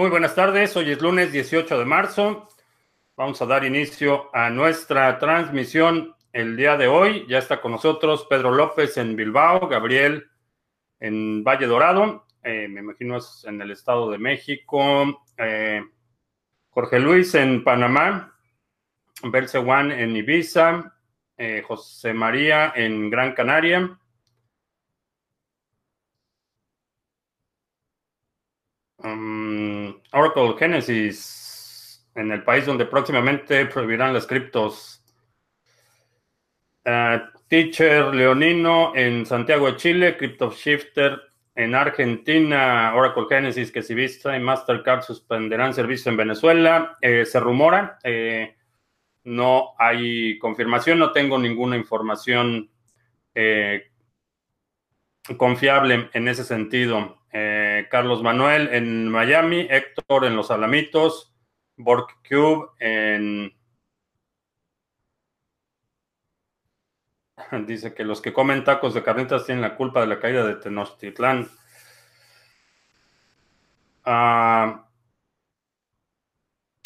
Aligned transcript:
Muy 0.00 0.08
buenas 0.08 0.34
tardes, 0.34 0.74
hoy 0.78 0.92
es 0.92 1.02
lunes 1.02 1.30
18 1.30 1.78
de 1.78 1.84
marzo. 1.84 2.48
Vamos 3.18 3.42
a 3.42 3.44
dar 3.44 3.66
inicio 3.66 4.34
a 4.34 4.48
nuestra 4.48 5.18
transmisión 5.18 6.16
el 6.32 6.56
día 6.56 6.78
de 6.78 6.88
hoy. 6.88 7.26
Ya 7.28 7.36
está 7.36 7.60
con 7.60 7.72
nosotros 7.72 8.26
Pedro 8.30 8.50
López 8.50 8.96
en 8.96 9.14
Bilbao, 9.14 9.68
Gabriel 9.68 10.30
en 11.00 11.44
Valle 11.44 11.66
Dorado, 11.66 12.24
eh, 12.42 12.66
me 12.66 12.80
imagino 12.80 13.18
es 13.18 13.44
en 13.46 13.60
el 13.60 13.72
Estado 13.72 14.10
de 14.10 14.16
México, 14.16 15.22
eh, 15.36 15.82
Jorge 16.70 16.98
Luis 16.98 17.34
en 17.34 17.62
Panamá, 17.62 18.34
Belce 19.22 19.58
Juan 19.58 19.92
en 19.92 20.16
Ibiza, 20.16 20.94
eh, 21.36 21.62
José 21.62 22.14
María 22.14 22.72
en 22.74 23.10
Gran 23.10 23.34
Canaria. 23.34 23.98
Oracle 29.02 30.54
Genesis 30.58 32.06
en 32.14 32.32
el 32.32 32.42
país 32.42 32.66
donde 32.66 32.86
próximamente 32.86 33.66
prohibirán 33.66 34.12
las 34.12 34.26
criptos. 34.26 35.02
Uh, 36.84 37.20
Teacher 37.48 38.14
Leonino 38.14 38.94
en 38.94 39.26
Santiago 39.26 39.66
de 39.66 39.76
Chile, 39.76 40.16
Crypto 40.16 40.52
Shifter 40.52 41.20
en 41.56 41.74
Argentina, 41.74 42.94
Oracle 42.94 43.26
Genesis 43.28 43.72
que 43.72 43.82
si 43.82 43.94
Vista 43.94 44.36
y 44.36 44.40
Mastercard 44.40 45.02
suspenderán 45.02 45.74
servicios 45.74 46.06
en 46.06 46.16
Venezuela. 46.16 46.96
Eh, 47.00 47.26
se 47.26 47.40
rumora, 47.40 47.98
eh, 48.04 48.56
no 49.24 49.74
hay 49.78 50.38
confirmación, 50.38 51.00
no 51.00 51.12
tengo 51.12 51.38
ninguna 51.38 51.76
información 51.76 52.70
eh, 53.34 53.90
confiable 55.36 56.08
en 56.12 56.28
ese 56.28 56.44
sentido. 56.44 57.19
Carlos 57.32 58.22
Manuel 58.22 58.68
en 58.72 59.08
Miami, 59.08 59.66
Héctor 59.70 60.24
en 60.24 60.36
Los 60.36 60.50
Alamitos, 60.50 61.34
Borg 61.76 62.06
Cube 62.28 62.70
en 62.80 63.52
Dice 67.66 67.94
que 67.94 68.04
los 68.04 68.20
que 68.20 68.32
comen 68.32 68.64
tacos 68.64 68.94
de 68.94 69.02
carnitas 69.02 69.46
tienen 69.46 69.62
la 69.62 69.76
culpa 69.76 70.00
de 70.00 70.06
la 70.06 70.20
caída 70.20 70.44
de 70.44 70.56
Tenochtitlán. 70.56 71.48
Ah, 74.04 74.86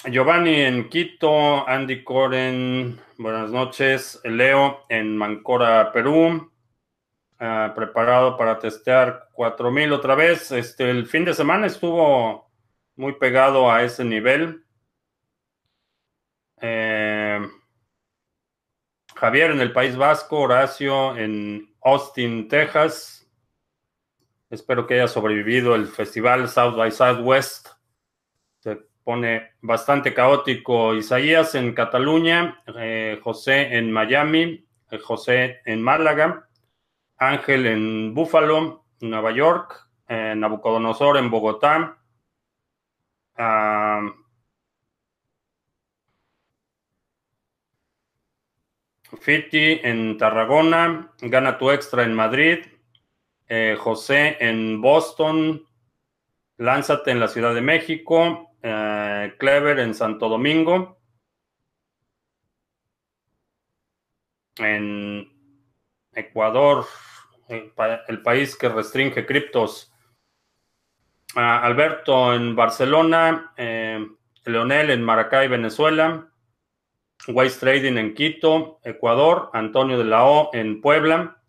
Giovanni 0.04 0.60
en 0.60 0.88
Quito, 0.88 1.66
Andy 1.66 2.04
Coren, 2.04 3.00
buenas 3.18 3.50
noches. 3.50 4.20
Leo 4.24 4.84
en 4.88 5.16
Mancora, 5.16 5.92
Perú. 5.92 6.50
Ah, 7.40 7.72
preparado 7.74 8.36
para 8.36 8.58
testear 8.58 9.28
4000 9.32 9.92
otra 9.92 10.14
vez. 10.14 10.52
Este, 10.52 10.88
el 10.88 11.06
fin 11.06 11.24
de 11.24 11.34
semana 11.34 11.66
estuvo 11.66 12.50
muy 12.96 13.14
pegado 13.14 13.70
a 13.70 13.82
ese 13.82 14.04
nivel. 14.04 14.64
Eh, 16.60 17.40
Javier 19.16 19.50
en 19.50 19.60
el 19.60 19.72
País 19.72 19.96
Vasco, 19.96 20.40
Horacio 20.40 21.16
en 21.16 21.74
Austin, 21.82 22.48
Texas. 22.48 23.28
Espero 24.48 24.86
que 24.86 24.94
haya 24.94 25.08
sobrevivido 25.08 25.74
el 25.74 25.88
festival 25.88 26.48
South 26.48 26.76
by 26.76 26.92
Southwest. 26.92 27.68
Se 28.60 28.78
pone 29.02 29.50
bastante 29.60 30.14
caótico. 30.14 30.94
Isaías 30.94 31.56
en 31.56 31.74
Cataluña, 31.74 32.62
eh, 32.76 33.18
José 33.22 33.76
en 33.76 33.90
Miami, 33.90 34.64
eh, 34.90 34.98
José 34.98 35.60
en 35.64 35.82
Málaga, 35.82 36.48
Ángel 37.16 37.66
en 37.66 38.14
Buffalo, 38.14 38.84
Nueva 39.00 39.32
York, 39.32 39.88
eh, 40.08 40.34
Nabucodonosor 40.36 41.16
en 41.18 41.30
Bogotá. 41.30 41.98
Ah, 43.36 44.00
Fiti 49.20 49.80
en 49.82 50.18
Tarragona, 50.18 51.12
Gana 51.20 51.58
tu 51.58 51.70
Extra 51.70 52.02
en 52.04 52.14
Madrid, 52.14 52.58
eh, 53.48 53.76
José 53.78 54.36
en 54.40 54.80
Boston, 54.80 55.66
Lánzate 56.56 57.10
en 57.10 57.20
la 57.20 57.28
Ciudad 57.28 57.54
de 57.54 57.60
México, 57.60 58.56
eh, 58.62 59.34
Clever 59.38 59.80
en 59.80 59.94
Santo 59.94 60.28
Domingo, 60.28 60.98
en 64.56 65.33
Ecuador, 66.14 66.86
el, 67.48 68.22
país 68.22 68.56
que 68.56 68.68
restringe 68.68 69.26
criptos, 69.26 69.92
Alberto 71.34 72.34
en 72.34 72.54
Barcelona, 72.54 73.52
eh, 73.56 74.06
Leonel 74.44 74.90
en 74.90 75.02
Maracay, 75.02 75.48
Venezuela, 75.48 76.28
Wise 77.28 77.58
Trading 77.58 77.96
en 77.96 78.14
Quito, 78.14 78.80
Ecuador, 78.84 79.50
Antonio 79.52 79.98
de 79.98 80.04
la 80.04 80.24
O 80.24 80.50
en 80.52 80.80
Puebla, 80.80 81.42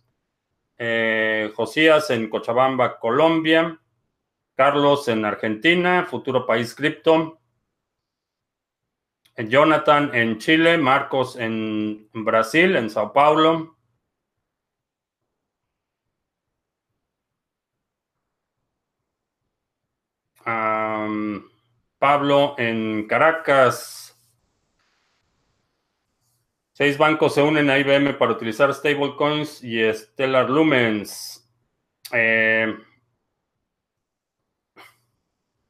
eh, 0.77 1.51
Josías 1.55 2.09
en 2.09 2.29
Cochabamba, 2.29 2.99
Colombia, 2.99 3.79
Carlos 4.55 5.07
en 5.07 5.25
Argentina, 5.25 6.05
Futuro 6.09 6.45
País 6.45 6.73
Cripto, 6.73 7.39
Jonathan 9.37 10.11
en 10.13 10.37
Chile, 10.37 10.77
Marcos 10.77 11.35
en 11.35 12.09
Brasil, 12.13 12.75
en 12.75 12.89
Sao 12.89 13.11
Paulo. 13.11 13.74
Pablo 21.99 22.55
en 22.57 23.07
Caracas, 23.07 24.05
Seis 26.77 26.97
bancos 26.97 27.33
se 27.33 27.41
unen 27.41 27.69
a 27.69 27.79
IBM 27.79 28.15
para 28.15 28.33
utilizar 28.33 28.73
stablecoins 28.73 29.63
y 29.63 29.81
Stellar 29.93 30.49
Lumens. 30.49 31.49
Eh, 32.11 32.75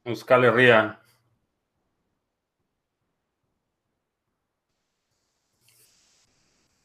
Euskal 0.03 0.46
Herria. 0.46 1.00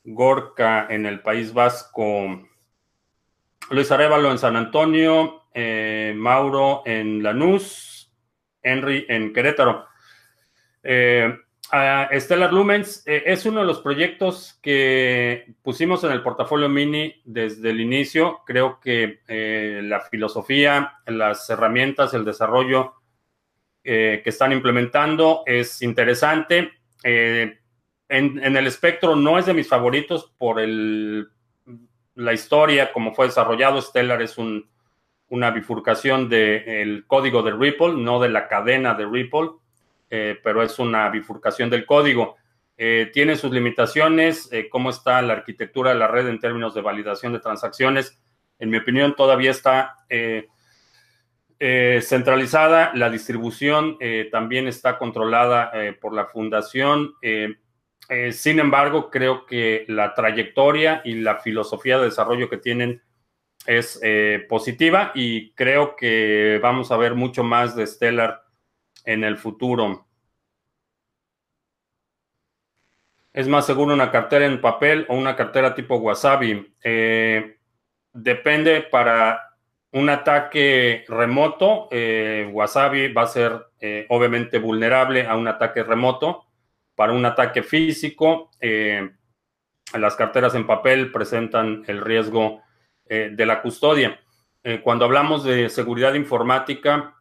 Gorka 0.05 0.87
en 0.91 1.07
el 1.07 1.23
País 1.23 1.55
Vasco. 1.55 2.47
Luis 3.71 3.91
Arevalo 3.91 4.31
en 4.31 4.39
San 4.39 4.55
Antonio. 4.55 5.45
Eh, 5.55 6.13
Mauro 6.15 6.83
en 6.85 7.23
Lanús. 7.23 8.00
Henry 8.63 9.07
en 9.09 9.33
Querétaro. 9.33 9.87
Eh, 10.83 11.33
Stellar 12.19 12.53
Lumens 12.53 13.07
eh, 13.07 13.23
es 13.27 13.47
uno 13.47 13.61
de 13.61 13.67
los 13.67 13.81
proyectos 13.81 14.59
que 14.61 15.55
pusimos 15.63 16.03
en 16.03 16.11
el 16.11 16.23
portafolio 16.23 16.69
mini 16.69 17.15
desde 17.25 17.71
el 17.71 17.81
inicio. 17.81 18.41
Creo 18.45 18.81
que 18.81 19.21
eh, 19.29 19.81
la 19.85 20.01
filosofía, 20.01 20.95
las 21.07 21.49
herramientas, 21.49 22.15
el 22.15 22.25
desarrollo 22.25 22.95
que 23.83 24.23
están 24.27 24.53
implementando 24.53 25.43
es 25.47 25.81
interesante. 25.81 26.71
En, 27.03 27.59
el 28.09 28.67
espectro 28.67 29.17
no 29.17 29.39
es 29.39 29.47
de 29.47 29.55
mis 29.55 29.67
favoritos 29.67 30.35
por 30.37 30.61
el, 30.61 31.29
la 32.15 32.33
historia, 32.33 32.93
como 32.93 33.15
fue 33.15 33.27
desarrollado. 33.27 33.81
Stellar 33.81 34.21
es 34.21 34.37
una 35.31 35.51
bifurcación 35.51 36.29
del 36.29 37.05
código 37.07 37.43
de 37.43 37.53
Ripple, 37.53 37.95
no 37.95 38.21
de 38.21 38.29
la 38.29 38.47
cadena 38.47 38.95
de 38.95 39.07
Ripple. 39.07 39.51
Eh, 40.11 40.39
pero 40.43 40.63
es 40.63 40.79
una 40.79 41.09
bifurcación 41.09 41.71
del 41.71 41.87
código. 41.87 42.37
Eh, 42.77 43.11
tiene 43.13 43.37
sus 43.37 43.53
limitaciones, 43.53 44.49
eh, 44.53 44.69
cómo 44.69 44.91
está 44.91 45.23
la 45.23 45.35
arquitectura 45.35 45.93
de 45.93 45.99
la 45.99 46.09
red 46.09 46.27
en 46.27 46.41
términos 46.41 46.75
de 46.75 46.81
validación 46.81 47.33
de 47.33 47.39
transacciones. 47.39 48.21
En 48.59 48.71
mi 48.71 48.79
opinión, 48.79 49.15
todavía 49.15 49.53
está 49.53 49.97
centralizada. 52.03 52.91
La 52.95 53.09
distribución 53.09 53.97
también 54.31 54.67
está 54.67 54.99
controlada 54.99 55.73
por 56.01 56.13
la 56.13 56.27
fundación. 56.27 57.15
sin 58.33 58.59
embargo, 58.59 59.09
creo 59.11 59.47
que 59.47 59.87
la 59.89 60.15
trayectoria 60.15 61.01
y 61.05 61.15
la 61.15 61.37
filosofía 61.39 61.97
de 61.99 62.05
desarrollo 62.05 62.51
que 62.51 62.59
tienen 62.59 63.01
es 63.67 64.01
positiva 64.49 65.13
y 65.15 65.53
creo 65.53 65.95
que 65.95 66.59
vamos 66.63 66.91
a 66.91 66.97
ver 66.97 67.15
mucho 67.15 67.45
más 67.45 67.77
de 67.77 67.87
Stellar 67.87 68.43
en 69.05 69.25
el 69.25 69.37
futuro. 69.37 70.07
¿Es 73.33 73.47
más 73.47 73.65
seguro 73.65 73.95
una 73.95 74.11
cartera 74.11 74.45
en 74.47 74.61
papel 74.61 75.07
o 75.09 75.15
una 75.15 75.37
cartera 75.37 75.75
tipo 75.75 75.97
Wasabi? 75.97 76.75
Eh, 76.83 77.59
depende 78.13 78.83
para 78.83 79.55
un 79.93 80.09
ataque 80.09 81.05
remoto. 81.09 81.89
Eh, 81.93 82.51
Wasabi 82.53 83.13
va 83.13 83.23
a 83.23 83.27
ser 83.29 83.67
eh, 83.81 84.07
obviamente 84.09 84.59
vulnerable 84.59 85.27
a 85.27 85.37
un 85.37 85.47
ataque 85.47 85.85
remoto. 85.85 86.47
Para 86.97 87.13
un 87.13 87.25
ataque 87.25 87.63
físico, 87.63 88.51
las 88.61 90.17
carteras 90.17 90.55
en 90.55 90.67
papel 90.67 91.11
presentan 91.11 91.83
el 91.87 92.03
riesgo 92.03 92.61
de 93.11 93.45
la 93.47 93.61
custodia. 93.61 94.21
cuando 94.85 95.05
hablamos 95.05 95.43
de 95.43 95.69
seguridad 95.69 96.15
informática, 96.15 97.21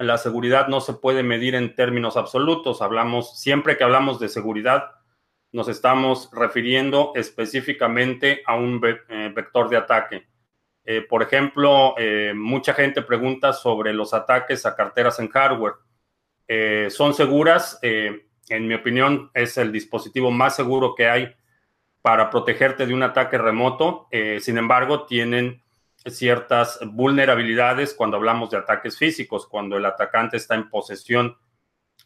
la 0.00 0.16
seguridad 0.16 0.68
no 0.68 0.80
se 0.80 0.94
puede 0.94 1.22
medir 1.22 1.54
en 1.54 1.74
términos 1.74 2.16
absolutos. 2.16 2.80
Hablamos, 2.80 3.38
siempre 3.38 3.76
que 3.76 3.84
hablamos 3.84 4.18
de 4.18 4.30
seguridad, 4.30 4.92
nos 5.52 5.68
estamos 5.68 6.30
refiriendo 6.32 7.12
específicamente 7.14 8.42
a 8.46 8.54
un 8.54 8.80
eh, 9.08 9.30
vector 9.34 9.68
de 9.68 9.76
ataque. 9.76 10.26
Eh, 10.84 11.02
por 11.02 11.22
ejemplo, 11.22 11.94
eh, 11.98 12.32
mucha 12.34 12.72
gente 12.72 13.02
pregunta 13.02 13.52
sobre 13.52 13.92
los 13.92 14.14
ataques 14.14 14.64
a 14.64 14.74
carteras 14.74 15.18
en 15.20 15.28
hardware. 15.28 15.74
¿Son 16.88 17.14
seguras? 17.14 17.78
en 17.82 18.66
mi 18.66 18.74
opinión, 18.74 19.30
es 19.34 19.56
el 19.56 19.70
dispositivo 19.70 20.32
más 20.32 20.56
seguro 20.56 20.96
que 20.96 21.08
hay 21.08 21.32
para 22.02 22.30
protegerte 22.30 22.86
de 22.86 22.94
un 22.94 23.02
ataque 23.02 23.38
remoto. 23.38 24.08
sin 24.40 24.58
embargo, 24.58 25.04
tienen 25.06 25.62
ciertas 26.06 26.78
vulnerabilidades 26.86 27.94
cuando 27.94 28.16
hablamos 28.16 28.50
de 28.50 28.56
ataques 28.56 28.96
físicos, 28.96 29.46
cuando 29.46 29.76
el 29.76 29.84
atacante 29.84 30.36
está 30.36 30.54
en 30.54 30.70
posesión 30.70 31.36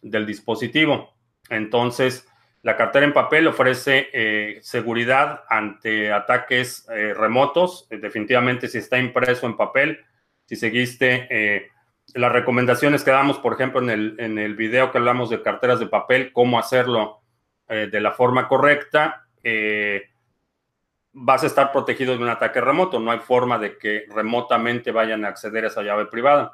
del 0.03 0.27
dispositivo. 0.27 1.15
Entonces, 1.49 2.27
la 2.63 2.77
cartera 2.77 3.05
en 3.05 3.13
papel 3.13 3.47
ofrece 3.47 4.09
eh, 4.13 4.59
seguridad 4.63 5.45
ante 5.49 6.11
ataques 6.11 6.89
eh, 6.89 7.13
remotos. 7.15 7.87
Eh, 7.91 7.99
definitivamente, 7.99 8.69
si 8.69 8.79
está 8.79 8.99
impreso 8.99 9.47
en 9.47 9.57
papel, 9.57 10.01
si 10.47 10.57
seguiste 10.57 11.71
las 12.15 12.33
recomendaciones 12.33 13.03
que 13.03 13.11
damos, 13.11 13.39
por 13.39 13.55
ejemplo, 13.55 13.81
en 13.81 13.91
el, 13.91 14.17
en 14.19 14.39
el 14.39 14.57
video 14.57 14.91
que 14.91 14.99
hablamos 14.99 15.31
de 15.31 15.43
carteras 15.43 15.79
de 15.79 15.87
papel, 15.87 16.33
cómo 16.33 16.59
hacerlo 16.59 17.23
de 17.67 17.99
la 17.99 18.13
forma 18.13 18.47
correcta, 18.47 19.24
vas 21.13 21.43
a 21.43 21.47
estar 21.47 21.71
protegido 21.73 22.17
de 22.17 22.23
un 22.23 22.29
ataque 22.29 22.61
remoto. 22.61 22.99
No 22.99 23.13
hay 23.13 23.21
forma 23.21 23.59
de 23.59 23.79
que 23.79 24.05
remotamente 24.09 24.91
vayan 24.91 25.25
a 25.25 25.29
acceder 25.29 25.65
a 25.65 25.69
esa 25.69 25.83
llave 25.83 26.07
privada. 26.07 26.53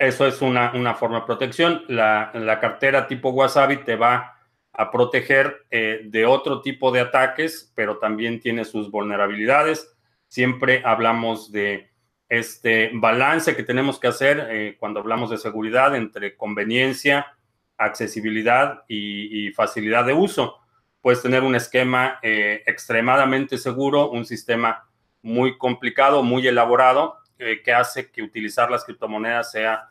Eso 0.00 0.26
es 0.26 0.40
una, 0.40 0.94
forma 0.94 1.20
de 1.20 1.26
protección. 1.26 1.84
La, 1.88 2.58
cartera 2.58 3.06
tipo 3.06 3.28
Wasabi 3.28 3.84
te 3.84 3.96
va 3.96 4.34
a 4.72 4.90
proteger 4.90 5.66
eh, 5.70 6.00
de 6.06 6.24
otro 6.24 6.62
tipo 6.62 6.90
de 6.90 7.00
ataques, 7.00 7.70
pero 7.74 7.98
también 7.98 8.40
tiene 8.40 8.64
sus 8.64 8.90
vulnerabilidades. 8.90 9.94
Siempre 10.26 10.80
hablamos 10.86 11.52
de 11.52 11.90
este 12.30 12.90
balance 12.94 13.54
que 13.54 13.62
tenemos 13.62 14.00
que 14.00 14.08
hacer 14.08 14.46
eh, 14.50 14.76
cuando 14.80 15.00
hablamos 15.00 15.28
de 15.28 15.36
seguridad 15.36 15.94
entre 15.94 16.34
conveniencia, 16.34 17.36
accesibilidad 17.76 18.84
y, 18.88 19.50
facilidad 19.50 20.06
de 20.06 20.14
uso. 20.14 20.59
Puedes 21.00 21.22
tener 21.22 21.42
un 21.42 21.54
esquema 21.54 22.18
eh, 22.22 22.62
extremadamente 22.66 23.58
seguro, 23.58 24.10
un 24.10 24.24
sistema 24.24 24.88
muy 25.22 25.58
complicado, 25.58 26.22
muy 26.22 26.46
elaborado, 26.46 27.18
que 27.64 27.72
hace 27.72 28.10
que 28.10 28.22
utilizar 28.22 28.70
las 28.70 28.84
criptomonedas 28.84 29.50
sea 29.50 29.88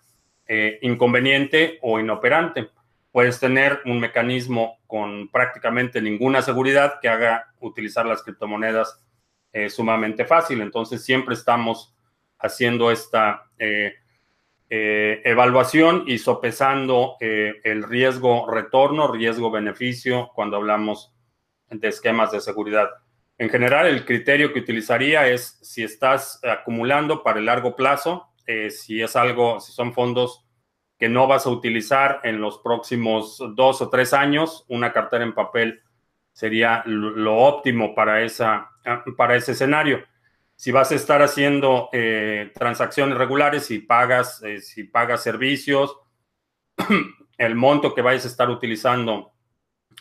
eh, 0.51 0.79
inconveniente 0.81 1.77
o 1.83 2.00
inoperante. 2.00 2.71
Puedes 3.11 3.39
tener 3.39 3.81
un 3.85 4.00
mecanismo 4.00 4.79
con 4.88 5.29
prácticamente 5.29 6.01
ninguna 6.01 6.41
seguridad 6.41 6.95
que 7.00 7.07
haga 7.07 7.53
utilizar 7.59 8.07
las 8.07 8.23
criptomonedas 8.23 9.00
eh, 9.53 9.69
sumamente 9.69 10.25
fácil. 10.25 10.61
Entonces 10.61 11.06
siempre 11.06 11.35
estamos 11.35 11.95
haciendo 12.39 12.89
esta 12.89 13.44
eh, 14.69 15.21
evaluación 15.25 16.04
y 16.07 16.19
sopesando 16.19 17.18
el 17.19 17.83
riesgo 17.83 18.50
retorno, 18.50 19.12
riesgo 19.12 19.51
beneficio 19.51 20.31
cuando 20.33 20.57
hablamos 20.57 21.13
de 21.69 21.88
esquemas 21.88 22.31
de 22.31 22.42
seguridad. 22.42 22.89
En 23.39 23.50
general, 23.50 23.88
el 23.88 24.06
criterio 24.06 24.51
que 24.51 24.60
utilizaría 24.60 25.27
es 25.30 25.57
si 25.62 25.81
estás 25.81 26.42
acumulando 26.44 27.24
para 27.24 27.39
el 27.39 27.45
largo 27.45 27.74
plazo, 27.74 28.27
eh, 28.45 28.69
si 28.69 29.01
es 29.01 29.16
algo, 29.16 29.62
si 29.62 29.71
son 29.71 29.94
fondos 29.94 30.45
que 30.98 31.07
no 31.07 31.25
vas 31.25 31.45
a 31.45 31.50
utilizar 31.50 32.19
en 32.24 32.42
los 32.42 32.57
próximos 32.60 33.42
dos 33.56 33.81
o 33.81 33.89
tres 33.89 34.13
años, 34.13 34.66
una 34.68 34.92
cartera 34.92 35.24
en 35.24 35.33
papel 35.33 35.81
sería 36.33 36.83
lo 36.86 37.38
óptimo 37.38 37.95
para, 37.95 38.21
esa, 38.24 38.71
para 39.16 39.38
ese 39.38 39.54
escenario. 39.54 40.04
Si 40.59 40.73
vas 40.73 40.91
a 40.91 40.95
estar 40.95 41.21
haciendo 41.21 41.88
eh, 41.94 42.51
transacciones 42.53 43.17
regulares, 43.17 43.71
y 43.71 43.79
pagas, 43.79 44.44
eh, 44.44 44.59
si 44.59 44.83
pagas 44.83 45.23
servicios, 45.23 45.97
el 47.38 47.56
monto 47.56 47.95
que 47.95 48.01
vayas 48.01 48.25
a 48.25 48.27
estar 48.27 48.50
utilizando 48.50 49.31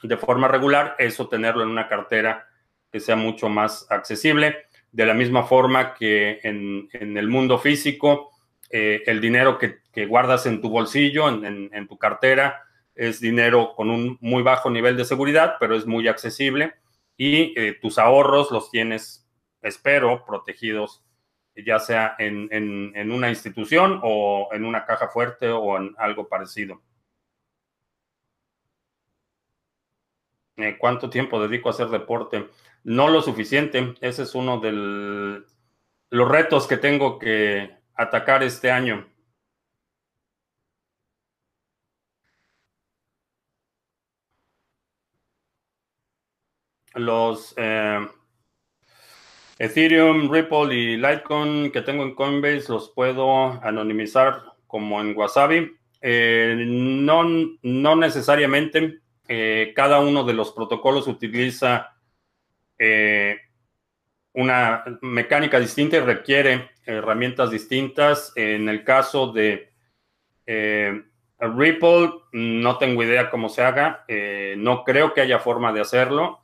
de 0.02 0.16
forma 0.16 0.48
regular, 0.48 0.96
eso 0.98 1.28
tenerlo 1.28 1.62
en 1.62 1.68
una 1.68 1.86
cartera 1.86 2.48
que 2.90 2.98
sea 2.98 3.14
mucho 3.14 3.48
más 3.48 3.86
accesible. 3.88 4.64
De 4.90 5.06
la 5.06 5.14
misma 5.14 5.44
forma 5.44 5.94
que 5.94 6.40
en, 6.42 6.88
el 6.92 7.28
mundo 7.28 7.58
físico, 7.58 8.32
eh, 8.68 9.04
el 9.06 9.20
dinero 9.20 9.58
que, 9.58 10.06
guardas 10.06 10.44
en 10.46 10.60
tu 10.60 10.70
bolsillo, 10.70 11.28
en, 11.28 11.86
tu 11.86 11.96
cartera, 11.98 12.64
es 12.96 13.20
dinero 13.20 13.74
con 13.76 13.90
un 13.90 14.18
muy 14.20 14.42
bajo 14.42 14.70
nivel 14.70 14.96
de 14.96 15.04
seguridad, 15.04 15.54
pero 15.60 15.76
es 15.76 15.86
muy 15.86 16.08
accesible 16.08 16.74
y 17.16 17.54
tus 17.80 17.98
ahorros 17.98 18.50
los 18.50 18.72
tienes, 18.72 19.27
espero, 19.62 20.24
protegidos, 20.24 21.04
ya 21.54 21.78
sea 21.78 22.14
en, 22.18 23.10
una 23.10 23.28
institución 23.28 24.00
o 24.02 24.48
en 24.52 24.64
una 24.64 24.84
caja 24.84 25.08
fuerte 25.08 25.48
o 25.48 25.76
en 25.76 25.94
algo 25.98 26.28
parecido. 26.28 26.80
Eh, 30.56 30.76
¿Cuánto 30.78 31.08
tiempo 31.10 31.40
dedico 31.40 31.68
a 31.68 31.72
hacer 31.72 31.88
deporte? 31.88 32.48
No 32.84 33.08
lo 33.08 33.22
suficiente. 33.22 33.94
Ese 34.00 34.22
es 34.22 34.34
uno 34.34 34.58
de 34.58 34.72
los 36.10 36.28
retos 36.28 36.66
que 36.66 36.76
tengo 36.76 37.18
que, 37.18 37.78
atacar 37.98 38.42
este 38.42 38.70
año? 38.70 39.06
Los 46.94 47.54
eh, 47.56 48.08
Ethereum, 49.58 50.32
Ripple 50.32 50.74
y 50.74 50.96
Litecoin 50.96 51.70
que 51.70 51.82
tengo 51.82 52.04
en 52.04 52.14
Coinbase 52.14 52.72
los 52.72 52.90
puedo 52.90 53.62
anonimizar 53.62 54.42
como 54.66 55.00
en 55.00 55.16
Wasabi. 55.16 55.76
Eh, 56.00 56.54
no, 56.66 57.24
no 57.62 57.96
necesariamente. 57.96 59.00
Eh, 59.26 59.72
cada 59.74 60.00
uno 60.00 60.24
de 60.24 60.32
los 60.32 60.52
protocolos 60.52 61.06
utiliza 61.06 61.94
una 64.34 64.84
mecánica 65.02 65.58
distinta 65.58 65.96
y 65.96 66.00
requiere 66.00 66.70
herramientas 66.84 67.50
distintas. 67.50 68.32
En 68.36 68.68
el 68.68 68.84
caso 68.84 69.32
de 69.32 69.72
eh, 70.46 71.02
Ripple, 71.38 72.10
no 72.32 72.78
tengo 72.78 73.02
idea 73.02 73.30
cómo 73.30 73.48
se 73.48 73.62
haga. 73.62 74.04
Eh, 74.08 74.54
no 74.56 74.84
creo 74.84 75.12
que 75.12 75.20
haya 75.20 75.38
forma 75.38 75.72
de 75.72 75.80
hacerlo. 75.80 76.40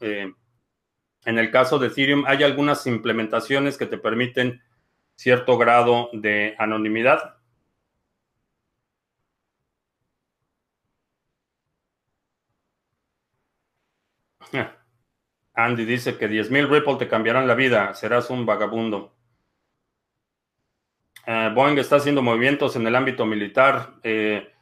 En 1.25 1.38
el 1.38 1.50
caso 1.50 1.78
de 1.78 1.88
Ethereum, 1.88 2.25
hay 2.26 2.43
algunas 2.43 2.87
implementaciones 2.87 3.78
que 3.78 3.87
te 3.87 3.99
permiten 3.99 4.62
cierto 5.14 5.57
grado 5.57 6.11
de 6.12 6.54
anonimidad. 6.59 7.37
Andy 15.54 15.85
dice 15.85 16.19
que 16.19 16.28
10.000 16.28 16.69
Ripple 16.69 16.97
te 16.97 17.09
cambiarán 17.09 17.47
la 17.47 17.54
vida, 17.54 17.95
serás 17.95 18.28
un 18.31 18.45
vagabundo. 18.45 19.14
Eh, 21.26 21.50
Boeing 21.54 21.78
está 21.78 21.97
haciendo 21.97 22.23
movimientos 22.23 22.76
en 22.76 22.87
el 22.87 22.95
ámbito 22.95 23.25
militar. 23.25 23.95
Eh, 24.02 24.52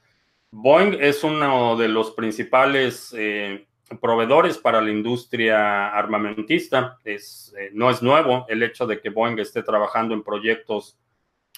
Boeing 0.51 0.99
es 1.01 1.25
uno 1.25 1.77
de 1.77 1.89
los 1.89 2.13
principales 2.13 3.15
eh, 3.17 3.67
proveedores 4.01 4.59
para 4.59 4.81
la 4.81 4.91
industria 4.91 5.89
armamentista. 5.89 7.01
Es, 7.05 7.55
no 7.73 7.91
es 7.91 8.03
nuevo 8.03 8.47
el 8.49 8.63
hecho 8.63 8.87
de 8.87 9.01
que 9.01 9.11
Boeing 9.11 9.39
esté 9.39 9.63
trabajando 9.63 10.15
en 10.15 10.23
proyectos 10.23 10.99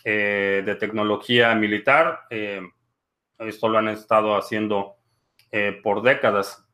de 0.04 0.76
tecnología 0.78 1.54
militar. 1.54 2.26
esto 3.38 3.68
lo 3.68 3.78
han 3.78 3.88
estado 3.88 4.36
haciendo 4.36 4.96
por 5.82 6.02
décadas. 6.02 6.64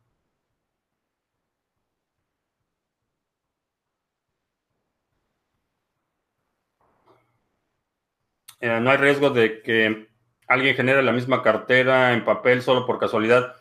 Eh, 8.60 8.78
no 8.80 8.90
hay 8.90 8.98
riesgo 8.98 9.30
de 9.30 9.62
que 9.62 10.08
alguien 10.46 10.76
genere 10.76 11.02
la 11.02 11.12
misma 11.12 11.42
cartera 11.42 12.12
en 12.12 12.24
papel 12.24 12.62
solo 12.62 12.86
por 12.86 12.98
casualidad. 12.98 13.56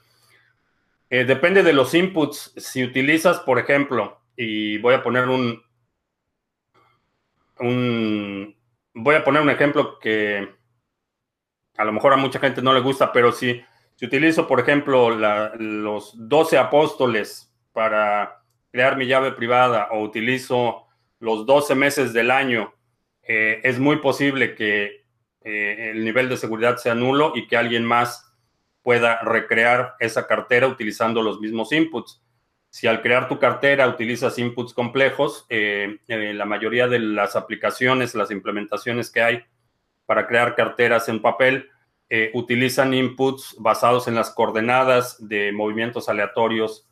Eh, 1.10 1.26
depende 1.26 1.64
de 1.64 1.74
los 1.74 1.94
inputs. 1.94 2.54
Si 2.58 2.84
utilizas, 2.84 3.40
por 3.40 3.58
ejemplo, 3.60 4.22
y 4.36 4.78
voy 4.78 4.94
a 4.94 5.02
poner 5.02 5.28
un, 5.28 5.62
un, 7.60 8.56
voy 8.94 9.16
a 9.16 9.24
poner 9.24 9.42
un 9.42 9.50
ejemplo 9.50 10.00
que 10.00 10.48
a 11.78 11.84
lo 11.84 11.92
mejor 11.92 12.14
a 12.14 12.18
mucha 12.18 12.40
gente 12.40 12.62
no 12.62 12.74
le 12.74 12.82
gusta, 12.82 13.12
pero 13.12 13.32
si, 13.32 13.62
si 13.96 14.06
utilizo, 14.06 14.48
por 14.48 14.60
ejemplo, 14.60 15.10
los 15.58 16.14
12 16.16 16.58
apóstoles 16.58 17.54
para 17.74 18.44
crear 18.72 18.98
mi 18.98 19.08
llave 19.08 19.32
privada 19.32 19.88
o 19.92 20.02
utilizo 20.02 20.86
los 21.20 21.46
12 21.46 21.76
meses 21.76 22.14
del 22.14 22.32
año 22.32 22.74
eh, 23.24 23.62
es 23.64 23.80
muy 23.80 23.98
posible 23.98 24.56
que 24.56 25.00
el 25.42 26.04
nivel 26.04 26.30
de 26.30 26.38
seguridad 26.38 26.78
sea 26.78 26.94
nulo 26.94 27.32
y 27.34 27.48
que 27.48 27.58
alguien 27.58 27.84
más 27.84 28.29
pueda 28.82 29.20
recrear 29.22 29.96
esa 30.00 30.28
cartera 30.28 30.68
utilizando 30.68 31.22
los 31.22 31.40
mismos 31.40 31.72
inputs. 31.72 32.22
Si 32.70 32.88
al 32.88 33.02
crear 33.02 33.28
tu 33.28 33.40
cartera 33.40 33.88
utilizas 33.88 34.38
inputs 34.38 34.74
complejos, 34.74 35.46
la 35.50 36.46
mayoría 36.46 36.88
de 36.88 37.00
las 37.00 37.36
aplicaciones, 37.36 38.16
las 38.16 38.32
implementaciones 38.32 39.12
que 39.12 39.22
hay 39.22 39.44
para 40.06 40.28
crear 40.28 40.56
carteras 40.56 41.10
en 41.10 41.22
papel, 41.22 41.70
eh, 42.12 42.32
utilizan 42.34 42.94
inputs 42.96 43.56
basados 43.60 44.08
en 44.08 44.16
las 44.16 44.32
coordenadas 44.32 45.18
de 45.28 45.52
movimientos 45.52 46.10
aleatorios 46.10 46.88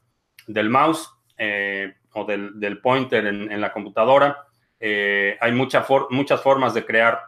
del 0.45 0.69
mouse 0.69 1.09
eh, 1.39 1.95
o 2.13 2.25
del, 2.25 2.79
pointer 2.81 3.25
en, 3.25 3.59
la 3.61 3.73
computadora. 3.73 4.45
Eh, 4.79 5.35
hay 5.41 5.51
muchas 5.51 6.41
formas 6.41 6.75
de 6.75 6.85
crear 6.85 7.19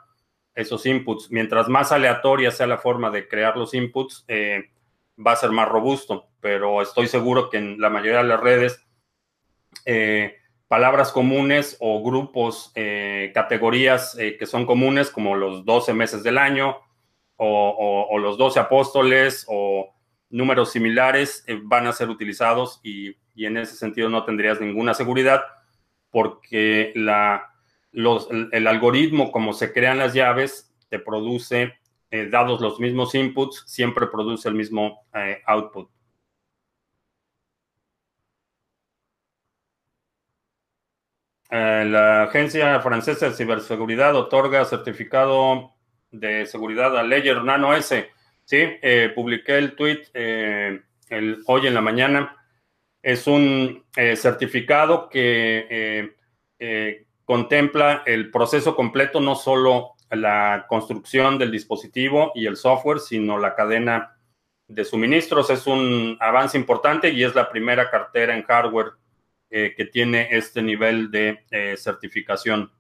esos 0.60 0.86
inputs. 0.86 1.32
Mientras 1.32 1.68
más 1.68 1.92
aleatoria 1.92 2.52
sea 2.52 2.68
la 2.68 2.78
forma 2.78 3.10
de 3.10 3.28
crear 3.28 3.58
los 3.58 3.74
inputs, 3.74 4.26
va 4.30 5.32
a 5.32 5.36
ser 5.36 5.52
más 5.52 5.68
robusto, 5.68 6.30
pero 6.40 6.82
estoy 6.82 7.08
seguro 7.08 7.50
que 7.50 7.58
en 7.58 7.80
la 7.80 7.90
mayoría 7.90 8.20
de 8.20 8.30
las 8.30 8.40
redes, 8.40 8.86
palabras 10.68 11.12
comunes 11.12 11.78
o 11.80 12.04
grupos, 12.04 12.72
categorías 13.34 14.16
que 14.18 14.46
son 14.46 14.66
comunes, 14.66 15.10
como 15.10 15.36
los 15.36 15.66
12 15.66 15.94
meses 15.94 16.24
del 16.24 16.38
año, 16.38 16.78
o, 17.40 18.18
los 18.20 18.38
doce 18.38 18.60
apóstoles 18.60 19.46
o 19.48 19.94
números 20.30 20.72
similares 20.72 21.44
eh, 21.48 21.60
van 21.62 21.88
a 21.88 21.94
ser 21.94 22.10
utilizados 22.10 22.80
y, 22.84 23.16
en 23.36 23.56
ese 23.56 23.76
sentido 23.78 24.10
no 24.10 24.26
tendrías 24.26 24.60
ninguna 24.60 24.94
seguridad 24.94 25.42
porque 26.12 26.92
la, 26.94 27.54
el, 27.92 28.68
algoritmo 28.68 29.32
como 29.32 29.54
se 29.54 29.74
crean 29.74 29.98
las 29.98 30.14
llaves 30.14 30.74
te 30.90 31.00
produce, 31.00 31.74
eh, 32.12 32.28
dados 32.30 32.62
los 32.62 32.80
mismos 32.80 33.16
inputs, 33.16 33.64
siempre 33.68 34.08
produce 34.08 34.50
el 34.50 34.56
mismo 34.56 35.06
eh, 35.14 35.42
output. 35.46 35.90
la 41.52 42.24
Agencia 42.24 42.80
Francesa 42.80 43.30
de 43.30 43.36
Ciberseguridad 43.36 44.16
otorga 44.16 44.66
certificado 44.66 45.74
de 46.12 46.46
seguridad 46.46 46.98
a 46.98 47.04
Ledger 47.04 47.44
Nano 47.44 47.74
S. 47.76 48.10
Sí, 48.46 48.58
eh, 48.58 49.12
publiqué 49.14 49.58
el 49.58 49.76
tweet 49.76 50.04
eh, 50.14 50.82
el, 51.10 51.44
hoy 51.48 51.68
en 51.68 51.74
la 51.74 51.82
mañana. 51.82 52.36
Es 53.02 53.28
un 53.28 53.86
eh, 53.96 54.16
certificado 54.16 55.10
que 55.10 56.16
contempla 57.30 58.02
el 58.08 58.32
proceso 58.32 58.76
completo, 58.76 59.22
no 59.22 59.36
solo 59.36 59.92
la 60.10 60.66
construcción 60.68 61.38
del 61.38 61.52
dispositivo 61.52 62.32
y 62.34 62.48
el 62.48 62.58
software, 62.58 63.00
sino 63.00 63.38
la 63.38 63.54
cadena 63.54 64.18
de 64.68 64.84
suministros. 64.84 65.52
Es 65.52 65.68
un 65.68 66.18
avance 66.20 66.58
importante 66.58 67.10
y 67.12 67.24
es 67.24 67.36
la 67.36 67.48
primera 67.52 67.92
cartera 67.92 68.36
en 68.36 68.42
hardware 68.42 68.94
que 69.48 69.90
tiene 69.94 70.30
este 70.32 70.64
nivel 70.64 71.12
de 71.12 71.38
certificación. 71.78 72.72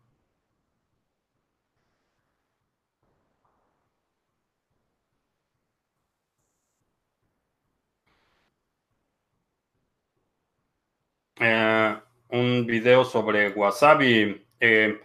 Eh, 11.40 11.99
un 12.30 12.66
video 12.66 13.04
sobre 13.04 13.50
Wasabi. 13.50 14.46
Eh, 14.60 15.00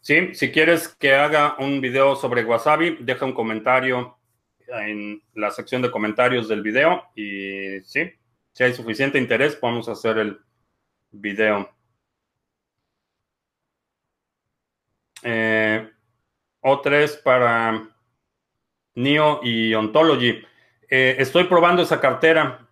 sí, 0.00 0.34
si 0.34 0.50
quieres 0.50 0.88
que 0.88 1.14
haga 1.14 1.56
un 1.58 1.80
video 1.80 2.16
sobre 2.16 2.44
Wasabi, 2.44 2.98
deja 3.00 3.24
un 3.24 3.34
comentario 3.34 4.18
en 4.68 5.22
la 5.34 5.50
sección 5.50 5.82
de 5.82 5.90
comentarios 5.90 6.48
del 6.48 6.62
video 6.62 7.04
y 7.14 7.80
sí, 7.82 8.12
si 8.52 8.64
hay 8.64 8.74
suficiente 8.74 9.18
interés, 9.18 9.56
podemos 9.56 9.88
hacer 9.88 10.18
el 10.18 10.38
video. 11.10 11.70
Eh, 15.22 15.90
O3 16.62 17.22
para 17.22 17.88
NIO 18.94 19.40
y 19.42 19.74
Ontology. 19.74 20.44
estoy 20.88 21.44
probando 21.44 21.82
esa 21.82 22.00
cartera. 22.00 22.68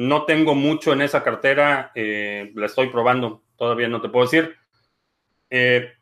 No 0.00 0.24
tengo 0.24 0.54
mucho 0.54 0.94
en 0.94 1.02
esa 1.02 1.22
cartera, 1.22 1.92
eh, 1.94 2.52
la 2.54 2.64
estoy 2.64 2.88
probando, 2.88 3.42
todavía 3.56 3.86
no 3.86 4.00
te 4.00 4.08
puedo 4.08 4.24
decir. 4.24 4.56
Eh, 5.50 5.92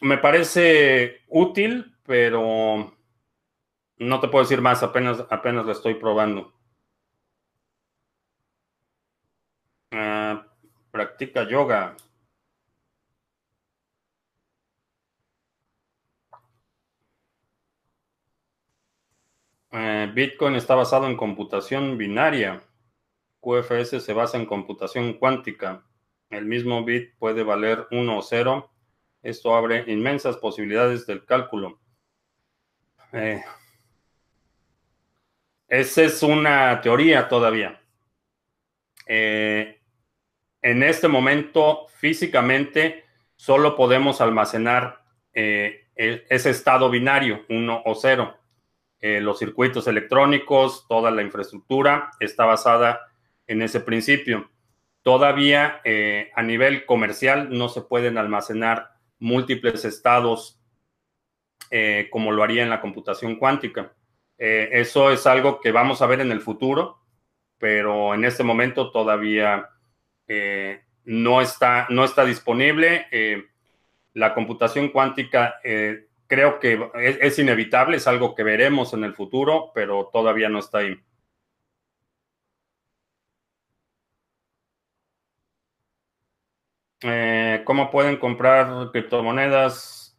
me 0.00 0.16
parece 0.16 1.20
útil, 1.28 1.94
pero 2.06 2.96
no 3.98 4.20
te 4.20 4.28
puedo 4.28 4.44
decir 4.44 4.62
más, 4.62 4.82
apenas, 4.82 5.26
apenas 5.28 5.66
la 5.66 5.72
estoy 5.72 5.94
probando. 5.94 6.54
Ah, 9.92 10.46
practica 10.90 11.44
yoga. 11.48 11.96
Eh, 19.72 20.10
Bitcoin 20.14 20.54
está 20.54 20.76
basado 20.76 21.08
en 21.08 21.16
computación 21.16 21.98
binaria. 21.98 22.62
QFS 23.42 24.02
se 24.02 24.12
basa 24.12 24.38
en 24.38 24.46
computación 24.46 25.14
cuántica. 25.14 25.84
El 26.30 26.46
mismo 26.46 26.84
bit 26.84 27.14
puede 27.18 27.42
valer 27.42 27.86
1 27.90 28.16
o 28.16 28.22
0. 28.22 28.70
Esto 29.22 29.54
abre 29.54 29.84
inmensas 29.88 30.36
posibilidades 30.36 31.06
del 31.06 31.26
cálculo. 31.26 31.80
Eh, 33.12 33.42
esa 35.68 36.02
es 36.02 36.22
una 36.22 36.80
teoría 36.80 37.28
todavía. 37.28 37.80
Eh, 39.06 39.80
en 40.62 40.82
este 40.82 41.08
momento, 41.08 41.88
físicamente, 41.96 43.04
solo 43.34 43.76
podemos 43.76 44.20
almacenar 44.20 45.04
eh, 45.34 45.88
ese 45.96 46.50
estado 46.50 46.88
binario, 46.88 47.44
1 47.48 47.82
o 47.84 47.94
0. 47.94 48.38
los 49.00 49.38
circuitos 49.40 49.88
electrónicos, 49.88 50.86
toda 50.86 51.10
la 51.10 51.22
infraestructura 51.22 52.12
está 52.20 52.44
basada 52.44 53.11
en 53.46 53.62
ese 53.62 53.80
principio. 53.80 54.50
Todavía 55.02 55.80
eh, 55.84 56.30
a 56.34 56.42
nivel 56.42 56.86
comercial 56.86 57.48
no 57.50 57.68
se 57.68 57.82
pueden 57.82 58.18
almacenar 58.18 58.92
múltiples 59.18 59.84
estados 59.84 60.60
eh, 61.70 62.08
como 62.10 62.32
lo 62.32 62.42
haría 62.42 62.62
en 62.62 62.70
la 62.70 62.80
computación 62.80 63.36
cuántica. 63.36 63.94
Eh, 64.38 64.68
eso 64.72 65.10
es 65.10 65.26
algo 65.26 65.60
que 65.60 65.72
vamos 65.72 66.02
a 66.02 66.06
ver 66.06 66.20
en 66.20 66.30
el 66.30 66.40
futuro, 66.40 67.00
pero 67.58 68.14
en 68.14 68.24
este 68.24 68.44
momento 68.44 68.90
todavía 68.90 69.68
no, 71.04 71.42
está, 71.42 71.86
no 71.90 72.04
está 72.04 72.24
disponible. 72.24 73.06
la 74.14 74.32
computación 74.32 74.88
cuántica 74.88 75.56
creo 76.26 76.58
que 76.58 76.90
es 77.20 77.38
inevitable, 77.38 77.98
es 77.98 78.06
algo 78.06 78.34
que 78.34 78.42
veremos 78.42 78.94
en 78.94 79.04
el 79.04 79.12
futuro, 79.12 79.70
pero 79.74 80.08
todavía 80.10 80.48
no 80.48 80.60
está 80.60 80.78
ahí. 80.78 80.98
Eh, 87.04 87.62
¿Cómo 87.64 87.90
pueden 87.90 88.16
comprar 88.16 88.90
criptomonedas 88.92 90.16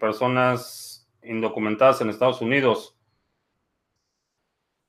personas 0.00 1.08
indocumentadas 1.22 2.00
en 2.00 2.10
Estados 2.10 2.40
Unidos? 2.40 2.96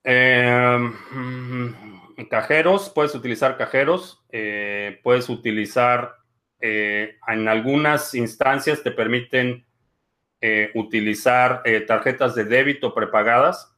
Eh, 0.03 0.77
mm, 1.11 2.25
cajeros, 2.29 2.89
puedes 2.89 3.13
utilizar 3.13 3.57
cajeros, 3.57 4.23
eh, 4.29 4.99
puedes 5.03 5.29
utilizar, 5.29 6.15
en 6.59 7.47
algunas 7.47 8.15
instancias 8.15 8.81
te 8.81 8.89
permiten 8.89 9.67
utilizar 10.73 11.61
tarjetas 11.85 12.33
de 12.33 12.45
débito 12.45 12.91
prepagadas. 12.95 13.71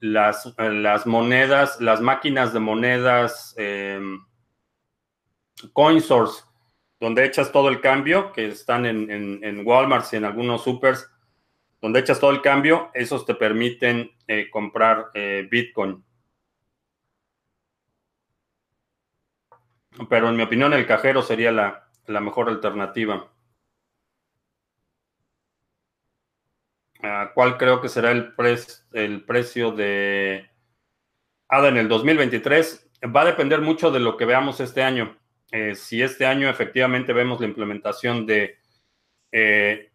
las, 0.00 0.52
las 0.58 1.06
monedas, 1.06 1.80
las 1.80 2.00
máquinas 2.00 2.52
de 2.52 2.58
monedas 2.58 3.54
CoinSource, 5.72 6.44
donde 7.00 7.24
echas 7.24 7.50
todo 7.50 7.68
el 7.68 7.80
cambio, 7.80 8.32
que 8.32 8.46
están 8.46 8.86
en, 8.86 9.66
Walmart 9.66 10.12
y 10.12 10.16
en 10.16 10.24
algunos 10.24 10.62
supers, 10.62 11.10
donde 11.80 12.00
echas 12.00 12.20
todo 12.20 12.30
el 12.30 12.42
cambio, 12.42 12.90
esos 12.92 13.24
te 13.24 13.34
permiten 13.34 14.10
eh, 14.26 14.50
comprar 14.50 15.10
eh, 15.14 15.48
Bitcoin. 15.50 16.04
Pero 20.08 20.28
en 20.28 20.36
mi 20.36 20.42
opinión 20.42 20.72
el 20.72 20.86
cajero 20.86 21.22
sería 21.22 21.52
la, 21.52 21.88
mejor 22.20 22.48
alternativa. 22.48 23.32
Ah, 27.02 27.30
¿Cuál 27.34 27.56
creo 27.56 27.80
que 27.80 27.88
será 27.88 28.10
el, 28.10 28.34
el 28.92 29.24
precio 29.24 29.72
de 29.72 30.50
ADA 31.48 31.68
en 31.68 31.76
el 31.78 31.88
2023? 31.88 32.90
Va 33.04 33.22
a 33.22 33.26
depender 33.26 33.62
mucho 33.62 33.90
de 33.90 34.00
lo 34.00 34.18
que 34.18 34.26
veamos 34.26 34.60
este 34.60 34.82
año. 34.82 35.19
Eh, 35.52 35.74
si 35.74 36.02
este 36.02 36.26
año 36.26 36.48
efectivamente 36.48 37.12
vemos 37.12 37.40
la 37.40 37.46
implementación 37.46 38.24
de 38.24 38.58
eh, 39.32 39.90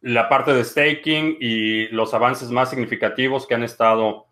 la 0.00 0.28
parte 0.28 0.54
de 0.54 0.64
staking 0.64 1.36
y 1.40 1.88
los 1.88 2.14
avances 2.14 2.50
más 2.50 2.70
significativos 2.70 3.46
que 3.46 3.54
han 3.54 3.64
estado 3.64 4.26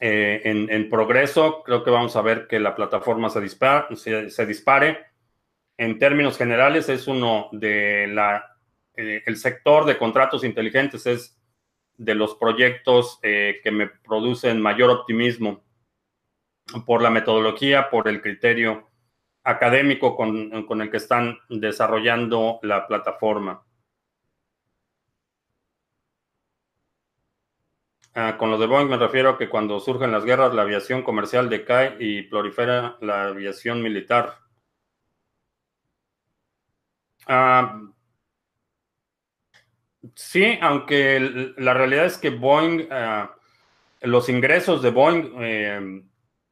eh, 0.00 0.40
en, 0.44 0.88
progreso, 0.88 1.62
creo 1.62 1.82
que 1.82 1.90
vamos 1.90 2.16
a 2.16 2.22
ver 2.22 2.46
que 2.46 2.60
la 2.60 2.74
plataforma 2.74 3.30
se, 3.30 3.40
dispare. 3.40 4.98
En 5.76 5.98
términos 5.98 6.36
generales, 6.36 6.88
es 6.88 7.06
uno 7.06 7.48
de 7.52 8.06
la, 8.08 8.56
el 8.94 9.36
sector 9.36 9.86
de 9.86 9.98
contratos 9.98 10.44
inteligentes 10.44 11.06
es 11.06 11.40
de 11.96 12.14
los 12.14 12.34
proyectos 12.34 13.18
que 13.22 13.70
me 13.72 13.86
producen 13.86 14.60
mayor 14.60 14.90
optimismo 14.90 15.64
por 16.86 17.00
la 17.00 17.10
metodología, 17.10 17.88
por 17.88 18.08
el 18.08 18.20
criterio 18.20 18.88
académico 19.44 20.16
con, 20.16 20.66
con 20.66 20.82
el 20.82 20.90
que 20.90 20.96
están 20.96 21.38
desarrollando 21.48 22.58
la 22.62 22.86
plataforma. 22.86 23.62
Ah, 28.16 28.36
con 28.38 28.48
lo 28.50 28.58
de 28.58 28.66
Boeing 28.66 28.88
me 28.88 28.96
refiero 28.96 29.30
a 29.30 29.38
que 29.38 29.48
cuando 29.48 29.80
surgen 29.80 30.12
las 30.12 30.24
guerras, 30.24 30.54
la 30.54 30.62
aviación 30.62 31.02
comercial 31.02 31.50
decae 31.50 31.96
y 31.98 32.22
prolifera 32.22 32.96
la 33.00 33.24
aviación 33.26 33.82
militar. 33.82 34.38
Ah, 37.26 37.80
sí, 40.14 40.58
aunque 40.60 41.54
la 41.56 41.74
realidad 41.74 42.06
es 42.06 42.18
que 42.18 42.30
Boeing, 42.30 42.86
ah, 42.92 43.34
los 44.02 44.28
ingresos 44.28 44.80
de 44.82 44.90
Boeing 44.90 45.32
eh, 45.40 46.02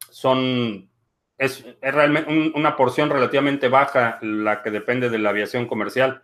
son, 0.09 0.89
es, 1.37 1.65
realmente 1.81 2.29
una 2.55 2.75
porción 2.75 3.09
relativamente 3.09 3.67
baja 3.67 4.19
la 4.21 4.61
que 4.61 4.71
depende 4.71 5.09
de 5.09 5.19
la 5.19 5.29
aviación 5.29 5.67
comercial. 5.67 6.23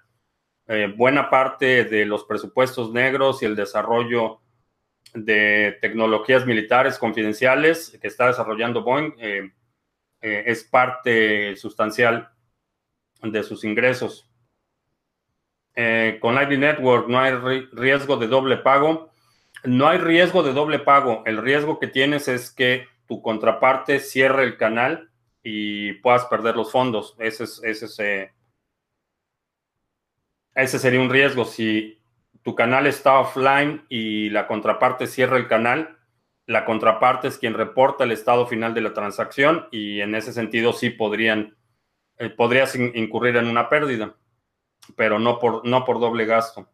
Eh, 0.68 0.94
buena 0.96 1.30
parte 1.30 1.84
de 1.84 2.06
los 2.06 2.26
presupuestos 2.26 2.92
negros 2.92 3.42
y 3.42 3.46
el 3.46 3.56
desarrollo 3.56 4.42
de 5.16 5.78
tecnologías 5.82 6.46
militares 6.46 7.00
confidenciales 7.00 7.98
que 8.00 8.08
está 8.08 8.28
desarrollando 8.28 8.84
Boeing 8.84 9.16
eh, 9.18 9.52
eh, 10.22 10.44
es 10.46 10.64
parte 10.64 11.56
sustancial 11.56 12.30
de 13.24 13.44
sus 13.44 13.64
ingresos. 13.64 14.26
Con 16.20 16.36
Lightning 16.36 16.60
Network 16.60 17.08
no 17.08 17.20
hay 17.22 17.32
riesgo 17.72 18.18
de 18.18 18.28
doble 18.28 18.58
pago. 18.58 19.12
No 19.64 19.88
hay 19.88 19.98
riesgo 19.98 20.44
de 20.44 20.52
doble 20.52 20.80
pago. 20.80 21.24
El 21.26 21.38
riesgo 21.38 21.80
que 21.80 21.88
tienes 21.88 22.28
es 22.28 22.52
que 22.52 22.86
tu 23.10 23.24
contraparte 23.24 24.00
cierre 24.00 24.44
el 24.44 24.56
canal 24.56 25.10
y 25.42 25.94
puedas 25.94 26.26
perder 26.26 26.56
los 26.56 26.72
fondos. 26.72 27.16
Ese, 27.18 27.46
es, 27.46 27.60
ese, 27.64 28.32
ese 30.54 30.80
sería 30.80 31.02
un 31.02 31.10
riesgo. 31.10 31.44
Si 31.44 32.00
tu 32.44 32.54
canal 32.54 32.86
está 32.86 33.20
offline 33.20 33.84
y 33.90 34.30
la 34.30 34.46
contraparte 34.46 35.08
cierra 35.08 35.38
el 35.38 35.48
canal, 35.48 35.98
la 36.46 36.66
contraparte 36.66 37.28
es 37.28 37.40
quien 37.40 37.56
reporta 37.56 38.04
el 38.04 38.12
estado 38.12 38.46
final 38.46 38.76
de 38.76 38.82
la 38.82 38.94
transacción 38.94 39.68
y 39.72 40.02
en 40.02 40.14
ese 40.14 40.32
sentido 40.32 40.72
sí 40.72 40.92
podrían, 40.92 41.58
eh, 42.20 42.30
podrías 42.30 42.76
incurrir 42.76 43.38
en 43.38 43.48
una 43.48 43.70
pérdida, 43.70 44.16
pero 44.96 45.18
no 45.18 45.40
por, 45.40 45.66
no 45.68 45.84
por 45.84 46.00
doble 46.00 46.26
gasto. 46.26 46.70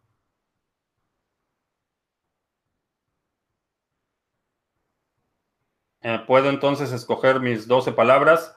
Eh, 6.05 6.19
Puedo 6.27 6.49
entonces 6.49 6.91
escoger 6.91 7.39
mis 7.39 7.67
12 7.67 7.91
palabras. 7.91 8.55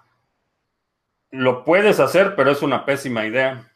Lo 1.31 1.64
puedes 1.64 1.99
hacer, 1.99 2.37
pero 2.37 2.50
es 2.50 2.61
una 2.61 2.84
pésima 2.84 3.25
idea. 3.25 3.73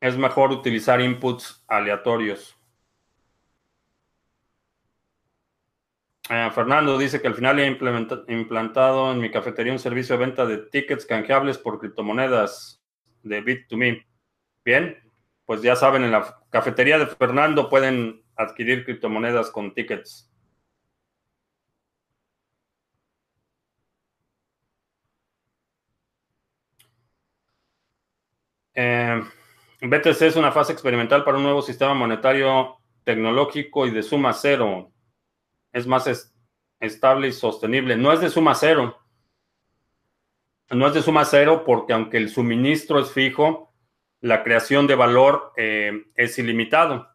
es 0.00 0.16
mejor 0.16 0.52
utilizar 0.52 1.00
inputs 1.00 1.64
aleatorios. 1.66 2.56
Eh, 6.30 6.50
Fernando 6.54 6.96
dice 6.96 7.20
que 7.20 7.26
al 7.26 7.34
final 7.34 7.58
he 7.58 7.66
implantado 8.28 9.10
en 9.10 9.18
mi 9.18 9.30
cafetería 9.30 9.72
un 9.72 9.80
servicio 9.80 10.16
de 10.16 10.24
venta 10.24 10.46
de 10.46 10.58
tickets 10.58 11.04
canjeables 11.04 11.58
por 11.58 11.80
criptomonedas 11.80 12.80
de 13.24 13.42
Bit2Me. 13.42 14.06
Bien, 14.64 14.96
pues 15.46 15.62
ya 15.62 15.74
saben, 15.74 16.04
en 16.04 16.12
la 16.12 16.38
cafetería 16.50 16.98
de 16.98 17.06
Fernando 17.06 17.70
pueden 17.70 18.22
adquirir 18.38 18.84
criptomonedas 18.84 19.50
con 19.50 19.74
tickets. 19.74 20.30
Eh, 28.74 29.20
BTC 29.80 30.22
es 30.22 30.36
una 30.36 30.52
fase 30.52 30.72
experimental 30.72 31.24
para 31.24 31.36
un 31.36 31.42
nuevo 31.42 31.62
sistema 31.62 31.94
monetario 31.94 32.76
tecnológico 33.02 33.86
y 33.86 33.90
de 33.90 34.04
suma 34.04 34.32
cero. 34.32 34.92
Es 35.72 35.86
más 35.86 36.32
estable 36.78 37.28
y 37.28 37.32
sostenible. 37.32 37.96
No 37.96 38.12
es 38.12 38.20
de 38.20 38.30
suma 38.30 38.54
cero. 38.54 38.96
No 40.70 40.86
es 40.86 40.94
de 40.94 41.02
suma 41.02 41.24
cero 41.24 41.64
porque 41.66 41.92
aunque 41.92 42.18
el 42.18 42.28
suministro 42.28 43.00
es 43.00 43.10
fijo, 43.10 43.74
la 44.20 44.44
creación 44.44 44.86
de 44.86 44.94
valor 44.94 45.52
eh, 45.56 46.04
es 46.14 46.38
ilimitado. 46.38 47.08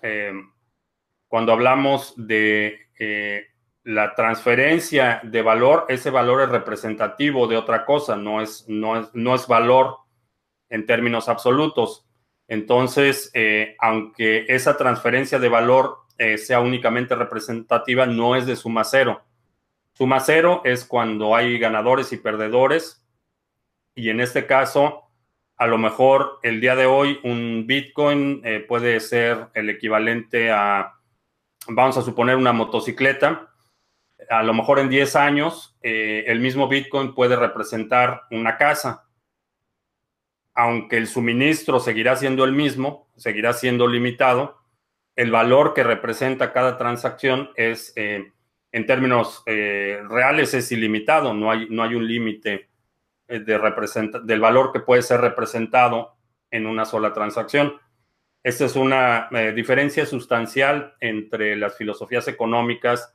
Eh, 0.00 0.32
cuando 1.32 1.52
hablamos 1.54 2.12
de 2.18 2.88
eh, 2.98 3.46
la 3.84 4.14
transferencia 4.14 5.22
de 5.24 5.40
valor, 5.40 5.86
ese 5.88 6.10
valor 6.10 6.42
es 6.42 6.50
representativo 6.50 7.46
de 7.46 7.56
otra 7.56 7.86
cosa, 7.86 8.16
no 8.16 8.42
es, 8.42 8.66
no 8.68 9.00
es, 9.00 9.08
no 9.14 9.34
es 9.34 9.46
valor 9.46 9.96
en 10.68 10.84
términos 10.84 11.30
absolutos. 11.30 12.06
Entonces, 12.48 13.30
eh, 13.32 13.76
aunque 13.78 14.44
esa 14.46 14.76
transferencia 14.76 15.38
de 15.38 15.48
valor 15.48 16.00
eh, 16.18 16.36
sea 16.36 16.60
únicamente 16.60 17.14
representativa, 17.14 18.04
no 18.04 18.36
es 18.36 18.44
de 18.44 18.54
suma 18.54 18.84
cero. 18.84 19.22
Suma 19.94 20.20
cero 20.20 20.60
es 20.66 20.84
cuando 20.84 21.34
hay 21.34 21.58
ganadores 21.58 22.12
y 22.12 22.18
perdedores. 22.18 23.06
Y 23.94 24.10
en 24.10 24.20
este 24.20 24.44
caso, 24.44 25.04
a 25.56 25.66
lo 25.66 25.78
mejor 25.78 26.40
el 26.42 26.60
día 26.60 26.76
de 26.76 26.84
hoy 26.84 27.20
un 27.24 27.64
Bitcoin 27.66 28.42
puede 28.68 29.00
ser 29.00 29.46
el 29.54 29.70
equivalente 29.70 30.50
a, 30.50 30.98
vamos 31.68 31.96
a 31.96 32.02
suponer, 32.02 32.36
una 32.36 32.52
motocicleta. 32.52 33.48
A 34.30 34.42
lo 34.42 34.54
mejor 34.54 34.78
en 34.78 34.88
10 34.88 35.16
años, 35.16 35.76
el 35.82 36.40
mismo 36.40 36.68
Bitcoin 36.68 37.14
puede 37.14 37.36
representar 37.36 38.22
una 38.30 38.56
casa 38.56 39.04
aunque 40.54 40.96
el 40.96 41.06
suministro 41.06 41.80
seguirá 41.80 42.16
siendo 42.16 42.44
el 42.44 42.52
mismo, 42.52 43.08
seguirá 43.16 43.52
siendo 43.52 43.86
limitado, 43.86 44.58
el 45.16 45.30
valor 45.30 45.74
que 45.74 45.82
representa 45.82 46.52
cada 46.52 46.78
transacción 46.78 47.50
es, 47.56 47.92
eh, 47.96 48.32
en 48.70 48.86
términos 48.86 49.42
eh, 49.46 50.00
reales, 50.08 50.54
es 50.54 50.72
ilimitado, 50.72 51.34
no 51.34 51.50
hay, 51.50 51.68
no 51.68 51.82
hay 51.82 51.94
un 51.94 52.06
límite 52.06 52.70
eh, 53.28 53.40
de 53.40 54.20
del 54.24 54.40
valor 54.40 54.72
que 54.72 54.80
puede 54.80 55.02
ser 55.02 55.20
representado 55.20 56.16
en 56.50 56.66
una 56.66 56.84
sola 56.84 57.12
transacción. 57.12 57.74
Esta 58.42 58.64
es 58.64 58.76
una 58.76 59.28
diferencia 59.54 60.04
sustancial 60.04 60.94
entre 61.00 61.56
las 61.56 61.76
filosofías 61.76 62.26
económicas 62.28 63.14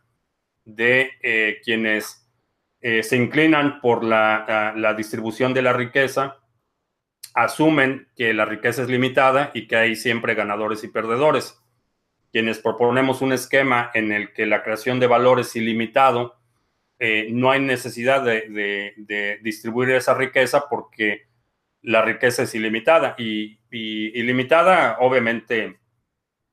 de 0.64 1.60
quienes 1.64 2.30
se 2.80 3.16
inclinan 3.16 3.82
por 3.82 4.06
la, 4.06 4.74
la 4.76 4.94
distribución 4.94 5.54
de 5.54 5.62
la 5.62 5.74
riqueza 5.74 6.38
asumen 7.38 8.08
que 8.16 8.34
la 8.34 8.46
riqueza 8.46 8.82
es 8.82 8.90
limitada 8.90 9.52
y 9.54 9.68
que 9.68 9.76
hay 9.76 9.96
siempre 9.96 10.34
ganadores 10.34 10.84
y 10.84 10.88
perdedores. 10.88 11.62
Quienes 12.32 12.58
proponemos 12.58 13.22
un 13.22 13.32
esquema 13.32 13.92
en 13.94 14.12
el 14.12 14.34
que 14.34 14.48
la 14.48 14.64
creación 14.64 15.00
de 15.00 15.06
valor 15.06 15.40
es 15.40 15.56
ilimitado, 15.56 16.36
eh, 16.98 17.28
no 17.32 17.52
hay 17.52 17.60
necesidad 17.60 18.24
de, 18.24 19.40
distribuir 19.44 19.92
esa 19.92 20.16
riqueza 20.16 20.68
porque 20.68 21.27
la 21.82 22.02
riqueza 22.02 22.44
es 22.44 22.56
ilimitada 22.56 23.16
y, 23.18 23.60
ilimitada 23.72 24.98
obviamente 25.00 25.80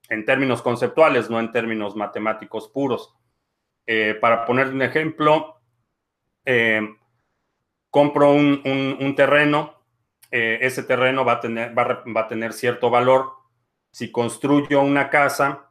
en 0.08 0.24
términos 0.24 0.62
conceptuales, 0.62 1.30
no 1.30 1.40
en 1.40 1.52
términos 1.52 1.96
matemáticos 1.96 2.68
puros. 2.68 3.14
Eh, 3.86 4.16
para 4.20 4.44
poner 4.44 4.68
un 4.68 4.82
ejemplo, 4.82 5.60
eh, 6.44 6.80
compro 7.90 8.32
un 8.32 9.14
terreno 9.16 9.74
eh, 10.36 10.58
ese 10.66 10.82
terreno 10.82 11.24
va 11.24 11.34
a, 11.34 11.40
tener, 11.40 11.78
va, 11.78 12.20
a 12.20 12.26
tener 12.26 12.52
cierto 12.52 12.90
valor. 12.90 13.34
Si 13.92 14.10
construyo 14.10 14.80
una 14.80 15.08
casa, 15.08 15.70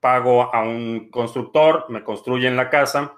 pago 0.00 0.54
a 0.54 0.62
un 0.62 1.10
constructor, 1.10 1.84
me 1.90 2.02
construyen 2.02 2.56
la 2.56 2.70
casa, 2.70 3.17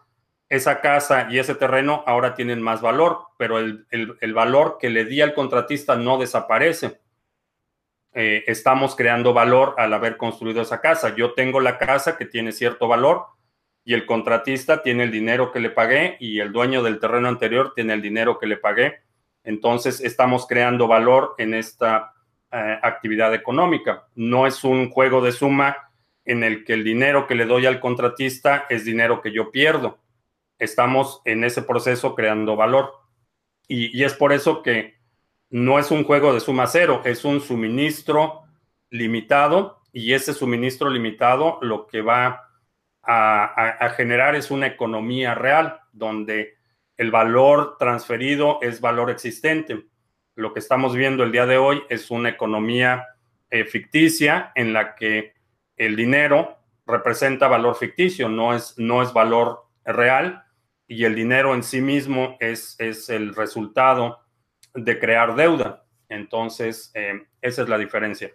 esa 0.50 0.80
casa 0.80 1.28
y 1.30 1.38
ese 1.38 1.54
terreno 1.54 2.02
ahora 2.06 2.34
tienen 2.34 2.60
más 2.60 2.82
valor, 2.82 3.20
pero 3.38 3.58
el, 3.58 4.34
valor 4.34 4.78
que 4.80 4.90
le 4.90 5.04
di 5.04 5.20
al 5.20 5.32
contratista 5.32 5.94
no 5.94 6.18
desaparece. 6.18 7.00
Eh, 8.12 8.42
estamos 8.48 8.96
creando 8.96 9.32
valor 9.32 9.76
al 9.78 9.94
haber 9.94 10.16
construido 10.16 10.60
esa 10.60 10.80
casa. 10.80 11.14
Yo 11.14 11.34
tengo 11.34 11.60
la 11.60 11.78
casa 11.78 12.18
que 12.18 12.26
tiene 12.26 12.50
cierto 12.50 12.88
valor 12.88 13.26
y 13.84 13.94
el 13.94 14.04
contratista 14.04 14.82
tiene 14.82 15.04
el 15.04 15.12
dinero 15.12 15.52
que 15.52 15.60
le 15.60 15.70
pagué 15.70 16.16
y 16.18 16.40
el 16.40 16.50
dueño 16.50 16.82
del 16.82 16.98
terreno 16.98 17.28
anterior 17.28 17.72
tiene 17.72 17.94
el 17.94 18.02
dinero 18.02 18.38
que 18.38 18.46
le 18.46 18.56
pagué 18.56 18.98
Entonces, 19.44 20.00
estamos 20.00 20.48
creando 20.48 20.88
valor 20.88 21.36
en 21.38 21.54
esta 21.54 22.12
eh, 22.50 22.78
actividad 22.82 23.32
económica. 23.34 24.08
No 24.16 24.48
es 24.48 24.64
un 24.64 24.90
juego 24.90 25.22
de 25.22 25.30
suma 25.30 25.92
en 26.24 26.42
el 26.42 26.64
que 26.64 26.72
el 26.72 26.82
dinero 26.82 27.28
que 27.28 27.36
le 27.36 27.46
doy 27.46 27.66
al 27.66 27.78
contratista 27.78 28.66
es 28.68 28.84
dinero 28.84 29.22
que 29.22 29.30
yo 29.30 29.52
pierdo. 29.52 30.00
Estamos 30.61 31.20
en 31.25 31.42
ese 31.42 31.62
proceso 31.62 32.14
creando 32.14 32.55
valor. 32.55 32.92
Y, 33.66 34.03
es 34.05 34.14
por 34.14 34.33
eso 34.33 34.62
que 34.62 34.99
no 35.49 35.79
es 35.79 35.90
un 35.90 36.05
juego 36.05 36.33
de 36.33 36.40
suma 36.40 36.66
cero, 36.66 37.03
es 37.05 37.25
un 37.25 37.40
suministro 37.40 38.42
limitado 38.90 39.81
y 39.92 40.12
ese 40.12 40.35
suministro 40.35 40.90
limitado 40.90 41.59
lo 41.62 41.87
que 41.87 42.03
va 42.03 42.46
a 43.03 43.92
generar 43.96 44.37
es 44.37 44.53
una 44.53 44.68
economía 44.68 45.35
real 45.35 45.81
donde 45.92 46.55
el 46.96 47.11
valor 47.11 47.77
transferido 47.79 48.59
es 48.61 48.81
valor 48.81 49.11
existente. 49.11 49.87
Lo 50.35 50.53
que 50.53 50.61
estamos 50.61 50.94
viendo 50.94 51.25
el 51.25 51.33
día 51.33 51.46
de 51.46 51.57
hoy 51.57 51.83
es 51.88 52.11
una 52.11 52.29
economía 52.29 53.07
eh, 53.51 53.64
ficticia 53.64 54.53
en 54.55 54.73
la 54.73 54.94
que 54.94 55.33
el 55.77 55.96
dinero 55.96 56.59
representa 56.87 57.49
valor 57.49 57.75
ficticio, 57.77 58.29
no 58.29 58.55
es, 58.55 58.75
no 58.79 59.03
es 59.03 59.12
valor 59.12 59.66
real 59.85 60.44
y 60.90 61.05
el 61.05 61.14
dinero 61.14 61.55
en 61.55 61.62
sí 61.62 61.81
mismo 61.81 62.37
es, 62.40 62.74
es 62.81 63.09
el 63.11 63.37
resultado 63.37 64.18
de 64.74 64.98
crear 64.98 65.37
deuda. 65.37 65.87
Entonces, 66.09 66.90
eh, 66.94 67.29
esa 67.40 67.62
es 67.62 67.68
la 67.68 67.79
diferencia. 67.79 68.33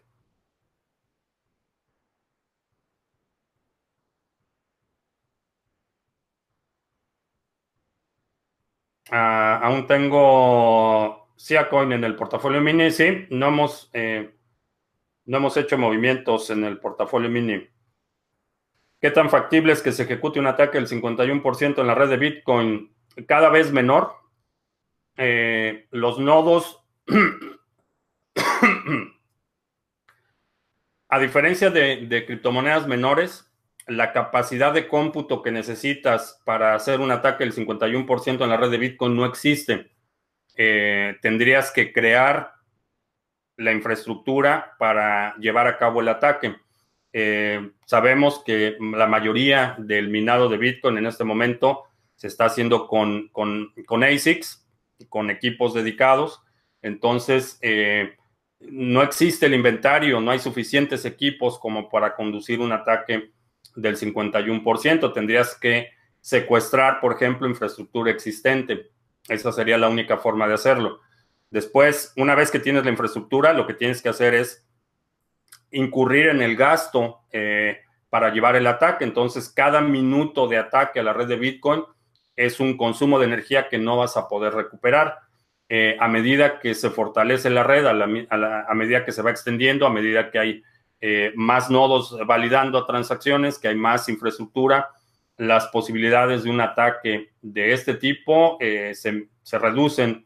Ah, 9.12 9.60
aún 9.64 9.86
tengo 9.86 11.28
Coin 11.70 11.92
en 11.92 12.04
el 12.06 12.16
portafolio 12.16 12.62
mini. 12.62 12.90
Sí, 12.92 13.28
no 13.32 13.48
hemos, 13.48 13.90
eh, 13.94 14.34
no 15.26 15.38
hemos 15.38 15.58
hecho 15.58 15.78
movimientos 15.78 16.50
en 16.52 16.64
el 16.66 16.80
portafolio 16.80 17.30
mini. 17.30 17.68
¿Qué 19.02 19.12
tan 19.12 19.30
factible 19.30 19.74
es 19.74 19.82
que 19.82 19.92
se 19.92 20.04
ejecute 20.04 20.40
un 20.40 20.48
ataque 20.48 20.78
del 20.78 20.88
51% 20.88 21.80
en 21.80 21.88
la 21.88 21.96
red 21.96 22.10
de 22.10 22.18
Bitcoin 22.18 22.96
cada 23.28 23.50
vez 23.50 23.72
menor? 23.72 24.14
Eh, 25.18 25.88
los 25.92 26.20
nodos, 26.20 26.84
a 31.10 31.20
diferencia 31.20 31.70
de 31.70 32.24
criptomonedas 32.26 32.88
menores, 32.88 33.46
la 33.88 34.14
capacidad 34.14 34.74
de 34.74 34.88
cómputo 34.88 35.42
que 35.42 35.52
necesitas 35.52 36.42
para 36.44 36.76
hacer 36.76 37.00
un 37.00 37.12
ataque 37.12 37.44
del 37.44 37.54
51% 37.54 38.44
en 38.44 38.50
la 38.50 38.58
red 38.58 38.72
de 38.72 38.78
Bitcoin 38.78 39.16
no 39.16 39.26
existe. 39.26 39.92
Eh, 40.56 41.18
tendrías 41.22 41.72
que 41.72 41.94
crear 41.94 42.54
la 43.58 43.72
infraestructura 43.72 44.76
para 44.80 45.36
llevar 45.38 45.68
a 45.68 45.78
cabo 45.78 46.02
el 46.02 46.08
ataque. 46.08 46.56
Eh, 47.18 47.72
sabemos 47.86 48.44
que 48.46 48.76
la 48.78 49.08
mayoría 49.08 49.78
del 49.78 50.10
minado 50.10 50.50
de 50.50 50.58
Bitcoin 50.58 50.98
en 50.98 51.06
este 51.06 51.24
momento 51.24 51.86
se 52.18 52.28
está 52.28 52.44
haciendo 52.44 52.88
con, 52.88 53.30
con, 53.30 53.72
con 53.86 54.04
ASICs, 54.04 54.68
con 55.08 55.30
equipos 55.30 55.74
dedicados. 55.74 56.42
Entonces, 56.82 57.58
eh, 57.62 58.18
no 58.60 59.02
existe 59.02 59.46
el 59.46 59.54
inventario, 59.54 60.20
no 60.20 60.32
hay 60.32 60.40
suficientes 60.40 61.06
equipos 61.06 61.58
como 61.58 61.88
para 61.90 62.18
conducir 62.18 62.60
un 62.60 62.74
ataque 62.74 63.32
del 63.78 63.96
51%. 63.96 65.14
Tendrías 65.14 65.56
que 65.56 65.92
secuestrar, 66.20 67.00
por 67.00 67.14
ejemplo, 67.14 67.48
infraestructura 67.48 68.12
existente. 68.12 68.92
Esa 69.30 69.54
sería 69.54 69.78
la 69.78 69.88
única 69.88 70.18
forma 70.18 70.50
de 70.50 70.56
hacerlo. 70.56 71.00
Después, 71.50 72.12
una 72.18 72.36
vez 72.36 72.52
que 72.52 72.60
tienes 72.60 72.84
la 72.84 72.92
infraestructura, 72.92 73.54
lo 73.54 73.66
que 73.66 73.74
tienes 73.74 74.02
que 74.02 74.10
hacer 74.10 74.34
es 74.34 74.65
incurrir 75.72 76.28
en 76.28 76.42
el 76.42 76.56
gasto 76.56 77.22
eh, 77.32 77.80
para 78.10 78.30
llevar 78.32 78.56
el 78.56 78.68
ataque. 78.68 79.04
Entonces, 79.04 79.50
cada 79.50 79.82
minuto 79.82 80.48
de 80.48 80.58
ataque 80.58 81.00
a 81.00 81.04
la 81.04 81.14
red 81.14 81.28
de 81.28 81.36
Bitcoin 81.36 81.84
es 82.36 82.60
un 82.60 82.78
consumo 82.78 83.20
de 83.20 83.26
energía 83.26 83.70
que 83.70 83.78
no 83.78 83.98
vas 83.98 84.18
a 84.18 84.28
poder 84.28 84.54
recuperar. 84.54 85.20
Eh, 85.68 85.98
a 86.00 86.08
medida 86.08 86.60
que 86.60 86.76
se 86.76 86.90
fortalece 86.90 87.50
la 87.50 87.64
red, 87.64 87.86
a 87.88 88.74
medida 88.76 89.04
que 89.04 89.12
se 89.12 89.22
va 89.22 89.32
extendiendo, 89.32 89.88
a 89.88 89.90
medida 89.90 90.30
que 90.30 90.40
hay 90.40 90.64
eh, 91.02 91.34
más 91.36 91.70
nodos 91.70 92.18
validando 92.26 92.86
transacciones, 92.86 93.58
que 93.58 93.70
hay 93.70 93.76
más 93.76 94.08
infraestructura, 94.08 94.90
las 95.38 95.68
posibilidades 95.68 96.44
de 96.44 96.50
un 96.52 96.62
ataque 96.62 97.32
de 97.42 97.74
este 97.74 97.96
tipo 97.96 98.58
se, 98.60 99.60
reducen 99.60 100.26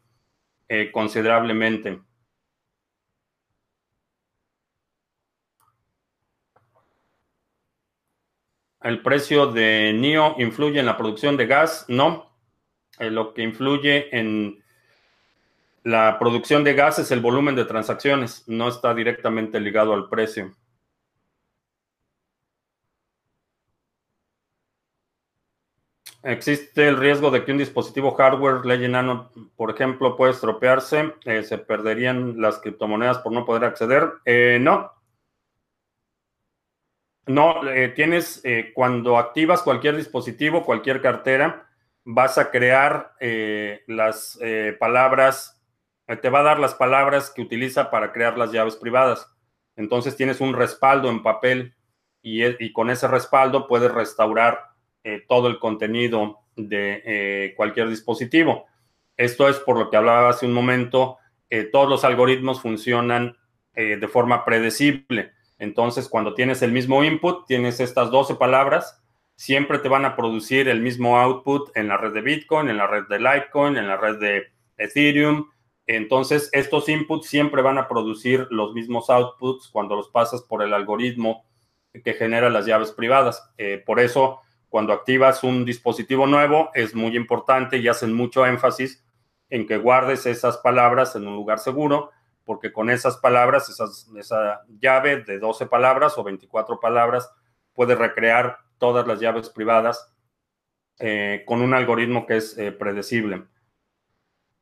considerablemente. 0.92 2.00
¿El 8.90 9.04
precio 9.04 9.46
de 9.46 9.94
NIO 9.94 10.34
influye 10.40 10.80
en 10.80 10.88
la 10.88 10.98
producción 10.98 11.38
de 11.38 11.46
gas? 11.46 11.86
No. 11.90 12.28
lo 12.98 13.36
que 13.36 13.44
influye 13.44 14.10
en 14.18 14.64
la 15.84 16.18
producción 16.18 16.64
de 16.64 16.74
gas 16.74 16.98
es 16.98 17.12
el 17.12 17.20
volumen 17.20 17.56
de 17.56 17.66
transacciones, 17.66 18.44
no 18.48 18.68
está 18.68 18.96
directamente 18.96 19.60
ligado 19.60 19.94
al 19.94 20.10
precio. 20.10 20.56
Existe 26.24 26.88
el 26.88 26.98
riesgo 26.98 27.30
de 27.30 27.46
que 27.46 27.52
un 27.52 27.60
dispositivo 27.60 28.16
hardware 28.16 28.66
Legend 28.66 28.94
Nano, 28.94 29.30
por 29.56 29.70
ejemplo, 29.70 30.18
puede 30.18 30.32
estropearse, 30.32 31.14
eh, 31.26 31.44
se 31.44 31.60
perderían 31.60 32.42
las 32.42 32.58
criptomonedas 32.58 33.20
por 33.20 33.34
no 33.34 33.46
poder 33.46 33.66
acceder. 33.66 34.14
Eh, 34.26 34.58
no. 34.60 34.99
No, 37.30 37.70
eh, 37.70 37.90
tienes, 37.90 38.44
cuando 38.74 39.18
activas 39.18 39.62
cualquier 39.62 39.96
dispositivo, 39.96 40.66
cualquier 40.66 41.02
cartera, 41.02 41.68
vas 42.04 42.38
a 42.38 42.50
crear 42.50 43.14
las 43.88 44.40
palabras, 44.80 45.62
te 46.22 46.30
va 46.30 46.40
a 46.40 46.44
dar 46.44 46.60
las 46.60 46.74
palabras 46.74 47.30
que 47.30 47.44
utiliza 47.44 47.92
para 47.92 48.12
crear 48.12 48.38
las 48.38 48.52
llaves 48.52 48.76
privadas. 48.76 49.32
Entonces 49.76 50.16
tienes 50.16 50.42
un 50.42 50.54
respaldo 50.54 51.10
en 51.10 51.22
papel 51.22 51.76
y, 52.22 52.44
y 52.44 52.74
con 52.74 52.90
ese 52.90 53.08
respaldo 53.08 53.68
puedes 53.68 53.92
restaurar 53.92 54.70
eh, 55.06 55.24
todo 55.30 55.48
el 55.48 55.60
contenido 55.60 56.40
de 56.58 57.02
eh, 57.06 57.54
cualquier 57.56 57.88
dispositivo. 57.88 58.66
Esto 59.16 59.48
es 59.48 59.58
por 59.58 59.80
lo 59.80 59.90
que 59.90 59.96
hablaba 59.96 60.30
hace 60.30 60.46
un 60.46 60.52
momento, 60.52 61.18
eh, 61.50 61.64
todos 61.64 61.88
los 61.90 62.04
algoritmos 62.04 62.62
funcionan 62.62 63.36
de 63.76 64.08
forma 64.10 64.44
predecible. 64.44 65.32
Entonces, 65.60 66.10
cuando 66.10 66.34
tienes 66.34 66.62
el 66.62 66.72
mismo 66.72 67.04
input, 67.04 67.46
tienes 67.46 67.80
estas 67.80 68.10
12 68.10 68.36
palabras, 68.36 69.04
siempre 69.36 69.80
te 69.80 69.90
van 69.90 70.06
a 70.06 70.16
producir 70.16 70.68
el 70.68 70.82
mismo 70.82 71.20
output 71.20 71.70
en 71.76 71.88
la 71.88 71.98
red 71.98 72.14
de 72.14 72.22
Bitcoin, 72.22 72.70
en 72.70 72.78
la 72.78 72.88
red 72.88 73.04
de 73.08 73.20
Litecoin, 73.20 73.78
en 73.78 73.88
la 73.88 73.98
red 73.98 74.18
de 74.18 74.48
Ethereum. 74.78 75.50
Entonces, 75.86 76.50
estos 76.54 76.88
inputs 76.90 77.28
siempre 77.28 77.62
van 77.62 77.78
a 77.78 77.88
producir 77.88 78.48
los 78.50 78.74
mismos 78.74 79.10
outputs 79.10 79.70
cuando 79.70 79.96
los 79.96 80.10
pasas 80.10 80.42
por 80.42 80.62
el 80.64 80.74
algoritmo 80.74 81.46
que 82.04 82.14
genera 82.14 82.50
las 82.50 82.66
llaves 82.66 82.92
privadas. 82.92 83.52
por 83.86 84.00
eso, 84.00 84.40
cuando 84.70 84.94
activas 84.94 85.44
un 85.44 85.66
dispositivo 85.66 86.28
nuevo, 86.28 86.70
es 86.74 86.94
muy 86.94 87.16
importante 87.16 87.78
y 87.78 87.88
hacen 87.88 88.14
mucho 88.14 88.46
énfasis 88.46 89.04
en 89.50 89.66
que 89.66 89.78
guardes 89.78 90.26
esas 90.26 90.58
palabras 90.58 91.16
en 91.16 91.28
un 91.28 91.36
lugar 91.36 91.60
seguro, 91.60 92.12
porque 92.50 92.74
con 92.74 92.90
esas 92.90 93.18
palabras, 93.18 93.70
esa 93.70 94.62
llave 94.82 95.18
de 95.22 95.38
12 95.38 95.68
palabras 95.68 96.18
o 96.18 96.24
24 96.24 96.80
palabras, 96.80 97.32
puede 97.74 97.94
recrear 97.94 98.58
todas 98.80 99.06
las 99.06 99.20
llaves 99.20 99.52
privadas 99.52 100.12
eh, 100.98 101.44
con 101.46 101.62
un 101.62 101.76
algoritmo 101.76 102.26
que 102.26 102.38
es 102.38 102.58
eh, 102.58 102.72
predecible. 102.72 103.46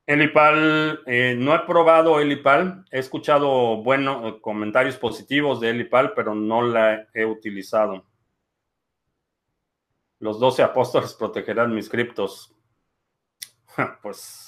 Elipal, 0.05 1.01
eh, 1.05 1.37
no 1.39 1.55
he 1.55 1.59
probado 1.59 2.19
Elipal, 2.19 2.83
he 2.91 2.99
escuchado 2.99 3.81
buenos 3.81 4.41
comentarios 4.41 4.97
positivos 4.97 5.61
de 5.61 5.69
Elipal, 5.69 6.11
pero 6.13 6.35
no 6.35 6.63
la 6.63 7.07
he 7.13 7.23
utilizado. 7.23 8.05
Los 10.19 10.41
doce 10.41 10.61
apóstoles 10.61 11.13
protegerán 11.17 11.73
mis 11.73 11.87
criptos. 11.87 12.53
pues. 14.03 14.46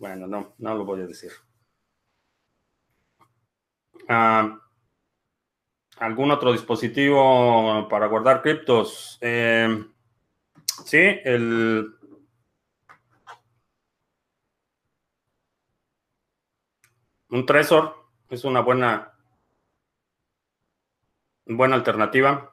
Bueno, 0.00 0.26
no, 0.26 0.54
no 0.56 0.74
lo 0.74 0.84
voy 0.86 1.02
a 1.02 1.06
decir. 1.06 1.30
Ah, 4.08 4.58
¿Algún 5.98 6.30
otro 6.30 6.52
dispositivo 6.52 7.86
para 7.90 8.06
guardar 8.06 8.40
criptos? 8.40 9.18
Eh, 9.20 9.84
sí, 10.86 10.98
el 10.98 11.94
Un 17.28 17.44
Trezor 17.44 17.94
es 18.30 18.44
una 18.44 18.60
buena, 18.60 19.12
buena 21.44 21.76
alternativa. 21.76 22.49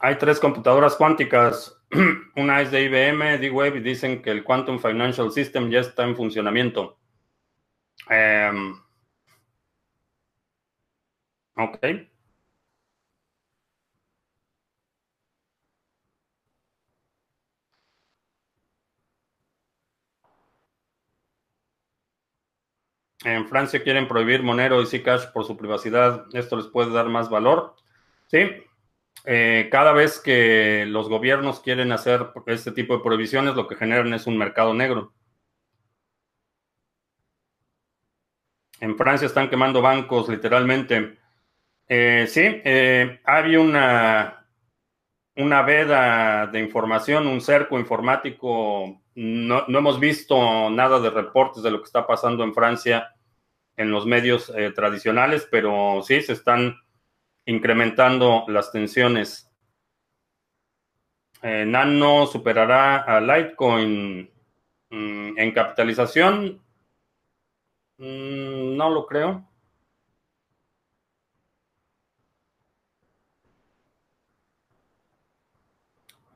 Hay 0.00 0.16
tres 0.18 0.38
computadoras 0.40 0.96
cuánticas. 0.96 1.76
Una 2.36 2.60
es 2.60 2.70
de 2.70 2.82
IBM, 2.84 3.38
D-Wave, 3.38 3.78
y 3.78 3.80
dicen 3.80 4.22
que 4.22 4.30
el 4.30 4.44
Quantum 4.44 4.78
Financial 4.78 5.30
System 5.32 5.70
ya 5.70 5.80
está 5.80 6.04
en 6.04 6.16
funcionamiento. 6.16 6.98
Em, 8.10 8.74
ok. 11.56 12.08
En 23.24 23.48
Francia 23.48 23.82
quieren 23.82 24.08
prohibir 24.08 24.42
Monero 24.42 24.80
y 24.82 24.86
Zcash 24.86 25.26
por 25.32 25.44
su 25.44 25.56
privacidad. 25.56 26.26
¿Esto 26.32 26.56
les 26.56 26.66
puede 26.66 26.92
dar 26.92 27.08
más 27.08 27.28
valor? 27.28 27.76
Sí. 28.28 28.67
Eh, 29.24 29.68
cada 29.70 29.92
vez 29.92 30.20
que 30.20 30.84
los 30.86 31.08
gobiernos 31.08 31.60
quieren 31.60 31.92
hacer 31.92 32.30
este 32.46 32.72
tipo 32.72 32.96
de 32.96 33.02
prohibiciones, 33.02 33.54
lo 33.54 33.66
que 33.66 33.76
generan 33.76 34.12
es 34.14 34.26
un 34.26 34.38
mercado 34.38 34.74
negro. 34.74 35.12
En 38.80 38.96
Francia 38.96 39.26
están 39.26 39.50
quemando 39.50 39.82
bancos, 39.82 40.28
literalmente. 40.28 41.18
Eh, 41.88 42.26
sí, 42.28 42.42
eh, 42.44 43.20
había 43.24 43.60
una, 43.60 44.46
una 45.36 45.62
veda 45.62 46.46
de 46.46 46.60
información, 46.60 47.26
un 47.26 47.40
cerco 47.40 47.78
informático 47.78 49.02
no, 49.20 49.66
hemos 49.66 49.98
visto 49.98 50.70
nada 50.70 51.00
de 51.00 51.10
reportes 51.10 51.64
de 51.64 51.72
lo 51.72 51.78
que 51.78 51.86
está 51.86 52.06
pasando 52.06 52.44
en 52.44 52.54
Francia 52.54 53.16
en 53.76 53.90
los 53.90 54.06
medios 54.06 54.52
eh, 54.56 54.70
tradicionales, 54.70 55.48
pero 55.50 56.02
sí 56.04 56.22
se 56.22 56.34
están 56.34 56.76
incrementando 57.48 58.44
las 58.48 58.70
tensiones. 58.70 59.50
Eh, 61.42 61.64
Nano 61.66 62.26
superará 62.26 62.98
a 62.98 63.20
Litecoin 63.20 64.30
mm, 64.90 65.38
en 65.38 65.52
capitalización. 65.52 66.62
Mm, 67.98 68.76
no 68.76 68.90
lo 68.90 69.06
creo. 69.06 69.48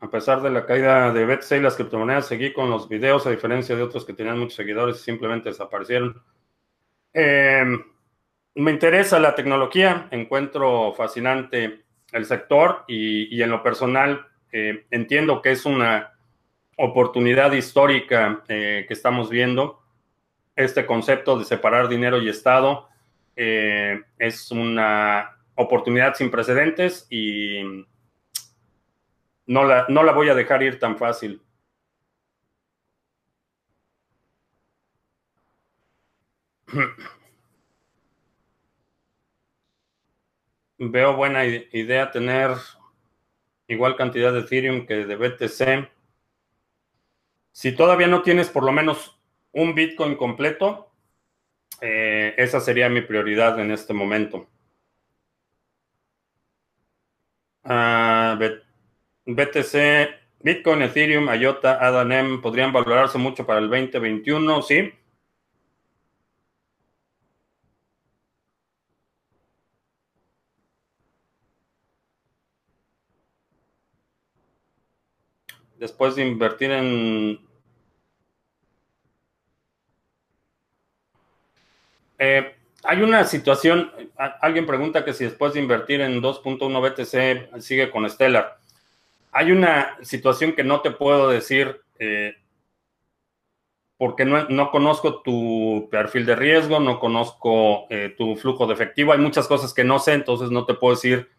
A 0.00 0.10
pesar 0.10 0.42
de 0.42 0.50
la 0.50 0.66
caída 0.66 1.12
de 1.12 1.26
BTC 1.26 1.58
y 1.58 1.60
las 1.60 1.76
criptomonedas, 1.76 2.26
seguí 2.26 2.52
con 2.52 2.70
los 2.70 2.88
videos, 2.88 3.26
a 3.26 3.30
diferencia 3.30 3.76
de 3.76 3.82
otros 3.82 4.04
que 4.04 4.14
tenían 4.14 4.38
muchos 4.38 4.54
seguidores 4.56 4.96
y 4.96 5.04
simplemente 5.04 5.50
desaparecieron. 5.50 6.22
Em, 7.12 7.91
me 8.54 8.70
interesa 8.70 9.18
la 9.18 9.34
tecnología, 9.34 10.08
encuentro 10.10 10.92
fascinante 10.94 11.84
el 12.12 12.26
sector 12.26 12.84
y, 12.86 13.40
en 13.42 13.50
lo 13.50 13.62
personal 13.62 14.26
eh, 14.52 14.86
entiendo 14.90 15.40
que 15.40 15.52
es 15.52 15.64
una 15.64 16.12
oportunidad 16.76 17.52
histórica 17.52 18.42
eh, 18.48 18.84
que 18.86 18.94
estamos 18.94 19.30
viendo. 19.30 19.80
Este 20.54 20.84
concepto 20.84 21.38
de 21.38 21.46
separar 21.46 21.88
dinero 21.88 22.20
y 22.20 22.28
Estado 22.28 22.88
eh, 23.36 24.02
es 24.18 24.50
una 24.50 25.38
oportunidad 25.54 26.14
sin 26.14 26.30
precedentes 26.30 27.06
y 27.08 27.86
no 29.46 29.64
la, 29.64 29.86
no 29.88 30.02
la 30.02 30.12
voy 30.12 30.28
a 30.28 30.34
dejar 30.34 30.62
ir 30.62 30.78
tan 30.78 30.98
fácil. 30.98 31.40
Veo 40.84 41.14
buena 41.14 41.44
idea 41.46 42.10
tener 42.10 42.56
igual 43.68 43.94
cantidad 43.94 44.32
de 44.32 44.40
Ethereum 44.40 44.84
que 44.84 45.06
de 45.06 45.14
BTC. 45.14 45.88
Si 47.52 47.70
todavía 47.70 48.08
no 48.08 48.22
tienes 48.22 48.48
por 48.50 48.64
lo 48.64 48.72
menos 48.72 49.16
un 49.52 49.76
Bitcoin 49.76 50.16
completo, 50.16 50.90
eh, 51.80 52.34
esa 52.36 52.58
sería 52.58 52.88
mi 52.88 53.00
prioridad 53.00 53.60
en 53.60 53.70
este 53.70 53.92
momento. 53.94 54.48
Uh, 57.64 58.36
BTC, 59.24 60.08
Bitcoin, 60.40 60.82
Ethereum, 60.82 61.32
IOTA, 61.32 61.78
ADANEM 61.86 62.42
podrían 62.42 62.72
valorarse 62.72 63.18
mucho 63.18 63.46
para 63.46 63.60
el 63.60 63.70
2021, 63.70 64.62
¿sí? 64.62 64.92
Después 75.82 76.14
de 76.14 76.24
invertir 76.24 76.70
en... 76.70 77.40
Eh, 82.18 82.54
hay 82.84 83.02
una 83.02 83.24
situación, 83.24 83.90
alguien 84.40 84.64
pregunta 84.64 85.04
que 85.04 85.12
si 85.12 85.24
después 85.24 85.54
de 85.54 85.60
invertir 85.60 86.00
en 86.00 86.22
2.1 86.22 86.80
BTC 86.80 87.60
sigue 87.60 87.90
con 87.90 88.08
Stellar 88.08 88.62
hay 89.32 89.50
una 89.50 89.96
situación 90.02 90.52
que 90.52 90.62
no 90.62 90.82
te 90.82 90.92
puedo 90.92 91.30
decir 91.30 91.80
eh, 91.98 92.36
porque 93.96 94.24
no, 94.24 94.70
conozco 94.70 95.22
tu 95.22 95.88
perfil 95.90 96.26
de 96.26 96.36
riesgo, 96.36 96.78
no 96.78 97.00
conozco 97.00 97.86
eh, 97.88 98.14
tu 98.16 98.36
flujo 98.36 98.68
de 98.68 98.74
efectivo, 98.74 99.12
hay 99.12 99.18
muchas 99.18 99.48
cosas 99.48 99.74
que 99.74 99.82
no 99.82 99.98
sé, 99.98 100.12
entonces 100.12 100.50
no 100.50 100.64
te 100.64 100.74
puedo 100.74 100.94
decir 100.94 101.30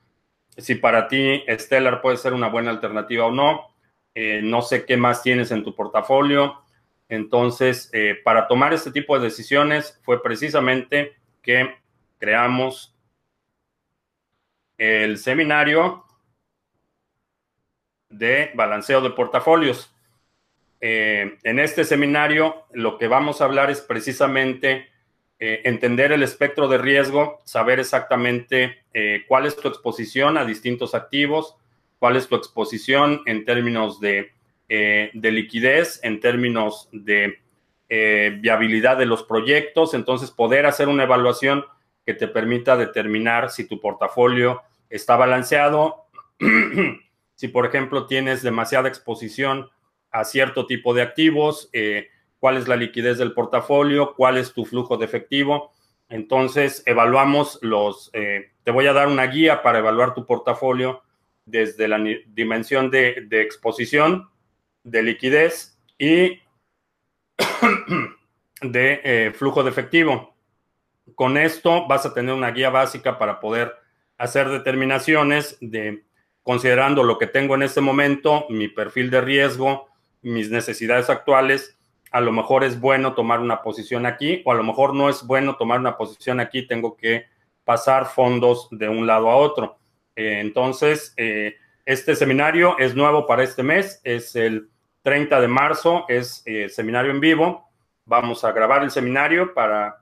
si 0.58 0.76
para 0.76 1.08
ti 1.08 1.44
Stellar 1.48 2.02
puede 2.02 2.18
ser 2.18 2.34
una 2.34 2.50
buena 2.50 2.72
alternativa 2.72 3.26
o 3.26 3.32
no. 3.32 3.73
Eh, 4.16 4.42
no 4.44 4.62
sé 4.62 4.86
qué 4.86 4.98
más 4.98 5.24
tienes 5.24 5.52
en 5.52 5.64
tu 5.64 5.76
portafolio. 5.76 6.62
Entonces, 7.10 7.92
para 8.24 8.48
tomar 8.48 8.74
este 8.74 8.90
tipo 8.90 9.18
de 9.18 9.26
decisiones 9.26 10.00
fue 10.04 10.24
precisamente 10.24 11.14
que 11.44 11.76
creamos 12.18 12.96
el 14.78 15.18
seminario 15.18 16.06
de 18.10 18.52
balanceo 18.54 19.02
de 19.02 19.12
portafolios. 19.12 19.94
Eh, 20.82 21.38
en 21.44 21.60
este 21.60 21.86
seminario 21.86 22.66
lo 22.74 22.98
que 22.98 23.08
vamos 23.08 23.42
a 23.42 23.46
hablar 23.46 23.72
es 23.72 23.82
precisamente 23.82 24.90
eh, 25.40 25.62
entender 25.64 26.12
el 26.12 26.24
espectro 26.24 26.68
de 26.68 26.78
riesgo, 26.78 27.42
saber 27.46 27.80
exactamente 27.80 28.84
eh, 28.94 29.24
cuál 29.28 29.46
es 29.46 29.56
tu 29.56 29.68
exposición 29.68 30.38
a 30.38 30.46
distintos 30.46 30.94
activos, 30.94 31.56
cuál 32.04 32.18
es 32.18 32.28
tu 32.28 32.36
exposición 32.36 33.22
en 33.26 33.46
términos 33.46 34.02
de, 34.02 34.34
de 34.68 35.32
liquidez, 35.32 36.02
en 36.04 36.20
términos 36.20 36.90
de 36.92 37.40
viabilidad 37.88 38.98
de 38.98 39.06
los 39.06 39.24
proyectos, 39.24 39.94
entonces 39.94 40.30
poder 40.30 40.66
hacer 40.66 40.90
una 40.90 41.04
evaluación 41.04 41.64
que 42.06 42.14
te 42.14 42.28
permita 42.28 42.76
determinar 42.76 43.52
si 43.52 43.70
tu 43.70 43.80
portafolio 43.80 44.62
está 44.90 45.16
balanceado 45.16 46.04
si, 47.36 47.48
por 47.48 47.66
ejemplo, 47.66 48.06
tienes 48.06 48.44
demasiada 48.44 48.90
exposición 48.90 49.70
a 50.12 50.24
cierto 50.26 50.66
tipo 50.66 50.94
de 50.94 51.04
activos, 51.04 51.70
eh, 51.74 52.10
cuál 52.38 52.58
es 52.58 52.68
la 52.68 52.76
liquidez 52.76 53.18
del 53.18 53.34
portafolio, 53.34 54.14
cuál 54.16 54.38
es 54.38 54.54
tu 54.54 54.66
flujo 54.66 54.98
de 54.98 55.06
efectivo. 55.06 55.72
Entonces, 56.10 56.84
evaluamos 56.86 57.60
los, 57.62 58.10
eh, 58.14 58.52
te 58.64 58.72
voy 58.72 58.88
a 58.88 58.94
dar 58.94 59.08
una 59.08 59.26
guía 59.28 59.64
para 59.64 59.80
evaluar 59.80 60.14
tu 60.14 60.26
portafolio 60.26 61.02
desde 61.46 61.88
la 61.88 62.04
dimensión 62.28 62.90
de, 62.90 63.28
exposición, 63.32 64.30
de 64.84 65.04
liquidez 65.04 65.78
y 65.98 66.40
de 68.62 69.02
eh, 69.04 69.32
flujo 69.36 69.64
de 69.64 69.70
efectivo. 69.70 70.36
Con 71.16 71.38
esto 71.38 71.88
vas 71.88 72.06
a 72.06 72.14
tener 72.14 72.34
una 72.34 72.52
guía 72.52 72.70
básica 72.70 73.18
para 73.18 73.40
poder 73.40 73.74
hacer 74.18 74.50
determinaciones 74.50 75.58
de 75.60 76.04
considerando 76.44 77.04
lo 77.04 77.18
que 77.18 77.28
tengo 77.28 77.56
en 77.56 77.64
este 77.64 77.82
momento, 77.82 78.46
mi 78.50 78.68
perfil 78.68 79.10
de 79.10 79.22
riesgo, 79.22 79.88
mis 80.22 80.50
necesidades 80.50 81.10
actuales, 81.10 81.78
a 82.12 82.22
lo 82.22 82.32
mejor 82.32 82.64
es 82.64 82.80
bueno 82.80 83.16
tomar 83.16 83.40
una 83.40 83.62
posición 83.62 84.06
aquí 84.06 84.42
o 84.46 84.52
a 84.52 84.56
lo 84.56 84.64
mejor 84.64 84.94
no 84.94 85.10
es 85.10 85.26
bueno 85.26 85.56
tomar 85.56 85.80
una 85.80 85.98
posición 85.98 86.40
aquí, 86.40 86.68
tengo 86.68 86.96
que 86.96 87.26
pasar 87.64 88.06
fondos 88.06 88.68
de 88.72 88.88
un 88.88 89.08
lado 89.08 89.30
a 89.30 89.36
otro. 89.36 89.78
Eh, 90.16 90.40
entonces, 90.40 91.14
eh, 91.18 91.56
este 91.86 92.16
seminario 92.16 92.78
es 92.80 92.96
nuevo 92.96 93.26
para 93.26 93.44
este 93.44 93.64
mes, 93.64 94.02
es 94.04 94.36
el 94.36 94.70
30 95.02 95.42
de 95.42 95.48
marzo, 95.48 96.06
es 96.08 96.42
eh, 96.46 96.70
seminario 96.70 97.12
en 97.12 97.20
vivo. 97.20 97.70
Vamos 98.06 98.44
a 98.44 98.52
grabar 98.52 98.84
el 98.84 98.92
seminario 98.92 99.54
para 99.54 100.00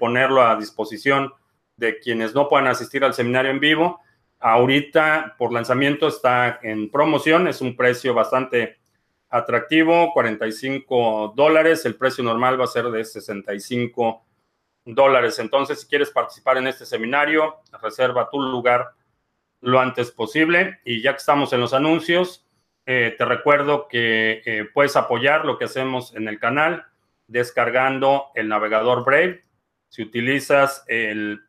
ponerlo 0.00 0.42
a 0.42 0.56
disposición 0.56 1.32
de 1.76 2.00
quienes 2.00 2.34
no 2.34 2.48
puedan 2.48 2.66
asistir 2.66 3.04
al 3.04 3.14
seminario 3.14 3.52
en 3.52 3.60
vivo 3.60 4.00
Ahorita 4.44 5.36
por 5.38 5.52
lanzamiento 5.52 6.08
está 6.08 6.58
en 6.64 6.90
promoción, 6.90 7.46
es 7.46 7.60
un 7.60 7.76
precio 7.76 8.12
bastante 8.12 8.80
atractivo, 9.28 10.12
45 10.12 11.32
dólares, 11.36 11.86
el 11.86 11.94
precio 11.94 12.24
normal 12.24 12.60
va 12.60 12.64
a 12.64 12.66
ser 12.66 12.86
de 12.86 13.04
65 13.04 14.26
dólares. 14.84 15.38
Entonces, 15.38 15.80
si 15.80 15.86
quieres 15.86 16.10
participar 16.10 16.58
en 16.58 16.66
este 16.66 16.86
seminario, 16.86 17.60
reserva 17.80 18.28
tu 18.30 18.40
lugar 18.40 18.92
lo 19.60 19.80
antes 19.80 20.10
posible. 20.10 20.80
Y 20.84 21.02
ya 21.02 21.12
que 21.12 21.18
estamos 21.18 21.52
en 21.52 21.60
los 21.60 21.72
anuncios, 21.72 22.46
eh, 22.86 23.14
te 23.16 23.24
recuerdo 23.24 23.88
que 23.88 24.42
eh, 24.44 24.68
puedes 24.72 24.96
apoyar 24.96 25.44
lo 25.44 25.56
que 25.56 25.66
hacemos 25.66 26.14
en 26.14 26.28
el 26.28 26.38
canal 26.38 26.84
descargando 27.28 28.26
el 28.34 28.48
navegador 28.48 29.04
Brave. 29.04 29.44
Si 29.88 30.02
utilizas 30.02 30.84
el 30.88 31.40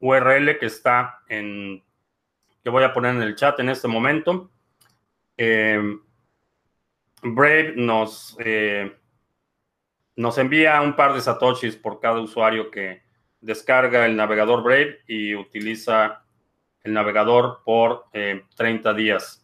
URL 0.00 0.58
que 0.58 0.66
está 0.66 1.20
en, 1.28 1.82
que 2.62 2.70
voy 2.70 2.84
a 2.84 2.92
poner 2.92 3.14
en 3.14 3.22
el 3.22 3.36
chat 3.36 3.58
en 3.60 3.68
este 3.68 3.86
momento, 3.86 4.50
eh, 5.36 5.80
Brave 7.22 7.74
nos, 7.76 8.36
nos 10.16 10.38
envía 10.38 10.80
un 10.80 10.94
par 10.96 11.14
de 11.14 11.20
satoshis 11.20 11.76
por 11.76 12.00
cada 12.00 12.20
usuario 12.20 12.70
que 12.70 13.02
descarga 13.40 14.06
el 14.06 14.16
navegador 14.16 14.62
Brave 14.62 15.00
y 15.06 15.34
utiliza 15.34 16.24
el 16.82 16.92
navegador 16.92 17.60
por 17.64 18.06
30 18.56 18.94
días. 18.94 19.42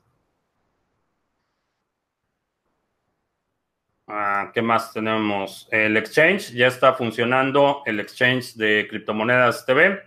Ah, 4.10 4.50
¿Qué 4.54 4.62
más 4.62 4.94
tenemos? 4.94 5.68
El 5.70 5.96
exchange, 5.98 6.52
ya 6.54 6.66
está 6.68 6.94
funcionando 6.94 7.82
el 7.84 8.00
exchange 8.00 8.54
de 8.54 8.86
criptomonedas 8.88 9.66
TV. 9.66 10.00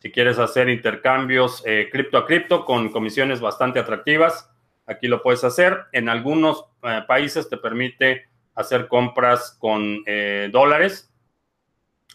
Si 0.00 0.10
quieres 0.10 0.40
hacer 0.40 0.68
intercambios 0.68 1.62
eh, 1.64 1.88
cripto 1.92 2.18
a 2.18 2.26
cripto 2.26 2.64
con 2.64 2.90
comisiones 2.90 3.40
bastante 3.40 3.78
atractivas, 3.78 4.50
aquí 4.84 5.06
lo 5.06 5.22
puedes 5.22 5.44
hacer. 5.44 5.84
En 5.92 6.08
algunos 6.08 6.64
eh, 6.82 7.02
países 7.06 7.48
te 7.48 7.56
permite 7.56 8.28
hacer 8.56 8.88
compras 8.88 9.56
con 9.60 10.02
eh, 10.06 10.48
dólares 10.50 11.12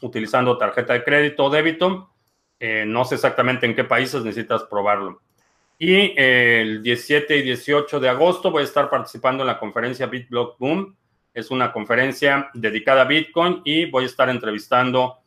utilizando 0.02 0.58
tarjeta 0.58 0.94
de 0.94 1.04
crédito 1.04 1.46
o 1.46 1.50
débito. 1.50 2.10
no 2.60 3.06
sé 3.06 3.16
exactamente 3.16 3.66
en 3.66 3.76
qué 3.76 3.84
países 3.84 4.24
necesitas 4.24 4.64
probarlo. 4.64 5.22
Y 5.80 6.14
el 6.20 6.84
17 6.84 7.38
y 7.38 7.42
18 7.44 8.00
de 8.00 8.10
agosto 8.10 8.52
voy 8.52 8.62
a 8.62 8.66
estar 8.66 8.90
participando 8.90 9.44
en 9.44 9.48
la 9.48 9.60
conferencia 9.60 10.08
BitBlock 10.08 10.60
Boom 10.60 10.96
es 11.34 11.50
una 11.50 11.72
conferencia 11.72 12.50
dedicada 12.54 13.04
a 13.04 13.06
Bitcoin 13.06 13.62
y 13.64 13.86
voy 13.90 14.04
a 14.04 14.08
estar 14.08 14.30
entrevistando 14.30 15.20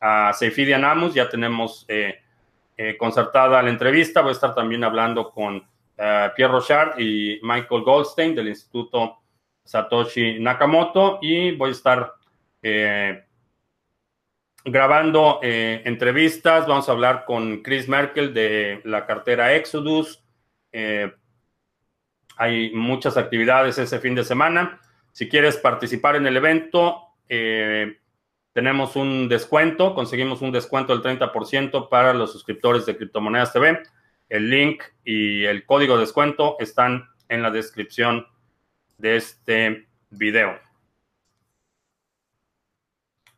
a 0.00 0.32
Seifidian 0.32 0.84
Amos. 0.84 1.14
Ya 1.14 1.28
tenemos 1.28 1.84
eh, 1.88 2.20
eh, 2.76 2.96
concertada 2.96 3.62
la 3.62 3.70
entrevista. 3.70 4.22
Voy 4.22 4.30
a 4.30 4.32
estar 4.32 4.54
también 4.54 4.82
hablando 4.82 5.30
con 5.30 5.64
eh, 5.96 6.30
Pierre 6.34 6.52
Rochard 6.52 6.98
y 6.98 7.38
Michael 7.42 7.82
Goldstein 7.82 8.34
del 8.34 8.48
Instituto 8.48 9.18
Satoshi 9.64 10.38
Nakamoto 10.40 11.18
y 11.22 11.52
voy 11.52 11.70
a 11.70 11.72
estar 11.72 12.14
grabando 14.64 15.40
entrevistas. 15.42 16.66
Vamos 16.66 16.88
a 16.88 16.92
hablar 16.92 17.24
con 17.24 17.62
Chris 17.62 17.88
Merkel 17.88 18.32
de 18.32 18.80
la 18.84 19.06
cartera 19.06 19.54
Exodus. 19.54 20.22
hay 22.36 22.72
muchas 22.72 23.16
actividades 23.16 23.78
ese 23.78 23.98
fin 23.98 24.14
de 24.14 24.24
semana. 24.24 24.80
Si 25.12 25.28
quieres 25.28 25.58
participar 25.58 26.16
en 26.16 26.26
el 26.26 26.36
evento, 26.38 27.12
eh, 27.28 27.98
tenemos 28.54 28.96
un 28.96 29.28
descuento, 29.28 29.94
conseguimos 29.94 30.40
un 30.40 30.52
descuento 30.52 30.96
del 30.96 31.02
30% 31.18 31.88
para 31.90 32.14
los 32.14 32.32
suscriptores 32.32 32.86
de 32.86 32.96
Criptomonedas 32.96 33.52
TV. 33.52 33.82
El 34.30 34.48
link 34.48 34.82
y 35.04 35.44
el 35.44 35.66
código 35.66 35.94
de 35.94 36.00
descuento 36.00 36.56
están 36.60 37.08
en 37.28 37.42
la 37.42 37.50
descripción 37.50 38.26
de 39.02 39.16
este 39.16 39.88
video. 40.10 40.58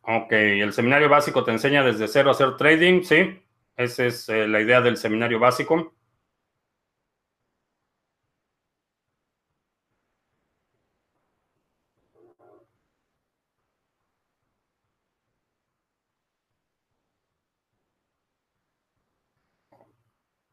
Ok, 0.01 0.31
el 0.31 0.71
seminario 0.73 1.09
básico 1.09 1.43
te 1.43 1.51
enseña 1.51 1.83
desde 1.83 2.07
cero 2.07 2.29
a 2.29 2.33
hacer 2.33 2.55
trading, 2.55 3.01
sí. 3.01 3.41
Esa 3.75 4.05
es 4.05 4.29
eh, 4.29 4.47
la 4.47 4.61
idea 4.61 4.79
del 4.81 4.95
seminario 4.97 5.39
básico. 5.39 5.93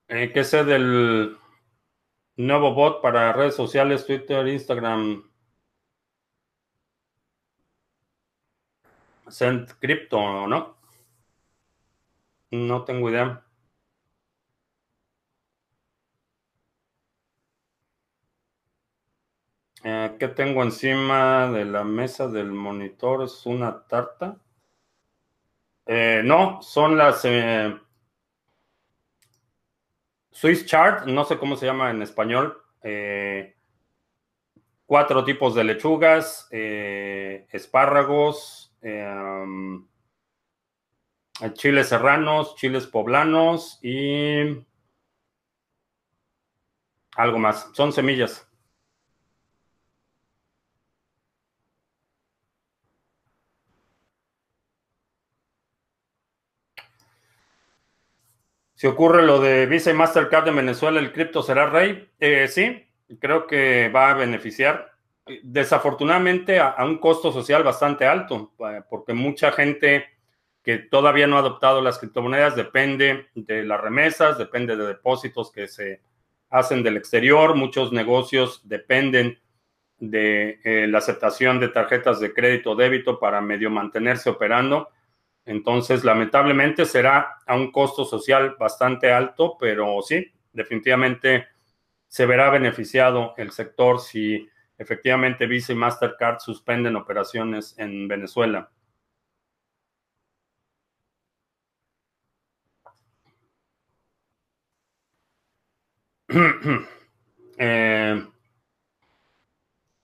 Eh, 0.09 0.31
¿Qué 0.33 0.45
sé 0.45 0.65
del 0.65 1.37
nuevo 2.47 2.75
bot 2.75 3.01
para 3.03 3.33
redes 3.33 3.55
sociales, 3.55 4.07
Twitter, 4.07 4.47
Instagram? 4.49 5.23
Send 9.29 9.79
Crypto, 9.81 10.47
¿no? 10.47 10.77
No 12.51 12.85
tengo 12.85 13.11
idea. 13.11 13.45
Eh, 19.85 20.17
¿Qué 20.19 20.29
tengo 20.29 20.63
encima 20.63 21.51
de 21.51 21.65
la 21.65 21.85
mesa 21.85 22.29
del 22.29 22.53
monitor? 22.53 23.23
¿Es 23.25 23.47
una 23.47 23.85
tarta? 23.87 24.37
Eh, 25.87 26.23
no, 26.25 26.63
son 26.63 26.97
las 26.97 27.25
Swiss 30.33 30.65
chart, 30.67 31.07
no 31.07 31.25
sé 31.25 31.39
cómo 31.39 31.57
se 31.57 31.67
llama 31.67 31.91
en 31.91 32.03
español. 32.03 32.61
Eh, 32.83 33.55
cuatro 34.87 35.25
tipos 35.25 35.55
de 35.55 35.65
lechugas, 35.65 36.49
eh, 36.51 37.47
espárragos, 37.53 38.75
eh, 38.83 39.15
chiles 41.53 41.89
serranos, 41.89 42.57
chiles 42.57 42.87
poblanos 42.87 43.79
y 43.83 44.65
algo 47.17 47.39
más. 47.39 47.71
Son 47.75 47.93
semillas. 47.93 48.49
Si 58.83 58.89
ocurre 58.89 59.23
lo 59.23 59.41
de 59.41 59.67
Visa 59.67 59.93
y 59.93 59.95
Mastercard 59.95 60.49
en 60.49 60.57
Venezuela, 60.57 60.99
¿el 60.99 61.13
cripto 61.13 61.41
será 61.41 61.71
rey? 61.71 62.09
Eh, 62.19 62.49
sí, 62.49 62.85
creo 63.21 63.47
que 63.47 63.89
va 63.91 64.11
a 64.11 64.15
beneficiar. 64.15 64.91
Desafortunadamente 65.45 66.59
a, 66.59 66.75
un 66.81 66.99
costo 66.99 67.31
social 67.31 67.63
bastante 67.63 68.07
alto, 68.07 68.53
eh, 68.59 68.81
porque 68.91 69.15
mucha 69.15 69.53
gente 69.53 70.07
que 70.65 70.79
todavía 70.79 71.29
no 71.29 71.37
ha 71.37 71.39
adoptado 71.39 71.81
las 71.81 72.01
criptomonedas 72.01 72.57
depende 72.57 73.29
de 73.37 73.63
las 73.63 73.81
remesas, 73.81 74.37
depende 74.37 74.75
de 74.75 74.85
depósitos 74.85 75.53
que 75.53 75.69
se 75.69 76.01
hacen 76.51 76.83
del 76.83 76.97
exterior. 76.97 77.55
Muchos 77.55 77.93
negocios 77.93 78.63
dependen 78.69 79.39
de 80.01 80.59
eh, 80.65 80.89
la 80.89 80.99
aceptación 80.99 81.61
de 81.61 81.69
tarjetas 81.69 82.19
de 82.19 82.35
crédito 82.35 82.73
o 82.73 82.75
débito 82.75 83.21
para 83.21 83.41
medio 83.41 83.71
mantenerse 83.71 84.29
operando. 84.29 84.89
Entonces, 85.45 86.05
lamentablemente 86.05 86.85
será 86.87 87.39
a 87.47 87.57
un 87.57 87.73
costo 87.73 88.05
social 88.05 88.57
bastante 88.59 89.13
alto, 89.13 89.57
pero 89.59 90.01
sí, 90.03 90.33
definitivamente 90.53 91.49
se 92.09 92.27
verá 92.27 92.51
beneficiado 92.51 93.35
el 93.37 93.51
sector 93.51 94.01
si 94.01 94.49
efectivamente 94.79 95.47
Visa 95.47 95.73
y 95.73 95.77
Mastercard 95.77 96.39
suspenden 96.41 96.97
operaciones 96.97 97.75
en 97.79 98.07
Venezuela. 98.09 98.71
eh, 107.59 108.32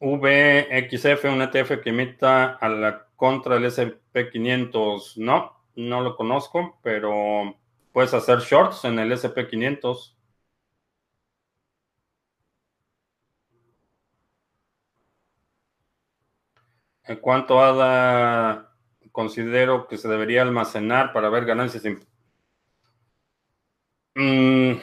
VXF, 0.01 1.29
un 1.29 1.41
ETF 1.43 1.81
que 1.83 1.91
imita 1.91 2.55
a 2.57 2.69
la 2.69 3.07
contra 3.17 3.57
el 3.57 3.65
SP500. 3.65 5.17
No, 5.17 5.53
no 5.77 6.01
lo 6.03 6.17
conozco, 6.17 6.79
pero 6.83 7.57
puedes 7.93 8.13
hacer 8.15 8.41
shorts 8.41 8.85
en 8.85 8.99
el 8.99 9.13
SP500. 9.13 10.17
¿En 17.05 17.17
cuánto 17.17 17.61
ADA 17.61 18.73
considero 19.13 19.89
que 19.89 19.97
se 19.97 20.09
debería 20.09 20.43
almacenar 20.43 21.13
para 21.13 21.29
ver 21.31 21.45
ganancias? 21.45 21.85
Mm, 24.17 24.81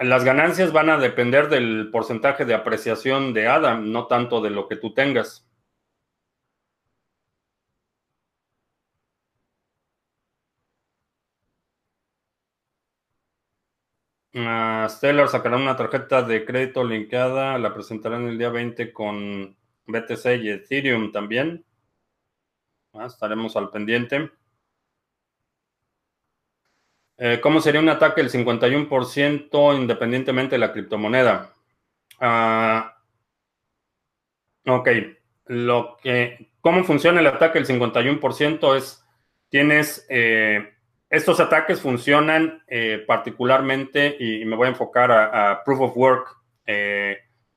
las 0.00 0.24
ganancias 0.24 0.72
van 0.72 0.90
a 0.90 0.98
depender 0.98 1.48
del 1.48 1.90
porcentaje 1.92 2.44
de 2.44 2.54
apreciación 2.54 3.34
de 3.34 3.48
ADA, 3.48 3.76
no 3.76 4.06
tanto 4.06 4.40
de 4.40 4.50
lo 4.50 4.66
que 4.68 4.76
tú 4.76 4.94
tengas. 4.94 5.46
Uh, 14.32 14.88
Stellar 14.88 15.28
sacará 15.28 15.56
una 15.56 15.76
tarjeta 15.76 16.22
de 16.22 16.44
crédito 16.44 16.84
linkada, 16.84 17.58
la 17.58 17.74
presentarán 17.74 18.28
el 18.28 18.38
día 18.38 18.48
20 18.48 18.92
con 18.92 19.56
BTC 19.86 20.36
y 20.40 20.50
Ethereum 20.50 21.10
también. 21.12 21.64
Ah, 22.92 23.06
estaremos 23.06 23.56
al 23.56 23.70
pendiente. 23.70 24.30
Eh, 27.22 27.38
¿Cómo 27.42 27.60
sería 27.60 27.82
un 27.82 27.88
ataque 27.90 28.22
del 28.22 28.30
51% 28.30 29.76
independientemente 29.78 30.54
de 30.54 30.58
la 30.58 30.72
criptomoneda? 30.72 31.52
Ah, 32.18 32.96
ok. 34.66 34.88
Lo 35.44 35.98
que, 36.02 36.54
¿Cómo 36.62 36.82
funciona 36.82 37.20
el 37.20 37.26
ataque 37.26 37.60
del 37.60 37.68
51%? 37.68 38.74
Es, 38.74 39.04
tienes, 39.50 40.06
eh, 40.08 40.72
estos 41.10 41.40
ataques 41.40 41.82
funcionan 41.82 42.62
eh, 42.66 43.04
particularmente, 43.06 44.16
y, 44.18 44.46
me 44.46 44.56
voy 44.56 44.68
a 44.68 44.70
enfocar 44.70 45.12
a, 45.12 45.62
Proof 45.62 45.80
of 45.80 45.96
Work. 45.98 46.36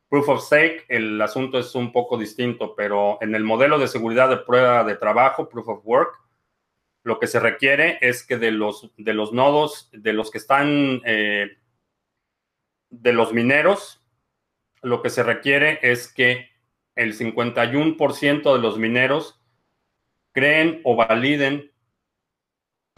Proof 0.09 0.28
of 0.28 0.43
Stake, 0.43 0.86
el 0.89 1.22
asunto 1.22 1.57
es 1.57 1.74
un 1.74 1.93
poco 1.93 2.18
distinto, 2.18 2.76
pero 2.76 3.18
en 3.22 3.34
el 3.34 3.45
modelo 3.45 3.80
de 3.80 3.88
seguridad 3.88 4.28
de 4.28 4.38
prueba 4.38 4.84
de 4.84 4.97
trabajo, 4.97 5.47
Proof 5.47 5.70
of 5.70 5.86
Work, 5.86 6.22
lo 7.03 7.19
que 7.19 7.27
se 7.27 7.39
requiere 7.39 7.97
es 8.01 8.25
que 8.25 8.37
de 8.37 8.51
los, 8.51 8.91
de 8.97 9.13
los 9.13 9.33
nodos, 9.33 9.89
de 9.91 10.13
los 10.13 10.31
que 10.31 10.37
están, 10.37 11.01
eh, 11.05 11.57
de 12.89 13.13
los 13.13 13.33
mineros, 13.33 14.01
lo 14.81 15.01
que 15.01 15.09
se 15.09 15.23
requiere 15.23 15.79
es 15.81 16.11
que 16.11 16.49
el 16.95 17.17
51% 17.17 18.53
de 18.53 18.59
los 18.59 18.77
mineros 18.77 19.41
creen 20.31 20.81
o 20.83 20.95
validen 20.95 21.71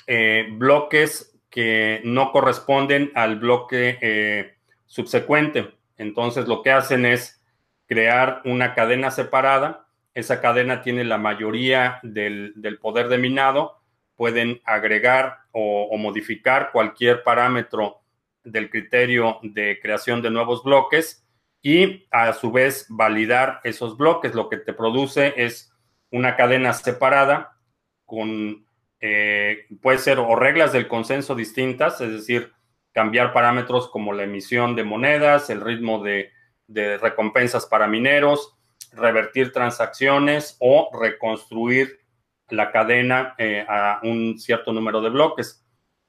eh, 0.08 0.48
bloques 0.52 1.36
que 1.50 2.02
no 2.04 2.32
corresponden 2.32 3.12
al 3.16 3.40
bloque 3.40 3.98
eh, 4.02 4.56
subsecuente. 4.86 5.74
Entonces 5.98 6.48
lo 6.48 6.62
que 6.62 6.72
hacen 6.72 7.06
es 7.06 7.42
crear 7.88 8.42
una 8.46 8.76
cadena 8.76 9.10
separada. 9.10 9.88
Esa 10.14 10.42
cadena 10.42 10.82
tiene 10.82 11.04
la 11.06 11.18
mayoría 11.18 12.00
del, 12.04 12.54
del 12.56 12.78
poder 12.78 13.08
de 13.08 13.18
minado 13.18 13.85
pueden 14.16 14.62
agregar 14.66 15.40
o, 15.52 15.96
modificar 15.98 16.72
cualquier 16.72 17.24
parámetro 17.24 18.02
del 18.44 18.70
criterio 18.70 19.40
de 19.42 19.80
creación 19.82 20.22
de 20.22 20.30
nuevos 20.30 20.64
bloques 20.64 21.26
y 21.62 22.06
a 22.12 22.34
su 22.34 22.52
vez 22.52 22.86
validar 22.90 23.60
esos 23.64 23.98
bloques. 23.98 24.36
Lo 24.36 24.50
que 24.50 24.58
te 24.58 24.74
produce 24.74 25.34
es 25.38 25.74
una 26.12 26.36
cadena 26.36 26.74
separada 26.74 27.58
con, 28.06 28.66
eh, 29.00 29.66
puede 29.82 29.98
ser 29.98 30.20
o 30.20 30.36
reglas 30.36 30.74
del 30.74 30.88
consenso 30.88 31.36
distintas, 31.36 32.00
es 32.02 32.12
decir, 32.12 32.54
cambiar 32.94 33.34
parámetros 33.34 33.90
como 33.90 34.14
la 34.14 34.24
emisión 34.24 34.76
de 34.76 34.84
monedas, 34.84 35.50
el 35.50 35.62
ritmo 35.62 36.04
de, 36.04 36.32
de 36.68 36.98
recompensas 36.98 37.66
para 37.66 37.88
mineros, 37.88 38.56
revertir 38.94 39.52
transacciones 39.52 40.56
o 40.60 40.90
reconstruir 40.98 42.05
la 42.50 42.72
cadena 42.72 43.36
eh, 43.38 43.66
a 43.68 44.00
un 44.04 44.38
cierto 44.40 44.72
número 44.72 45.02
de 45.02 45.10
bloques. 45.10 45.64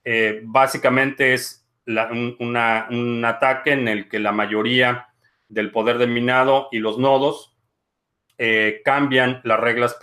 Eh, 0.04 0.40
básicamente 0.44 1.34
es 1.34 1.66
un, 1.86 2.56
ataque 3.24 3.72
en 3.72 3.88
el 3.88 4.08
que 4.08 4.18
la 4.18 4.32
mayoría 4.32 5.08
del 5.48 5.70
poder 5.70 5.98
de 5.98 6.06
minado 6.06 6.68
y 6.72 6.78
los 6.78 6.98
nodos 6.98 7.56
eh, 8.38 8.82
cambian 8.84 9.40
las 9.44 9.60
reglas 9.60 9.96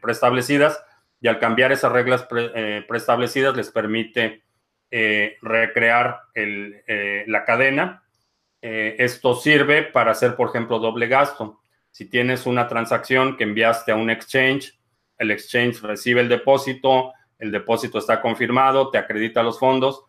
preestablecidas 0.00 0.82
y 1.20 1.28
al 1.28 1.38
cambiar 1.38 1.72
esas 1.72 1.92
reglas 1.92 2.26
preestablecidas 2.86 3.56
les 3.56 3.70
permite 3.70 4.42
recrear 5.40 6.20
la 6.34 7.44
cadena. 7.44 8.02
esto 8.60 9.34
sirve 9.34 9.82
para 9.82 10.10
hacer, 10.10 10.36
por 10.36 10.50
ejemplo, 10.50 10.78
doble 10.78 11.08
gasto. 11.08 11.62
Si 11.90 12.10
tienes 12.10 12.46
una 12.46 12.68
transacción 12.68 13.36
que 13.36 13.44
enviaste 13.44 13.92
a 13.92 13.96
un 13.96 14.10
exchange 14.10 14.76
el 15.18 15.30
exchange 15.30 15.80
recibe 15.82 16.20
el 16.20 16.28
depósito, 16.28 17.12
el 17.38 17.50
depósito 17.50 17.98
está 17.98 18.20
confirmado, 18.20 18.90
te 18.90 18.98
acredita 18.98 19.42
los 19.42 19.58
fondos 19.58 20.04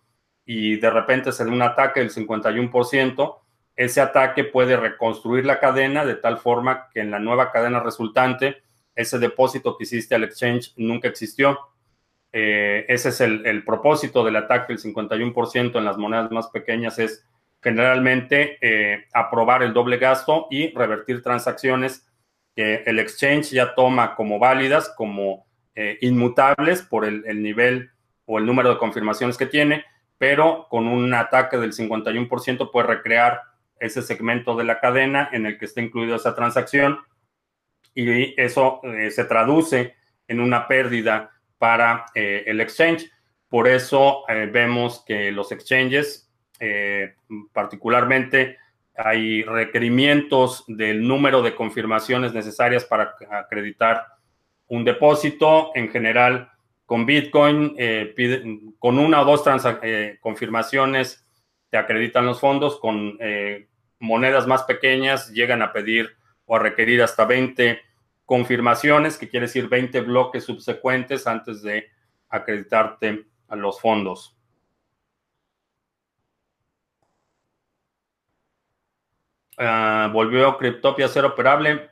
y 0.45 0.77
de 0.77 0.89
repente 0.89 1.31
se 1.31 1.43
da 1.43 1.51
un 1.51 1.61
ataque 1.61 1.99
del 1.99 2.09
51%, 2.09 3.37
ese 3.75 4.01
ataque 4.01 4.43
puede 4.43 4.75
reconstruir 4.75 5.45
la 5.45 5.59
cadena 5.59 6.05
de 6.05 6.15
tal 6.15 6.37
forma 6.37 6.87
que 6.93 7.01
en 7.01 7.11
la 7.11 7.19
nueva 7.19 7.51
cadena 7.51 7.79
resultante 7.79 8.63
ese 8.95 9.19
depósito 9.19 9.77
que 9.77 9.83
hiciste 9.83 10.15
al 10.15 10.23
exchange 10.23 10.73
nunca 10.77 11.07
existió. 11.07 11.59
Eh, 12.33 12.85
ese 12.89 13.09
es 13.09 13.21
el, 13.21 13.63
propósito 13.63 14.25
del 14.25 14.35
ataque, 14.35 14.73
el 14.73 14.79
51% 14.79 15.77
en 15.77 15.85
las 15.85 15.97
monedas 15.97 16.31
más 16.31 16.47
pequeñas 16.47 16.97
es 16.97 17.23
generalmente 17.61 18.57
eh, 18.61 19.05
aprobar 19.13 19.63
el 19.63 19.73
doble 19.73 19.97
gasto 19.97 20.47
y 20.49 20.73
revertir 20.73 21.21
transacciones 21.21 22.07
que 22.57 22.81
el 22.87 22.97
exchange 22.97 23.51
ya 23.51 23.75
toma 23.75 24.15
como 24.15 24.39
válidas, 24.39 24.91
como 24.97 25.45
eh, 25.75 25.99
inmutables 26.01 26.81
por 26.81 27.05
el, 27.05 27.43
nivel 27.43 27.91
o 28.25 28.39
el 28.39 28.47
número 28.47 28.71
de 28.71 28.79
confirmaciones 28.79 29.37
que 29.37 29.45
tiene, 29.45 29.85
pero 30.17 30.65
con 30.67 30.87
un 30.87 31.13
ataque 31.13 31.57
del 31.57 31.71
51% 31.71 32.71
puede 32.71 32.87
recrear 32.87 33.43
ese 33.79 34.01
segmento 34.01 34.55
de 34.55 34.63
la 34.63 34.79
cadena 34.79 35.29
en 35.31 35.45
el 35.45 35.59
que 35.59 35.65
está 35.65 35.81
incluida 35.81 36.15
esa 36.15 36.33
transacción 36.33 36.97
y 37.93 38.33
eso 38.41 38.81
eh, 38.85 39.11
se 39.11 39.25
traduce 39.25 39.93
en 40.27 40.39
una 40.39 40.67
pérdida 40.67 41.29
para 41.59 42.07
eh, 42.15 42.43
el 42.47 42.59
exchange. 42.59 43.11
Por 43.49 43.67
eso 43.67 44.23
vemos 44.51 45.05
que 45.07 45.31
los 45.31 45.53
exchanges, 45.53 46.29
particularmente 47.53 48.57
hay 48.97 49.43
requerimientos 49.43 50.63
del 50.67 51.07
número 51.07 51.41
de 51.41 51.55
confirmaciones 51.55 52.33
necesarias 52.33 52.85
para 52.85 53.15
acreditar 53.31 54.05
un 54.67 54.83
depósito. 54.83 55.71
En 55.75 55.89
general, 55.89 56.51
con 56.85 57.05
Bitcoin, 57.05 57.75
eh, 57.77 58.13
con 58.79 58.97
una 58.97 59.21
o 59.21 59.25
dos 59.25 59.43
eh, 59.83 60.17
confirmaciones 60.21 61.27
te 61.69 61.77
acreditan 61.77 62.25
los 62.25 62.39
fondos. 62.39 62.79
Con 62.79 63.17
eh, 63.19 63.67
monedas 63.99 64.47
más 64.47 64.63
pequeñas 64.63 65.31
llegan 65.31 65.61
a 65.61 65.73
pedir 65.73 66.15
o 66.45 66.55
a 66.55 66.59
requerir 66.59 67.03
hasta 67.03 67.25
20 67.25 67.79
confirmaciones, 68.25 69.17
que 69.17 69.29
quiere 69.29 69.47
decir 69.47 69.67
20 69.67 70.01
bloques 70.01 70.45
subsecuentes 70.45 71.27
antes 71.27 71.61
de 71.61 71.87
acreditarte 72.29 73.25
a 73.47 73.55
los 73.55 73.79
fondos. 73.79 74.36
Ah, 79.57 80.09
volvió 80.13 80.57
Cryptopia 80.57 81.07
a 81.07 81.09
ser 81.09 81.25
operable. 81.25 81.89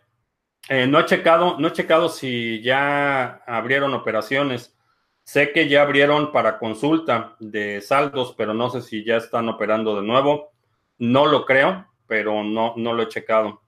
Eh, 0.69 0.87
no 0.87 0.99
he 0.99 1.05
checado, 1.05 1.57
no 1.59 1.67
he 1.67 1.73
checado 1.73 2.09
si 2.09 2.61
ya 2.61 3.43
abrieron 3.47 3.93
operaciones. 3.93 4.75
Sé 5.23 5.51
que 5.51 5.67
ya 5.67 5.81
abrieron 5.81 6.31
para 6.31 6.59
consulta 6.59 7.35
de 7.39 7.81
saldos, 7.81 8.35
pero 8.37 8.53
no 8.53 8.69
sé 8.69 8.81
si 8.81 9.03
ya 9.03 9.17
están 9.17 9.49
operando 9.49 9.95
de 9.95 10.03
nuevo. 10.03 10.51
No 10.99 11.25
lo 11.25 11.45
creo, 11.45 11.87
pero 12.07 12.43
no, 12.43 12.73
no 12.77 12.93
lo 12.93 13.03
he 13.03 13.07
checado. 13.07 13.61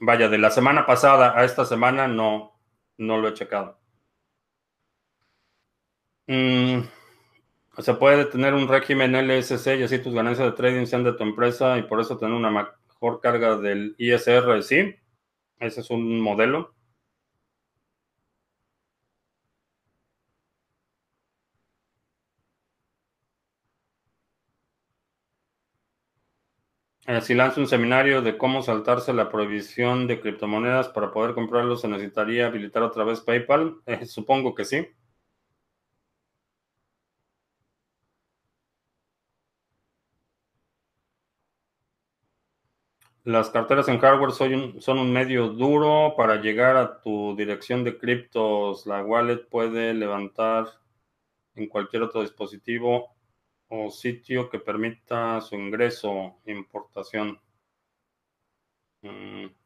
Vaya, 0.00 0.28
de 0.28 0.38
la 0.38 0.50
semana 0.50 0.86
pasada 0.86 1.38
a 1.38 1.44
esta 1.44 1.66
semana 1.66 2.08
no, 2.08 2.58
no 2.96 3.18
lo 3.18 3.28
he 3.28 3.34
checado. 3.34 3.78
Mm. 6.26 6.99
Se 7.78 7.94
puede 7.94 8.26
tener 8.26 8.54
un 8.54 8.68
régimen 8.68 9.16
LSC 9.16 9.76
y 9.76 9.82
así 9.82 9.98
tus 9.98 10.14
ganancias 10.14 10.46
de 10.48 10.56
trading 10.56 10.86
sean 10.86 11.02
de 11.02 11.14
tu 11.14 11.24
empresa 11.24 11.78
y 11.78 11.82
por 11.82 12.00
eso 12.00 12.16
tener 12.16 12.34
una 12.34 12.50
mejor 12.50 13.20
carga 13.20 13.56
del 13.56 13.96
ISR, 13.98 14.62
sí. 14.62 14.94
Ese 15.60 15.80
es 15.82 15.90
un 15.90 16.20
modelo. 16.20 16.74
Eh, 27.06 27.20
si 27.20 27.34
lanzo 27.34 27.60
un 27.60 27.66
seminario 27.68 28.22
de 28.22 28.38
cómo 28.38 28.62
saltarse 28.62 29.12
la 29.12 29.28
prohibición 29.28 30.06
de 30.06 30.18
criptomonedas 30.18 30.88
para 30.88 31.10
poder 31.12 31.34
comprarlo, 31.34 31.76
¿se 31.76 31.88
necesitaría 31.88 32.46
habilitar 32.46 32.82
otra 32.82 33.04
vez 33.04 33.20
PayPal? 33.20 33.76
Eh, 33.86 34.06
supongo 34.06 34.54
que 34.54 34.64
sí. 34.64 34.86
Las 43.30 43.48
carteras 43.48 43.86
en 43.86 44.00
hardware 44.00 44.32
son 44.32 44.98
un, 44.98 45.12
medio 45.12 45.50
duro 45.50 46.14
para 46.16 46.40
llegar 46.40 46.76
a 46.76 47.00
tu 47.00 47.36
dirección 47.36 47.84
de 47.84 47.96
criptos. 47.96 48.86
La 48.86 49.04
wallet 49.04 49.48
puede 49.48 49.94
levantar 49.94 50.66
en 51.54 51.68
cualquier 51.68 52.02
otro 52.02 52.22
dispositivo 52.22 53.14
o 53.68 53.88
sitio 53.90 54.50
que 54.50 54.58
permita 54.58 55.40
su 55.42 55.54
ingreso 55.54 56.40
e 56.44 56.50
importación. 56.50 57.40
Mm. 59.02 59.59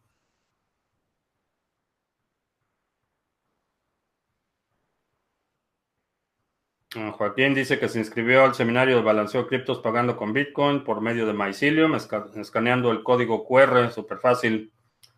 Joaquín 6.95 7.55
dice 7.55 7.79
que 7.79 7.89
se 7.89 7.99
inscribió 7.99 8.45
al 8.45 8.55
seminario 8.55 8.97
de 8.97 9.03
balanceo 9.03 9.47
criptos 9.47 9.81
pagando 9.81 10.17
con 10.17 10.33
Bitcoin 10.33 10.85
por 10.85 11.01
medio 11.01 11.27
de 11.27 11.33
Mycelium, 11.33 11.95
escaneando 11.95 12.91
el 12.93 13.03
código 13.03 13.45
QR, 13.47 13.91
súper 13.91 14.19
fácil. 14.19 14.73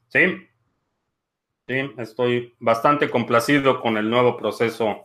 Sí, 0.08 0.48
sí, 1.66 1.92
estoy 1.98 2.54
bastante 2.58 3.10
complacido 3.10 3.80
con 3.80 3.96
el 3.96 4.08
nuevo 4.08 4.36
proceso 4.36 5.04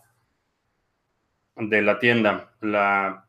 de 1.55 1.81
la 1.81 1.99
tienda. 1.99 2.53
La, 2.61 3.27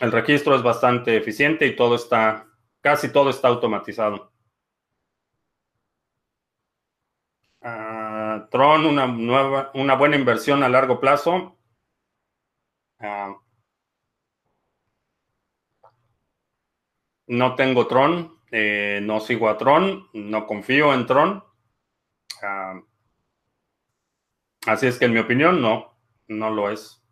el 0.00 0.12
registro 0.12 0.56
es 0.56 0.62
bastante 0.62 1.16
eficiente 1.16 1.66
y 1.66 1.76
todo 1.76 1.94
está, 1.94 2.46
casi 2.80 3.12
todo 3.12 3.30
está 3.30 3.48
automatizado. 3.48 4.32
Uh, 7.60 8.48
Tron, 8.50 8.86
una, 8.86 9.06
nueva, 9.06 9.70
una 9.74 9.94
buena 9.94 10.16
inversión 10.16 10.62
a 10.62 10.68
largo 10.68 11.00
plazo. 11.00 11.55
Uh, 13.00 13.34
no 17.28 17.54
tengo 17.54 17.86
Tron, 17.86 18.40
eh, 18.50 19.00
no 19.02 19.20
sigo 19.20 19.48
a 19.48 19.58
Tron, 19.58 20.08
no 20.14 20.46
confío 20.46 20.94
en 20.94 21.06
Tron. 21.06 21.44
Uh, 22.42 22.84
así 24.66 24.86
es 24.86 24.98
que 24.98 25.06
en 25.06 25.12
mi 25.12 25.18
opinión 25.18 25.60
no, 25.60 25.98
no 26.28 26.50
lo 26.50 26.70
es. 26.70 27.02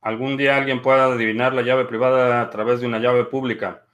¿Algún 0.00 0.36
día 0.36 0.56
alguien 0.56 0.82
pueda 0.82 1.06
adivinar 1.06 1.52
la 1.52 1.62
llave 1.62 1.84
privada 1.84 2.40
a 2.40 2.48
través 2.48 2.80
de 2.80 2.86
una 2.86 3.00
llave 3.00 3.24
pública? 3.24 3.86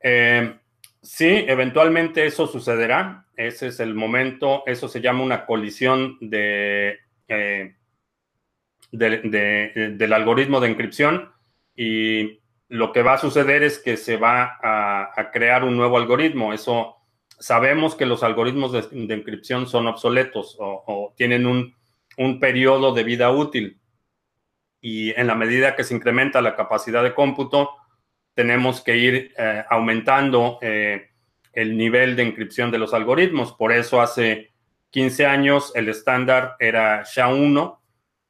Eh, 0.00 0.58
Sí, 1.06 1.44
eventualmente 1.46 2.26
eso 2.26 2.48
sucederá. 2.48 3.26
Ese 3.36 3.68
es 3.68 3.78
el 3.78 3.94
momento. 3.94 4.64
Eso 4.66 4.88
se 4.88 5.00
llama 5.00 5.22
una 5.22 5.46
colisión 5.46 6.18
de, 6.20 6.98
eh, 7.28 7.76
del 8.90 10.12
algoritmo 10.12 10.58
de 10.58 10.68
encripción. 10.68 11.30
Y 11.76 12.40
lo 12.68 12.90
que 12.92 13.02
va 13.02 13.14
a 13.14 13.18
suceder 13.18 13.62
es 13.62 13.78
que 13.78 13.96
se 13.96 14.16
va 14.16 14.58
a, 14.60 15.30
crear 15.32 15.62
un 15.62 15.76
nuevo 15.76 15.96
algoritmo. 15.96 16.52
Eso 16.52 16.96
sabemos 17.38 17.94
que 17.94 18.04
los 18.04 18.24
algoritmos 18.24 18.72
de, 18.72 19.06
de 19.06 19.14
encripción 19.14 19.68
son 19.68 19.86
obsoletos 19.86 20.56
o, 20.58 21.14
tienen 21.16 21.46
un, 21.46 21.76
un 22.16 22.40
periodo 22.40 22.92
de 22.92 23.04
vida 23.04 23.30
útil. 23.30 23.80
Y 24.80 25.10
en 25.10 25.28
la 25.28 25.36
medida 25.36 25.76
que 25.76 25.84
se 25.84 25.94
incrementa 25.94 26.42
la 26.42 26.56
capacidad 26.56 27.04
de 27.04 27.14
cómputo, 27.14 27.70
tenemos 28.36 28.82
que 28.82 28.96
ir 28.98 29.34
eh, 29.38 29.64
aumentando 29.70 30.58
eh, 30.60 31.08
el 31.54 31.76
nivel 31.76 32.16
de 32.16 32.22
encripción 32.22 32.70
de 32.70 32.76
los 32.76 32.92
algoritmos. 32.92 33.54
Por 33.54 33.72
eso 33.72 34.02
hace 34.02 34.50
15 34.90 35.24
años 35.24 35.72
el 35.74 35.88
estándar 35.88 36.54
era 36.60 37.02
SHA-1, 37.02 37.78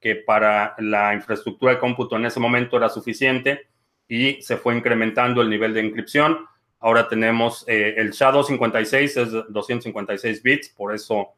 que 0.00 0.14
para 0.14 0.76
la 0.78 1.12
infraestructura 1.12 1.72
de 1.72 1.80
cómputo 1.80 2.14
en 2.16 2.24
ese 2.24 2.38
momento 2.38 2.76
era 2.76 2.88
suficiente 2.88 3.66
y 4.06 4.40
se 4.42 4.56
fue 4.56 4.76
incrementando 4.76 5.42
el 5.42 5.50
nivel 5.50 5.74
de 5.74 5.80
encripción. 5.80 6.46
Ahora 6.78 7.08
tenemos 7.08 7.64
eh, 7.66 7.94
el 7.96 8.12
SHA-256, 8.12 9.02
es 9.02 9.32
256 9.48 10.42
bits, 10.44 10.68
por 10.68 10.94
eso 10.94 11.30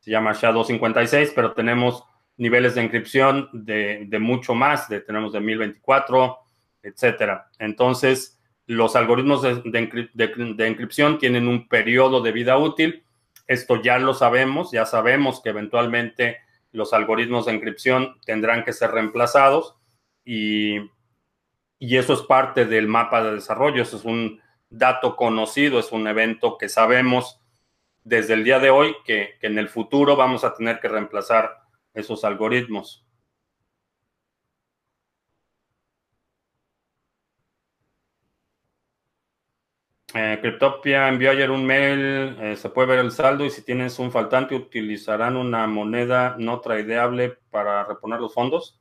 se 0.00 0.10
llama 0.10 0.32
SHA-256, 0.32 1.32
pero 1.34 1.52
tenemos 1.52 2.02
niveles 2.38 2.76
de 2.76 2.80
encripción 2.80 3.50
de, 3.52 4.06
de 4.08 4.18
mucho 4.18 4.54
más, 4.54 4.88
de, 4.88 5.02
tenemos 5.02 5.34
de 5.34 5.40
1024, 5.40 6.45
etcétera. 6.86 7.50
Entonces, 7.58 8.38
los 8.66 8.96
algoritmos 8.96 9.42
de, 9.42 10.66
encripción 10.66 11.18
tienen 11.18 11.46
un 11.46 11.68
periodo 11.68 12.20
de 12.20 12.32
vida 12.32 12.58
útil. 12.58 13.04
Esto 13.46 13.80
ya 13.80 13.98
lo 13.98 14.12
sabemos, 14.12 14.72
ya 14.72 14.86
sabemos 14.86 15.40
que 15.40 15.50
eventualmente 15.50 16.38
los 16.72 16.92
algoritmos 16.92 17.46
de 17.46 17.52
encripción 17.52 18.18
tendrán 18.24 18.64
que 18.64 18.72
ser 18.72 18.90
reemplazados 18.90 19.76
y, 20.24 20.78
y 21.78 21.96
eso 21.96 22.12
es 22.12 22.22
parte 22.22 22.64
del 22.64 22.88
mapa 22.88 23.22
de 23.22 23.34
desarrollo. 23.34 23.82
Eso 23.82 23.96
es 23.96 24.04
un 24.04 24.40
dato 24.68 25.14
conocido, 25.14 25.78
es 25.78 25.92
un 25.92 26.08
evento 26.08 26.58
que 26.58 26.68
sabemos 26.68 27.40
desde 28.02 28.34
el 28.34 28.44
día 28.44 28.58
de 28.58 28.70
hoy 28.70 28.96
que, 29.04 29.36
que 29.40 29.46
en 29.46 29.58
el 29.58 29.68
futuro 29.68 30.16
vamos 30.16 30.44
a 30.44 30.54
tener 30.54 30.80
que 30.80 30.88
reemplazar 30.88 31.62
esos 31.94 32.24
algoritmos. 32.24 33.05
Eh, 40.14 40.38
Cryptopia 40.40 41.08
envió 41.08 41.32
ayer 41.32 41.50
un 41.50 41.66
mail, 41.66 42.36
eh, 42.40 42.56
se 42.56 42.68
puede 42.68 42.88
ver 42.88 42.98
el 43.00 43.10
saldo 43.10 43.44
y 43.44 43.50
si 43.50 43.62
tienes 43.62 43.98
un 43.98 44.12
faltante 44.12 44.54
utilizarán 44.54 45.36
una 45.36 45.66
moneda 45.66 46.36
no 46.38 46.60
tradeable 46.60 47.38
para 47.50 47.84
reponer 47.84 48.20
los 48.20 48.32
fondos. 48.32 48.80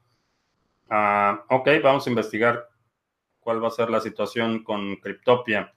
Ah, 0.90 1.44
ok, 1.50 1.68
vamos 1.84 2.06
a 2.06 2.10
investigar 2.12 2.70
cuál 3.40 3.64
va 3.64 3.70
a 3.70 3.72
ser 3.72 3.90
la 3.90 4.02
situación 4.02 4.64
con 4.64 4.98
Cryptopia. 4.98 5.74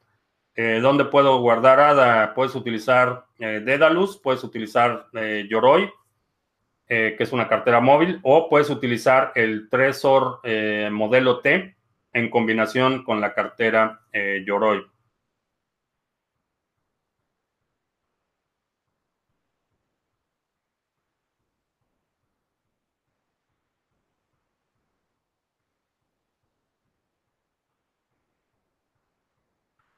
Eh, 0.54 0.80
¿Dónde 0.82 1.06
puedo 1.06 1.40
guardar 1.40 1.80
ADA? 1.80 2.34
Puedes 2.34 2.54
utilizar 2.54 3.24
eh, 3.38 3.62
Dedalus, 3.64 4.18
puedes 4.18 4.44
utilizar 4.44 5.06
Yoroi, 5.48 5.90
que 6.86 7.16
es 7.18 7.32
una 7.32 7.48
cartera 7.48 7.80
móvil, 7.80 8.18
o 8.22 8.48
puedes 8.48 8.70
utilizar 8.70 9.32
el 9.34 9.68
Trezor 9.68 10.40
modelo 10.90 11.40
T 11.40 11.76
en 12.14 12.30
combinación 12.30 13.04
con 13.04 13.20
la 13.20 13.34
cartera 13.34 14.00
Yoroi. 14.46 14.86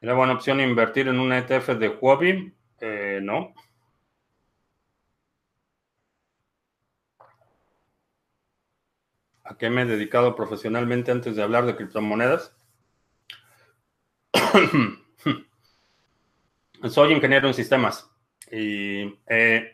¿Era 0.01 0.15
buena 0.15 0.33
opción 0.33 0.59
invertir 0.59 1.07
en 1.07 1.19
un 1.19 1.31
ETF 1.31 1.77
de 1.77 1.89
Huobi? 1.89 2.51
Eh, 2.79 3.19
no. 3.21 3.53
¿A 9.43 9.55
qué 9.57 9.69
me 9.69 9.83
he 9.83 9.85
dedicado 9.85 10.35
profesionalmente 10.35 11.11
antes 11.11 11.35
de 11.35 11.43
hablar 11.43 11.67
de 11.67 11.75
criptomonedas? 11.75 12.55
Soy 16.89 17.13
ingeniero 17.13 17.47
en 17.47 17.53
sistemas 17.53 18.09
y 18.51 19.19
he 19.27 19.71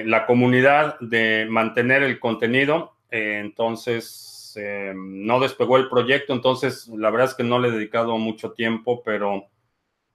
la 0.04 0.26
comunidad 0.26 1.00
de 1.00 1.46
mantener 1.50 2.04
el 2.04 2.20
contenido. 2.20 2.98
entonces, 3.10 4.35
este, 4.56 4.94
no 4.96 5.40
despegó 5.40 5.78
el 5.78 5.90
proyecto, 5.90 6.34
entonces 6.34 6.88
la 6.88 7.10
verdad 7.10 7.30
es 7.30 7.36
que 7.36 7.44
no 7.44 7.60
le 7.60 7.68
he 7.68 7.72
dedicado 7.72 8.18
mucho 8.18 8.54
tiempo, 8.54 9.04
pero 9.04 9.50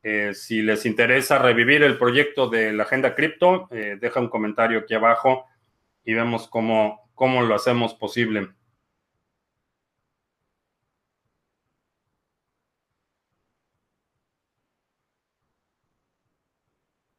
eh, 0.03 0.33
si 0.35 0.63
les 0.63 0.87
interesa 0.87 1.39
revivir 1.39 1.83
el 1.83 1.99
proyecto 1.99 2.49
de 2.49 2.73
la 2.73 2.85
agenda 2.85 3.15
cripto, 3.15 3.69
eh, 3.71 3.99
deja 4.01 4.21
un 4.21 4.29
comentario 4.29 4.81
aquí 4.81 4.95
abajo 4.95 5.47
y 6.05 6.15
vemos 6.15 6.49
cómo, 6.49 7.11
cómo 7.15 7.43
lo 7.43 7.55
hacemos 7.55 7.95
posible. 7.95 8.49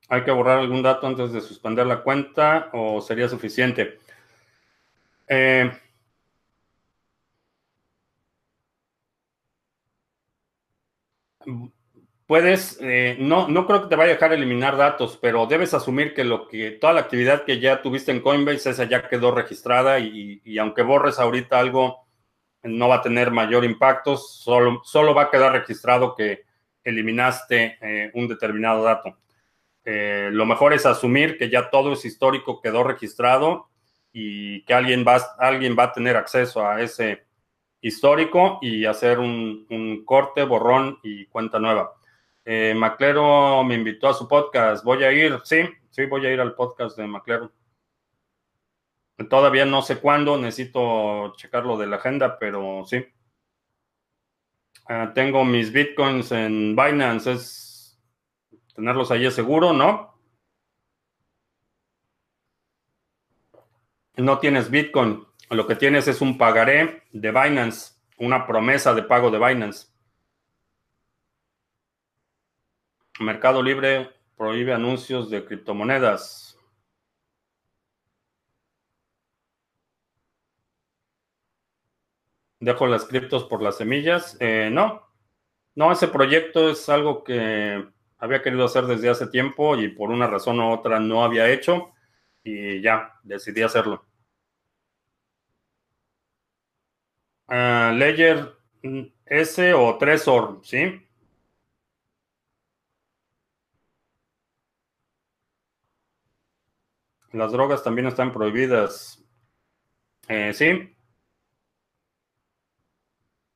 ¿Hay 0.10 0.24
que 0.24 0.32
borrar 0.32 0.60
algún 0.60 0.82
dato 0.82 1.08
antes 1.08 1.32
de 1.32 1.40
suspender 1.40 1.86
la 1.86 2.04
cuenta 2.04 2.70
o 2.74 3.00
sería 3.00 3.30
suficiente? 3.30 4.00
Eh, 5.28 5.72
puedes, 12.32 12.78
eh, 12.80 13.18
no, 13.20 13.50
no 13.50 13.68
creo 13.68 13.84
que 13.84 13.90
te 13.90 13.96
vaya 13.98 14.12
a 14.12 14.14
dejar 14.14 14.32
eliminar 14.32 14.78
datos, 14.78 15.20
pero 15.22 15.48
debes 15.48 15.74
asumir 15.74 16.14
que 16.14 16.24
lo 16.24 16.48
que 16.48 16.72
toda 16.72 16.94
la 16.94 17.02
actividad 17.02 17.44
que 17.44 17.60
ya 17.60 17.82
tuviste 17.82 18.12
en 18.12 18.22
Coinbase, 18.22 18.70
esa 18.70 18.86
ya 18.86 19.10
quedó 19.10 19.32
registrada 19.32 20.00
y, 20.00 20.58
aunque 20.58 20.82
borres 20.82 21.20
ahorita 21.20 21.60
algo, 21.60 22.08
no 22.64 22.88
va 22.88 22.96
a 22.96 23.02
tener 23.02 23.32
mayor 23.32 23.66
impacto, 23.66 24.16
solo, 24.16 24.82
solo 24.86 25.14
va 25.14 25.24
a 25.24 25.30
quedar 25.30 25.52
registrado 25.52 26.16
que 26.16 26.44
eliminaste 26.86 27.78
eh, 27.82 28.12
un 28.14 28.30
determinado 28.30 28.84
dato. 28.84 29.18
Eh, 29.84 30.30
lo 30.32 30.46
mejor 30.46 30.74
es 30.74 30.86
asumir 30.86 31.38
que 31.38 31.50
ya 31.50 31.70
todo 31.70 31.92
es 31.92 32.06
histórico, 32.06 32.62
quedó 32.62 32.84
registrado 32.86 33.68
y 34.14 34.64
que 34.64 34.74
alguien 34.74 35.04
va, 35.06 35.18
alguien 35.38 35.76
va 35.78 35.84
a 35.84 35.92
tener 35.92 36.16
acceso 36.16 36.66
a 36.66 36.82
ese 36.82 37.26
histórico 37.82 38.60
y 38.62 38.86
hacer 38.86 39.20
un, 39.20 39.66
un 39.70 40.06
corte, 40.06 40.44
borrón 40.44 41.00
y 41.04 41.26
cuenta 41.26 41.60
nueva. 41.60 41.96
Eh, 42.46 42.74
Maclero 42.76 43.64
me 43.64 43.76
invitó 43.76 44.08
a 44.08 44.14
su 44.14 44.28
podcast. 44.28 44.84
Voy 44.84 45.04
a 45.04 45.12
ir, 45.12 45.40
sí, 45.44 45.64
sí, 45.90 46.06
voy 46.06 46.26
a 46.26 46.34
ir 46.34 46.40
al 46.40 46.56
podcast 46.56 46.98
de 46.98 47.08
Maclero. 47.08 47.52
Todavía 49.30 49.66
no 49.66 49.82
sé 49.82 50.00
cuándo, 50.00 50.38
necesito 50.38 51.34
checarlo 51.36 51.78
de 51.78 51.88
la 51.88 51.98
agenda, 51.98 52.40
pero 52.40 52.84
sí. 52.86 53.06
Ah, 54.88 55.12
tengo 55.14 55.46
mis 55.46 55.72
bitcoins 55.72 56.32
en 56.32 56.76
Binance, 56.76 57.32
es 57.32 58.02
tenerlos 58.74 59.12
ahí 59.12 59.30
seguro, 59.30 59.74
¿no? 59.74 60.12
No 64.18 64.40
tienes 64.40 64.70
bitcoin, 64.70 65.26
lo 65.52 65.68
que 65.68 65.76
tienes 65.76 66.08
es 66.08 66.22
un 66.22 66.38
pagaré 66.38 67.04
de 67.12 67.32
Binance, 67.32 67.96
una 68.18 68.48
promesa 68.48 68.94
de 68.94 69.04
pago 69.04 69.30
de 69.32 69.38
Binance. 69.38 69.88
Mercado 73.20 73.62
Libre 73.62 74.10
prohíbe 74.38 74.74
anuncios 74.74 75.30
de 75.30 75.46
criptomonedas. 75.46 76.58
Dejo 82.60 82.88
las 82.88 83.06
criptos 83.06 83.44
por 83.44 83.62
las 83.62 83.78
semillas. 83.78 84.38
Eh, 84.40 84.70
no, 84.72 85.06
no, 85.76 85.92
ese 85.92 86.08
proyecto 86.08 86.70
es 86.70 86.88
algo 86.90 87.24
que 87.24 87.88
había 88.20 88.42
querido 88.42 88.66
hacer 88.66 88.86
desde 88.86 89.10
hace 89.10 89.28
tiempo 89.28 89.76
y 89.76 89.90
por 89.90 90.12
una 90.12 90.28
razón 90.28 90.60
u 90.60 90.72
otra 90.72 91.00
no 91.00 91.24
había 91.24 91.50
hecho 91.50 91.92
y 92.44 92.82
ya, 92.82 93.20
decidí 93.24 93.64
hacerlo. 93.64 94.06
Uh, 97.52 97.92
Ledger 97.92 98.56
mm, 98.82 99.02
S 99.26 99.74
o 99.74 99.98
Trezor, 99.98 100.62
¿sí? 100.64 101.06
Las 107.34 107.52
drogas 107.52 107.84
también 107.84 108.08
están 108.08 108.32
prohibidas. 108.32 109.22
Eh, 110.30 110.54
sí. 110.54 110.96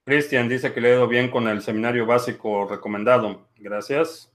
Cristian 0.03 0.49
dice 0.49 0.73
que 0.73 0.81
le 0.81 0.89
ha 0.89 0.95
ido 0.95 1.07
bien 1.07 1.31
con 1.31 1.47
el 1.47 1.61
seminario 1.61 2.05
básico 2.05 2.67
recomendado. 2.67 3.47
Gracias. 3.55 4.34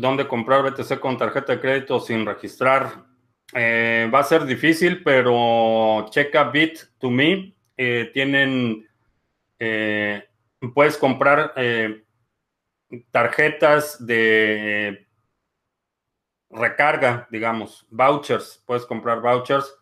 ¿Dónde 0.00 0.26
comprar 0.26 0.62
BTC 0.62 0.98
con 0.98 1.18
tarjeta 1.18 1.52
de 1.52 1.60
crédito 1.60 2.00
sin 2.00 2.24
registrar? 2.24 3.04
Eh, 3.52 4.08
va 4.12 4.20
a 4.20 4.24
ser 4.24 4.44
difícil, 4.44 5.02
pero 5.02 6.06
checa 6.10 6.52
Bit2Me. 6.52 7.54
Eh, 7.76 8.10
tienen, 8.12 8.86
puedes 10.74 10.96
comprar 10.96 11.54
tarjetas 13.10 14.04
de 14.04 15.06
recarga, 16.50 17.28
digamos, 17.30 17.86
vouchers, 17.90 18.62
puedes 18.66 18.84
comprar 18.84 19.20
vouchers. 19.20 19.72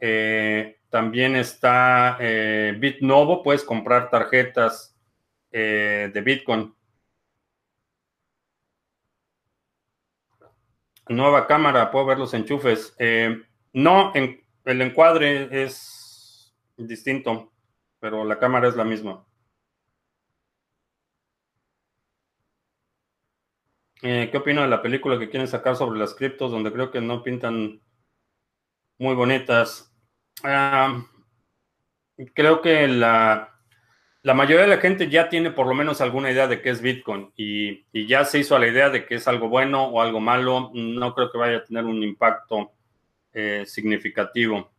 Eh, 0.00 0.80
también 0.90 1.36
está 1.36 2.16
eh, 2.20 2.74
BitNovo, 2.78 3.42
puedes 3.42 3.64
comprar 3.64 4.10
tarjetas 4.10 4.96
eh, 5.50 6.10
de 6.12 6.20
Bitcoin. 6.20 6.74
Nueva 11.08 11.46
cámara, 11.46 11.90
puedo 11.90 12.06
ver 12.06 12.18
los 12.18 12.34
enchufes. 12.34 12.94
no, 13.72 14.12
en, 14.14 14.42
el 14.64 14.82
encuadre 14.82 15.48
es 15.64 16.54
distinto, 16.76 17.52
pero 18.00 18.24
la 18.24 18.38
cámara 18.38 18.68
es 18.68 18.76
la 18.76 18.84
misma. 18.84 19.24
Eh, 24.02 24.28
¿Qué 24.30 24.38
opino 24.38 24.62
de 24.62 24.68
la 24.68 24.80
película 24.80 25.18
que 25.18 25.28
quieren 25.28 25.48
sacar 25.48 25.74
sobre 25.74 25.98
las 25.98 26.14
criptos, 26.14 26.52
donde 26.52 26.72
creo 26.72 26.90
que 26.90 27.00
no 27.00 27.22
pintan 27.22 27.80
muy 28.98 29.14
bonitas? 29.14 29.92
Ah, 30.44 31.04
creo 32.34 32.62
que 32.62 32.86
la, 32.86 33.57
la, 34.22 34.34
mayoría 34.34 34.62
de 34.62 34.68
la 34.68 34.80
gente 34.80 35.08
ya 35.08 35.28
tiene 35.28 35.50
por 35.50 35.66
lo 35.66 35.74
menos 35.74 36.00
alguna 36.00 36.30
idea 36.30 36.46
de 36.46 36.60
qué 36.62 36.70
es 36.70 36.80
Bitcoin 36.82 37.32
y, 37.36 37.84
ya 38.06 38.24
se 38.24 38.38
hizo 38.40 38.56
a 38.56 38.58
la 38.58 38.68
idea 38.68 38.90
de 38.90 39.06
que 39.06 39.16
es 39.16 39.28
algo 39.28 39.48
bueno 39.48 39.84
o 39.84 40.00
algo 40.00 40.20
malo. 40.20 40.70
No 40.74 41.14
creo 41.14 41.30
que 41.30 41.38
vaya 41.38 41.58
a 41.58 41.64
tener 41.64 41.84
un 41.84 42.02
impacto 42.02 42.72
eh, 43.32 43.64
significativo. 43.66 44.70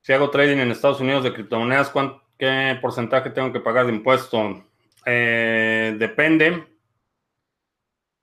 Si 0.00 0.12
hago 0.14 0.30
trading 0.30 0.56
en 0.56 0.70
Estados 0.70 1.00
Unidos 1.00 1.22
de 1.22 1.34
criptomonedas. 1.34 1.92
¿Qué 2.38 2.78
porcentaje 2.80 3.28
tengo 3.28 3.52
que 3.52 3.60
pagar 3.60 3.84
de 3.84 3.92
impuesto? 3.92 4.64
Eh, 5.04 5.94
depende. 5.98 6.66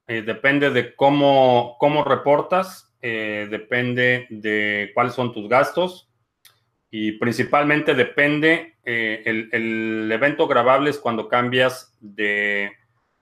Eh, 0.08 0.22
depende 0.22 0.72
de 0.72 0.96
cómo, 0.96 1.76
cómo 1.80 2.04
reportas, 2.04 2.95
eh, 3.08 3.47
depende 3.51 4.26
de 4.32 4.89
cuáles 4.95 5.14
son 5.14 5.32
tus 5.32 5.47
gastos 5.47 6.10
y 6.89 7.14
principalmente 7.14 7.93
depende, 7.93 8.78
el, 8.84 10.10
evento 10.12 10.47
grabable 10.47 10.89
es 10.89 10.97
cuando 10.97 11.28
cambias 11.28 11.95
de, 11.99 12.72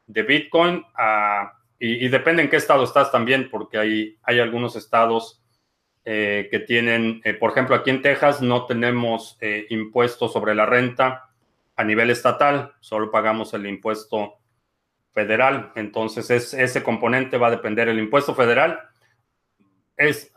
Bitcoin 0.07 0.85
a, 0.95 1.53
y, 1.79 2.07
depende 2.07 2.43
en 2.43 2.49
qué 2.49 2.55
estado 2.55 2.83
estás 2.83 3.11
también, 3.11 3.49
porque 3.49 3.77
hay, 3.77 4.17
hay 4.23 4.39
algunos 4.39 4.75
estados 4.75 5.43
eh, 6.05 6.49
que 6.51 6.59
tienen, 6.59 7.21
eh, 7.23 7.33
por 7.33 7.51
ejemplo, 7.51 7.75
aquí 7.75 7.89
en 7.89 8.01
Texas 8.01 8.41
no 8.41 8.65
tenemos 8.65 9.37
eh, 9.39 9.67
impuestos 9.69 10.33
sobre 10.33 10.53
la 10.53 10.65
renta 10.65 11.29
a 11.77 11.83
nivel 11.85 12.09
estatal, 12.09 12.73
solo 12.81 13.09
pagamos 13.09 13.53
el 13.53 13.65
impuesto 13.65 14.35
federal. 15.13 15.71
Entonces, 15.75 16.53
ese 16.53 16.83
componente 16.83 17.37
va 17.37 17.47
a 17.47 17.51
depender. 17.51 17.87
El 17.87 17.99
impuesto 17.99 18.35
federal 18.35 18.79
es, 19.97 20.33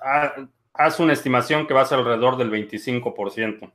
haz 0.72 1.00
una 1.00 1.12
estimación 1.12 1.66
que 1.66 1.74
va 1.74 1.82
a 1.82 1.86
ser 1.86 1.98
alrededor 1.98 2.36
del 2.36 2.50
25%. 2.50 3.72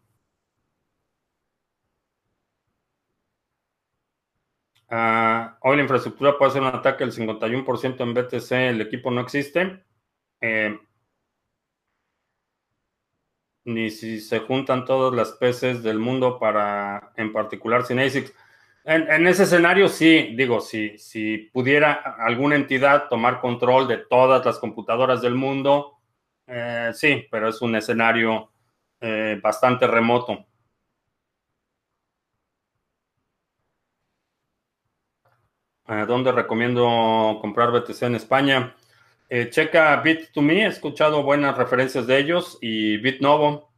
Ah, 4.89 5.57
hoy 5.61 5.77
la 5.77 5.84
infraestructura 5.84 6.38
puede 6.38 6.51
ser 6.51 6.61
un 6.61 6.67
ataque 6.67 7.05
del 7.05 7.13
51% 7.13 8.03
en 8.03 8.13
BTC, 8.13 8.51
el 8.51 8.82
equipo 8.82 9.09
no 9.09 9.21
existe 9.21 9.86
ni 13.65 13.89
si 13.89 14.19
se 14.19 14.39
juntan 14.39 14.86
todas 14.86 15.13
las 15.13 15.34
peces 15.34 15.84
del 15.84 15.99
mundo 15.99 16.39
para, 16.39 17.13
en 17.15 17.32
particular, 17.32 17.86
sin 17.86 17.99
ASICs. 17.99 18.34
En, 18.84 19.27
ese 19.27 19.43
escenario, 19.43 19.88
sí, 19.88 20.34
digo, 20.36 20.59
si, 20.59 20.97
si 20.97 21.38
pudiera 21.53 21.93
alguna 22.17 22.55
entidad 22.55 23.07
tomar 23.09 23.39
control 23.39 23.88
de 23.88 23.97
todas 23.97 24.43
las 24.45 24.57
computadoras 24.57 25.21
del 25.21 25.36
mundo, 25.36 25.99
eh, 26.47 26.91
sí, 26.93 27.27
pero 27.29 27.49
es 27.49 27.61
un 27.61 27.75
escenario 27.75 28.51
eh, 28.99 29.39
bastante 29.41 29.88
remoto. 29.88 30.45
¿Dónde 36.07 36.32
recomiendo 36.32 37.38
comprar 37.41 37.71
BTC 37.71 38.03
en 38.03 38.15
España? 38.15 38.75
Eh, 39.29 39.49
checa 39.49 40.01
Bit2Me, 40.03 40.63
he 40.63 40.67
escuchado 40.67 41.23
buenas 41.23 41.57
referencias 41.57 42.07
de 42.07 42.17
ellos 42.17 42.57
y 42.61 42.97
BitNovo. 42.97 43.70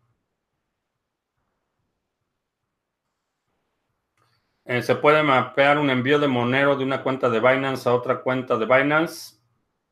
Eh, 4.65 4.81
¿Se 4.81 4.95
puede 4.95 5.23
mapear 5.23 5.77
un 5.77 5.89
envío 5.89 6.19
de 6.19 6.27
Monero 6.27 6.75
de 6.77 6.83
una 6.83 7.01
cuenta 7.03 7.29
de 7.29 7.39
Binance 7.39 7.87
a 7.87 7.93
otra 7.93 8.21
cuenta 8.21 8.57
de 8.57 8.65
Binance? 8.65 9.37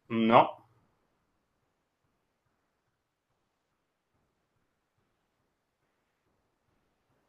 No. 0.10 0.68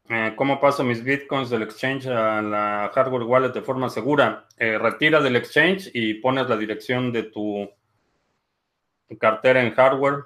Eh, 0.08 0.34
¿Cómo 0.36 0.60
paso 0.60 0.84
mis 0.84 1.02
bitcoins 1.02 1.50
del 1.50 1.62
exchange 1.62 2.06
a 2.06 2.42
la 2.42 2.90
hardware 2.94 3.24
wallet 3.24 3.52
de 3.52 3.62
forma 3.62 3.88
segura? 3.88 4.46
retira 4.58 5.20
del 5.20 5.36
exchange 5.36 5.90
y 5.94 6.14
pones 6.14 6.48
la 6.48 6.56
dirección 6.56 7.12
de 7.12 7.24
tu 7.24 7.68
cartera 9.18 9.62
en 9.62 9.74
hardware. 9.74 10.24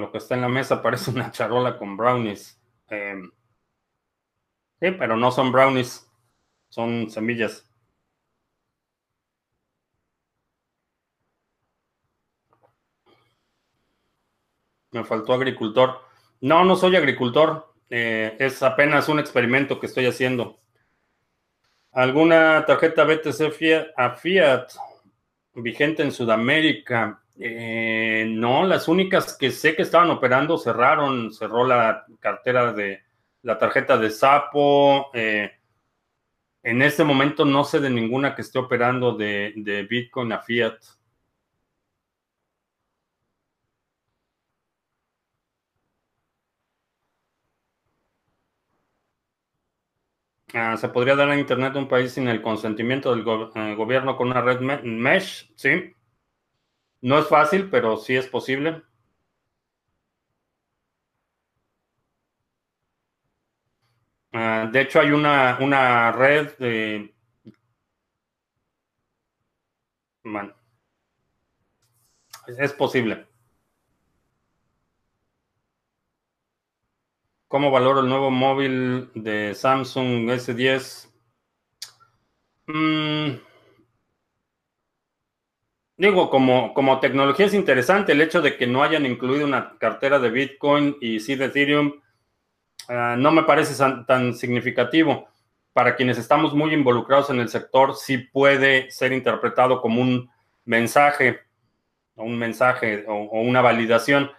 Lo 0.00 0.10
que 0.10 0.18
está 0.18 0.34
en 0.34 0.40
la 0.42 0.48
mesa 0.48 0.82
parece 0.82 1.10
una 1.10 1.30
charola 1.30 1.78
con 1.78 1.96
brownies. 1.96 2.60
Em, 2.88 3.30
sí, 4.80 4.90
pero 4.92 5.16
no 5.16 5.30
son 5.30 5.52
brownies, 5.52 6.06
son 6.68 7.10
semillas. 7.10 7.68
Me 14.92 15.04
faltó 15.04 15.32
agricultor. 15.34 16.00
No, 16.40 16.64
no 16.64 16.76
soy 16.76 16.96
agricultor. 16.96 17.74
Eh, 17.90 18.36
es 18.38 18.62
apenas 18.62 19.08
un 19.08 19.18
experimento 19.18 19.80
que 19.80 19.86
estoy 19.86 20.06
haciendo. 20.06 20.60
¿Alguna 21.92 22.64
tarjeta 22.66 23.04
BTC 23.04 23.92
a 23.96 24.10
Fiat 24.10 24.68
vigente 25.54 26.02
en 26.02 26.12
Sudamérica? 26.12 27.23
Eh, 27.36 28.26
no, 28.28 28.64
las 28.64 28.86
únicas 28.88 29.36
que 29.36 29.50
sé 29.50 29.74
que 29.74 29.82
estaban 29.82 30.10
operando 30.10 30.56
cerraron, 30.56 31.32
cerró 31.32 31.66
la 31.66 32.04
cartera 32.20 32.72
de 32.72 33.02
la 33.42 33.58
tarjeta 33.58 33.98
de 33.98 34.10
Sapo. 34.10 35.10
Eh, 35.14 35.50
en 36.62 36.82
este 36.82 37.04
momento 37.04 37.44
no 37.44 37.64
sé 37.64 37.80
de 37.80 37.90
ninguna 37.90 38.34
que 38.34 38.42
esté 38.42 38.58
operando 38.58 39.16
de, 39.16 39.86
Bitcoin 39.88 40.32
a 40.32 40.40
Fiat. 40.40 40.78
Ah, 50.54 50.76
¿Se 50.78 50.88
podría 50.88 51.16
dar 51.16 51.28
a 51.28 51.38
Internet 51.38 51.74
un 51.76 51.88
país 51.88 52.12
sin 52.12 52.28
el 52.28 52.40
consentimiento 52.40 53.14
del 53.14 53.24
eh, 53.56 53.74
gobierno 53.74 54.16
con 54.16 54.30
una 54.30 54.40
red 54.40 54.60
mesh? 54.60 55.52
Sí. 55.56 55.94
No 57.04 57.18
es 57.18 57.28
fácil, 57.28 57.68
pero 57.70 57.96
sí 57.98 58.16
es 58.16 58.26
posible. 58.26 58.82
Ah, 64.32 64.68
de 64.72 64.80
hecho, 64.82 65.00
hay 65.00 65.10
una, 65.12 65.58
una 65.60 66.12
red 66.12 66.56
de... 66.58 67.14
Bueno, 70.24 70.54
es 72.58 72.72
posible. 72.72 73.26
¿Cómo 77.48 77.70
valoro 77.70 78.00
el 78.00 78.08
nuevo 78.08 78.30
móvil 78.30 79.10
de 79.14 79.54
Samsung 79.54 80.30
S10? 80.30 81.08
Mm, 82.66 83.38
digo, 85.96 86.30
como, 86.30 86.74
como 86.74 87.00
tecnología 87.00 87.46
es 87.46 87.54
interesante 87.54 88.12
el 88.12 88.20
hecho 88.20 88.42
de 88.42 88.56
que 88.56 88.66
no 88.66 88.82
hayan 88.82 89.06
incluido 89.06 89.46
una 89.46 89.76
cartera 89.78 90.18
de 90.18 90.30
Bitcoin 90.30 90.96
y 91.00 91.20
sí 91.20 91.34
de 91.34 91.46
Ethereum. 91.46 92.00
Ah, 92.88 93.16
no 93.18 93.30
me 93.32 93.44
parece 93.44 93.74
tan, 94.06 94.34
significativo. 94.34 95.28
Para 95.72 95.96
quienes 95.96 96.18
estamos 96.18 96.54
muy 96.54 96.72
involucrados 96.72 97.30
en 97.30 97.40
el 97.40 97.48
sector, 97.48 97.96
sí 97.96 98.18
puede 98.18 98.90
ser 98.90 99.12
interpretado 99.12 99.80
como 99.80 100.00
un 100.00 100.30
mensaje, 100.64 101.40
un 102.16 102.38
mensaje 102.38 103.04
o 103.08 103.40
una 103.40 103.60
validación 103.60 104.30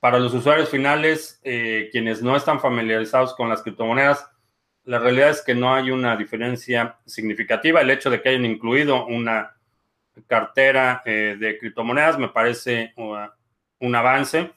para 0.00 0.18
los 0.18 0.34
usuarios 0.34 0.68
finales, 0.68 1.40
eh, 1.44 1.88
quienes 1.90 2.22
no 2.22 2.36
están 2.36 2.60
familiarizados 2.60 3.34
con 3.34 3.48
las 3.48 3.62
criptomonedas, 3.62 4.28
la 4.84 4.98
realidad 4.98 5.30
es 5.30 5.40
que 5.40 5.54
no 5.54 5.74
hay 5.74 5.90
una 5.90 6.14
diferencia 6.14 6.98
significativa. 7.06 7.80
El 7.80 7.90
hecho 7.90 8.10
de 8.10 8.20
que 8.20 8.28
hayan 8.28 8.44
incluido 8.44 9.06
una 9.06 9.53
cartera 10.26 11.02
eh, 11.04 11.36
de 11.38 11.58
criptomonedas 11.58 12.18
me 12.18 12.28
parece 12.28 12.92
uh, 12.96 13.26
un 13.80 13.94
avance, 13.94 14.52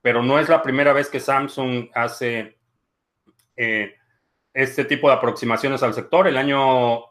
pero 0.00 0.22
no 0.22 0.38
es 0.38 0.48
la 0.48 0.62
primera 0.62 0.92
vez 0.92 1.08
que 1.08 1.20
Samsung 1.20 1.88
hace 1.94 2.56
eh, 3.56 3.94
este 4.52 4.84
tipo 4.84 5.08
de 5.08 5.14
aproximaciones 5.14 5.82
al 5.82 5.94
sector. 5.94 6.28
El 6.28 6.36
año, 6.36 7.04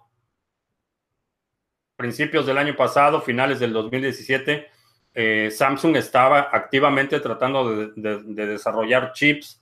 principios 1.95 2.45
del 2.45 2.57
año 2.57 2.75
pasado, 2.75 3.21
finales 3.21 3.59
del 3.59 3.73
2017, 3.73 4.67
eh, 5.15 5.51
Samsung 5.51 5.97
estaba 5.97 6.49
activamente 6.51 7.19
tratando 7.19 7.87
de, 7.87 8.23
desarrollar 8.45 9.11
chips 9.13 9.61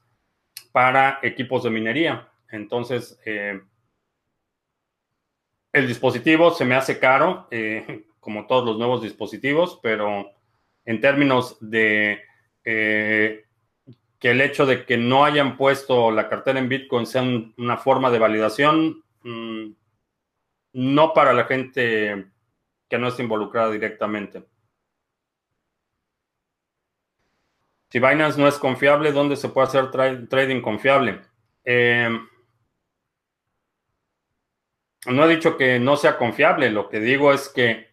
para 0.72 1.19
equipos 1.22 1.63
de 1.63 1.69
minería. 1.69 2.28
Entonces, 2.49 3.19
el 5.74 5.88
dispositivo 5.88 6.51
se 6.51 6.65
me 6.65 6.76
hace 6.76 6.99
caro, 6.99 7.47
como 8.22 8.47
todos 8.47 8.65
los 8.65 8.78
nuevos 8.78 9.01
dispositivos, 9.01 9.78
pero 9.84 10.32
en 10.86 11.01
términos 11.01 11.57
de 11.59 12.22
que 14.22 14.30
el 14.30 14.39
hecho 14.39 14.67
de 14.67 14.86
que 14.86 14.97
no 14.97 15.26
hayan 15.26 15.57
puesto 15.57 16.11
la 16.11 16.30
cartera 16.30 16.59
en 16.59 16.69
Bitcoin 16.69 17.07
sea 17.07 17.24
una 17.57 17.76
forma 17.78 18.11
de 18.11 18.19
validación, 18.19 19.03
mm, 19.24 19.72
no 20.74 21.13
para 21.13 21.34
la 21.34 21.45
gente 21.45 22.28
que 22.88 22.97
no 22.99 23.07
está 23.07 23.24
involucrada 23.24 23.72
directamente. 23.72 24.43
Si 27.89 27.99
Binance 27.99 28.39
no 28.39 28.47
es 28.47 28.57
confiable, 28.57 29.11
¿dónde 29.11 29.36
se 29.36 29.49
puede 29.49 29.67
hacer 29.67 29.91
trading 29.91 30.61
confiable? 30.61 31.22
Eh, 31.65 32.09
no 35.07 35.26
he 35.26 35.36
dicho 35.36 35.57
que 35.57 35.80
no 35.80 35.97
sea 35.97 36.17
confiable, 36.17 36.69
lo 36.69 36.89
que 36.89 36.99
digo 36.99 37.34
es 37.34 37.49
que 37.49 37.91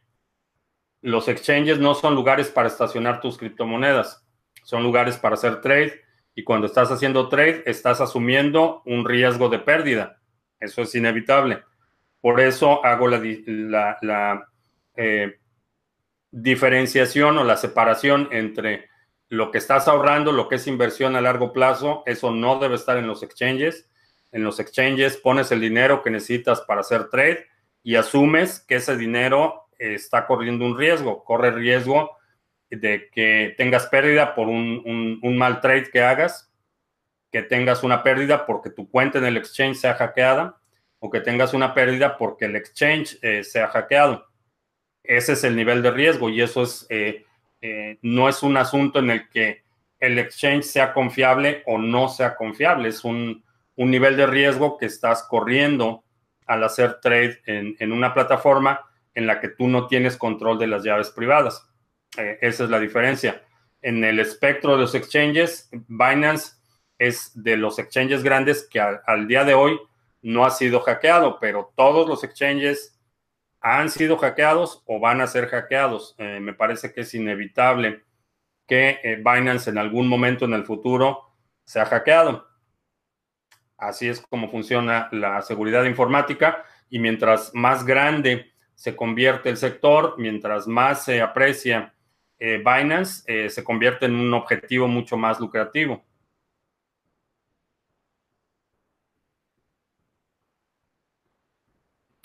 los 1.00 1.28
exchanges 1.28 1.78
no 1.78 1.94
son 1.94 2.14
lugares 2.14 2.48
para 2.48 2.68
estacionar 2.68 3.20
tus 3.20 3.38
criptomonedas, 3.38 4.26
son 4.64 4.82
lugares 4.82 5.16
para 5.16 5.34
hacer 5.34 5.60
trade 5.60 6.00
y 6.34 6.44
cuando 6.44 6.66
estás 6.66 6.90
haciendo 6.90 7.28
trade 7.28 7.62
estás 7.66 8.00
asumiendo 8.00 8.82
un 8.84 9.04
riesgo 9.04 9.48
de 9.48 9.58
pérdida. 9.58 10.20
Eso 10.60 10.82
es 10.82 10.94
inevitable. 10.94 11.62
Por 12.20 12.40
eso 12.40 12.84
hago 12.84 13.08
la, 13.08 14.46
eh, 14.96 15.38
diferenciación 16.30 17.38
o 17.38 17.44
la 17.44 17.56
separación 17.56 18.28
entre 18.32 18.88
lo 19.28 19.50
que 19.50 19.58
estás 19.58 19.88
ahorrando, 19.88 20.32
lo 20.32 20.48
que 20.48 20.56
es 20.56 20.66
inversión 20.66 21.16
a 21.16 21.20
largo 21.20 21.52
plazo, 21.52 22.02
eso 22.06 22.30
no 22.30 22.58
debe 22.58 22.74
estar 22.74 22.96
en 22.96 23.06
los 23.06 23.22
exchanges. 23.22 23.88
En 24.32 24.42
los 24.42 24.60
exchanges 24.60 25.16
pones 25.16 25.52
el 25.52 25.60
dinero 25.60 26.02
que 26.02 26.10
necesitas 26.10 26.60
para 26.62 26.80
hacer 26.80 27.08
trade 27.08 27.46
y 27.82 27.96
asumes 27.96 28.60
que 28.60 28.76
ese 28.76 28.96
dinero 28.96 29.67
está 29.78 30.26
corriendo 30.26 30.64
un 30.64 30.76
riesgo, 30.76 31.24
corre 31.24 31.50
riesgo 31.50 32.16
de 32.70 33.08
que 33.10 33.54
tengas 33.56 33.86
pérdida 33.86 34.34
por 34.34 34.48
un, 34.48 35.20
mal 35.36 35.60
trade 35.60 35.90
que 35.90 36.02
hagas, 36.02 36.52
que 37.30 37.42
tengas 37.42 37.82
una 37.82 38.02
pérdida 38.02 38.46
porque 38.46 38.70
tu 38.70 38.90
cuenta 38.90 39.18
en 39.18 39.24
el 39.24 39.36
exchange 39.36 39.76
sea 39.76 39.94
hackeada 39.94 40.60
o 40.98 41.10
que 41.10 41.20
tengas 41.20 41.54
una 41.54 41.74
pérdida 41.74 42.16
porque 42.16 42.46
el 42.46 42.56
exchange 42.56 43.18
eh, 43.22 43.44
sea 43.44 43.68
hackeado. 43.68 44.26
Ese 45.02 45.32
es 45.32 45.44
el 45.44 45.56
nivel 45.56 45.82
de 45.82 45.90
riesgo 45.90 46.28
y 46.28 46.42
eso 46.42 46.62
es 46.62 46.86
eh, 46.90 47.24
eh, 47.60 47.98
no 48.02 48.28
es 48.28 48.42
un 48.42 48.56
asunto 48.56 49.00
en 49.00 49.10
el 49.10 49.28
que 49.28 49.62
el 49.98 50.18
exchange 50.18 50.64
sea 50.64 50.92
confiable 50.92 51.62
o 51.66 51.76
no 51.76 52.08
sea 52.08 52.36
confiable, 52.36 52.88
es 52.88 53.04
un, 53.04 53.44
nivel 53.76 54.16
de 54.16 54.26
riesgo 54.26 54.76
que 54.76 54.86
estás 54.86 55.24
corriendo 55.24 56.04
al 56.46 56.64
hacer 56.64 57.00
trade 57.00 57.40
en, 57.46 57.92
una 57.92 58.14
plataforma 58.14 58.80
en 59.18 59.26
la 59.26 59.40
que 59.40 59.48
tú 59.48 59.66
no 59.66 59.88
tienes 59.88 60.16
control 60.16 60.60
de 60.60 60.68
las 60.68 60.84
llaves 60.84 61.10
privadas. 61.10 61.68
Eh, 62.16 62.38
esa 62.40 62.62
es 62.62 62.70
la 62.70 62.78
diferencia. 62.78 63.42
En 63.82 64.04
el 64.04 64.20
espectro 64.20 64.72
de 64.72 64.78
los 64.78 64.94
exchanges, 64.94 65.68
Binance 65.88 66.52
es 66.98 67.32
de 67.34 67.56
los 67.56 67.80
exchanges 67.80 68.22
grandes 68.22 68.68
que 68.70 68.78
al 68.78 69.26
día 69.26 69.42
de 69.42 69.54
hoy 69.54 69.76
no 70.22 70.44
ha 70.44 70.50
sido 70.50 70.78
hackeado, 70.80 71.40
pero 71.40 71.72
todos 71.74 72.08
los 72.08 72.22
exchanges 72.22 72.96
han 73.60 73.90
sido 73.90 74.18
hackeados 74.18 74.84
o 74.86 75.00
van 75.00 75.20
a 75.20 75.26
ser 75.26 75.48
hackeados. 75.48 76.14
Eh, 76.18 76.38
me 76.40 76.54
parece 76.54 76.92
que 76.92 77.00
es 77.00 77.12
inevitable 77.12 78.04
que 78.68 79.00
eh, 79.02 79.16
Binance 79.16 79.68
en 79.68 79.78
algún 79.78 80.06
momento 80.06 80.44
en 80.44 80.52
el 80.52 80.64
futuro 80.64 81.34
sea 81.64 81.86
hackeado. 81.86 82.46
Así 83.76 84.06
es 84.06 84.20
como 84.20 84.48
funciona 84.48 85.08
la 85.10 85.42
seguridad 85.42 85.82
informática 85.86 86.64
y 86.88 87.00
mientras 87.00 87.50
más 87.52 87.84
grande 87.84 88.47
se 88.78 88.94
convierte 88.94 89.48
el 89.50 89.56
sector, 89.56 90.14
mientras 90.18 90.68
más 90.68 91.04
se 91.04 91.20
aprecia 91.20 91.92
eh, 92.38 92.58
Binance, 92.58 93.50
se 93.50 93.64
convierte 93.64 94.06
en 94.06 94.14
un 94.14 94.32
objetivo 94.32 94.86
mucho 94.86 95.16
más 95.16 95.40
lucrativo. 95.40 96.04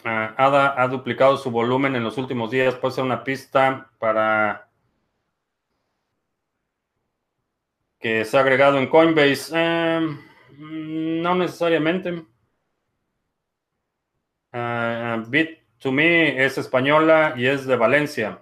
ADA 0.05 0.81
ha 0.81 0.87
duplicado 0.87 1.37
su 1.37 1.49
volumen 1.49 1.95
en 1.95 2.03
los 2.03 2.17
últimos 2.17 2.51
días. 2.51 2.75
Puede 2.75 2.93
ser 2.93 3.03
una 3.03 3.23
pista 3.23 3.89
para 3.99 4.69
que 7.99 8.25
se 8.25 8.37
ha 8.37 8.41
agregado 8.41 8.77
en 8.77 8.87
Coinbase. 8.87 9.53
Em, 9.55 10.19
no 11.21 11.35
necesariamente. 11.35 12.25
Uh, 14.53 15.23
Bit2Me 15.83 16.39
es 16.39 16.57
española 16.57 17.33
y 17.37 17.47
es 17.47 17.65
de 17.65 17.75
Valencia. 17.75 18.39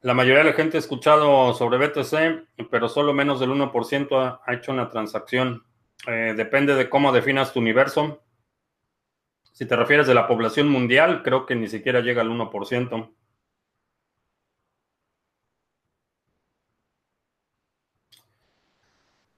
La 0.00 0.12
mayoría 0.12 0.44
de 0.44 0.50
la 0.50 0.52
gente 0.52 0.76
ha 0.76 0.80
escuchado 0.80 1.54
sobre 1.54 1.78
BTC, 1.78 2.68
pero 2.70 2.88
solo 2.88 3.14
menos 3.14 3.40
del 3.40 3.50
1% 3.50 4.40
ha 4.44 4.54
hecho 4.54 4.72
una 4.72 4.90
transacción. 4.90 5.64
Eh, 6.06 6.34
depende 6.36 6.74
de 6.74 6.90
cómo 6.90 7.10
definas 7.12 7.52
tu 7.54 7.60
universo. 7.60 8.22
Si 9.52 9.66
te 9.66 9.76
refieres 9.76 10.06
de 10.06 10.14
la 10.14 10.26
población 10.26 10.68
mundial, 10.68 11.22
creo 11.22 11.46
que 11.46 11.54
ni 11.54 11.68
siquiera 11.68 12.00
llega 12.00 12.20
al 12.20 12.28
1%. 12.28 13.14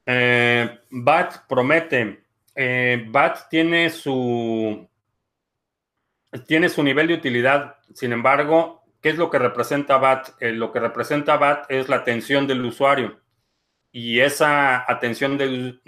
Eh, 0.06 0.80
BAT 0.90 1.46
promete. 1.48 2.24
Eh, 2.54 3.04
BAT 3.08 3.48
tiene 3.50 3.90
su, 3.90 4.88
tiene 6.46 6.68
su 6.68 6.82
nivel 6.82 7.08
de 7.08 7.14
utilidad. 7.14 7.76
Sin 7.92 8.12
embargo, 8.12 8.86
¿Qué 9.06 9.10
es 9.10 9.18
lo 9.18 9.30
que 9.30 9.38
representa 9.38 9.98
BAT? 9.98 10.30
Eh, 10.40 10.50
lo 10.50 10.72
que 10.72 10.80
representa 10.80 11.36
BAT 11.36 11.70
es 11.70 11.88
la 11.88 11.94
atención 11.94 12.44
del 12.48 12.64
usuario. 12.64 13.20
Y 13.92 14.18
esa 14.18 14.84
atención 14.90 15.38
del, 15.38 15.80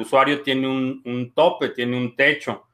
usuario 0.00 0.40
tiene 0.40 0.66
un, 0.66 1.32
tope, 1.34 1.68
tiene 1.68 1.98
un 1.98 2.16
techo. 2.16 2.66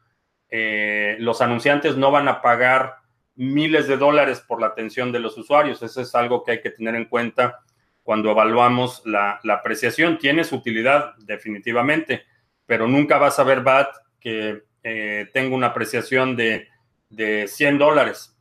Eh, 0.49 1.17
los 1.19 1.41
anunciantes 1.41 1.97
no 1.97 2.13
van 2.13 2.29
a 2.29 2.41
pagar 2.41 2.95
miles 3.35 3.89
de 3.89 3.97
dólares 3.97 4.41
por 4.47 4.61
la 4.61 4.69
atención 4.69 5.11
de 5.11 5.19
los 5.19 5.37
usuarios. 5.37 5.83
Eso 5.83 6.01
es 6.01 6.15
algo 6.15 6.45
que 6.45 6.53
hay 6.53 6.61
que 6.61 6.71
tener 6.71 6.95
en 6.95 7.07
cuenta 7.07 7.59
cuando 8.03 8.31
evaluamos 8.31 9.03
la, 9.05 9.41
apreciación. 9.51 10.19
Tiene 10.19 10.45
su 10.45 10.57
utilidad, 10.57 11.15
definitivamente, 11.19 12.25
pero 12.67 12.87
nunca 12.89 13.19
vas 13.19 13.39
a 13.39 13.45
ver 13.45 13.61
BAT 13.63 13.89
que 14.21 14.63
eh, 14.83 15.29
tenga 15.33 15.55
una 15.55 15.69
apreciación 15.69 16.37
de, 16.37 16.69
de 17.09 17.47
100 17.47 17.79
dólares 17.79 18.37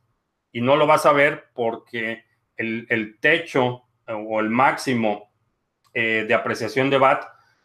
y 0.52 0.60
no 0.60 0.76
lo 0.76 0.86
vas 0.86 1.06
a 1.06 1.12
ver 1.12 1.46
porque 1.54 2.24
el, 2.56 3.18
techo 3.20 3.82
eh, 4.06 4.12
o 4.12 4.40
el 4.40 4.50
máximo 4.50 5.32
eh, 5.94 6.24
de 6.26 6.34
apreciación 6.34 6.90
de 6.90 6.98
VAT 6.98 7.24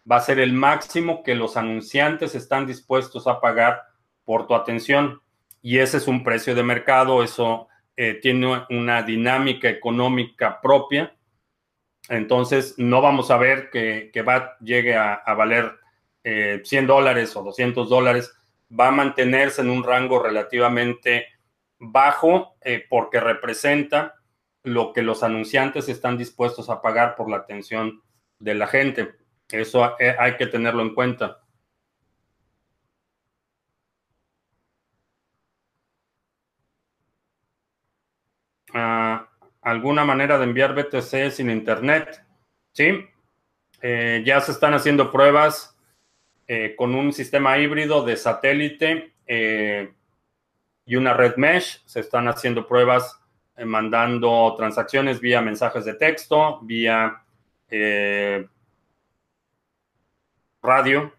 va 0.10 0.18
a 0.18 0.22
ser 0.22 0.40
el 0.40 0.54
máximo 0.54 1.22
que 1.24 1.36
los 1.36 1.58
anunciantes 1.58 2.34
están 2.34 2.66
dispuestos 2.66 3.28
a 3.28 3.42
pagar 3.42 3.84
por 4.24 4.48
tu 4.48 4.56
atención. 4.56 5.22
Y 5.62 5.80
ese 5.80 5.98
es 5.98 6.08
un 6.08 6.24
precio 6.24 6.56
de 6.56 6.64
mercado, 6.64 7.24
eso 7.24 7.68
eh, 7.96 8.20
tiene 8.22 8.66
una 8.70 9.04
dinámica 9.04 9.70
económica 9.70 10.62
propia. 10.62 11.14
Entonces, 12.10 12.76
no 12.78 13.02
vamos 13.02 13.32
a 13.32 13.38
ver 13.38 13.70
que, 13.70 14.12
que 14.14 14.22
VAT 14.22 14.60
llegue 14.60 14.96
a, 14.96 15.22
valer 15.36 15.74
100 16.24 16.88
dólares 16.88 17.36
o 17.36 17.44
200 17.44 17.90
dólares. 17.90 18.34
Va 18.70 18.90
a 18.90 18.92
mantenerse 18.92 19.62
en 19.62 19.70
un 19.70 19.84
rango 19.84 20.22
relativamente 20.22 21.26
bajo 21.80 22.56
eh, 22.62 22.86
porque 22.90 23.20
representa 23.20 24.16
lo 24.64 24.94
que 24.94 25.02
los 25.02 25.24
anunciantes 25.24 25.88
están 25.90 26.18
dispuestos 26.18 26.70
a 26.70 26.82
pagar 26.82 27.16
por 27.16 27.30
la 27.30 27.38
atención 27.38 28.02
de 28.40 28.56
la 28.56 28.68
gente. 28.68 29.16
Eso 29.50 29.96
eh, 30.00 30.16
hay 30.20 30.36
que 30.38 30.48
tenerlo 30.48 30.82
en 30.82 30.94
cuenta. 30.94 31.40
Ah, 38.74 39.28
¿Alguna 39.68 40.06
manera 40.06 40.38
de 40.38 40.46
enviar 40.46 40.74
BTC 40.74 41.32
sin 41.32 41.50
internet? 41.50 42.24
Sí. 42.72 43.06
Eh, 43.82 44.24
ya 44.26 44.42
se 44.42 44.52
están 44.52 44.74
haciendo 44.74 45.12
pruebas 45.12 45.74
con 46.78 46.96
un 46.96 47.12
sistema 47.12 47.58
híbrido 47.58 48.06
de 48.06 48.16
satélite 48.16 49.12
y 50.86 50.96
una 50.96 51.14
red 51.14 51.36
mesh. 51.36 51.84
Se 51.86 52.00
están 52.00 52.30
haciendo 52.30 52.66
pruebas 52.66 53.20
eh, 53.58 53.66
mandando 53.66 54.54
transacciones 54.56 55.20
vía 55.20 55.42
mensajes 55.42 55.84
de 55.84 55.96
texto, 55.96 56.60
vía 56.62 57.24
eh, 57.70 58.48
radio. 60.62 61.12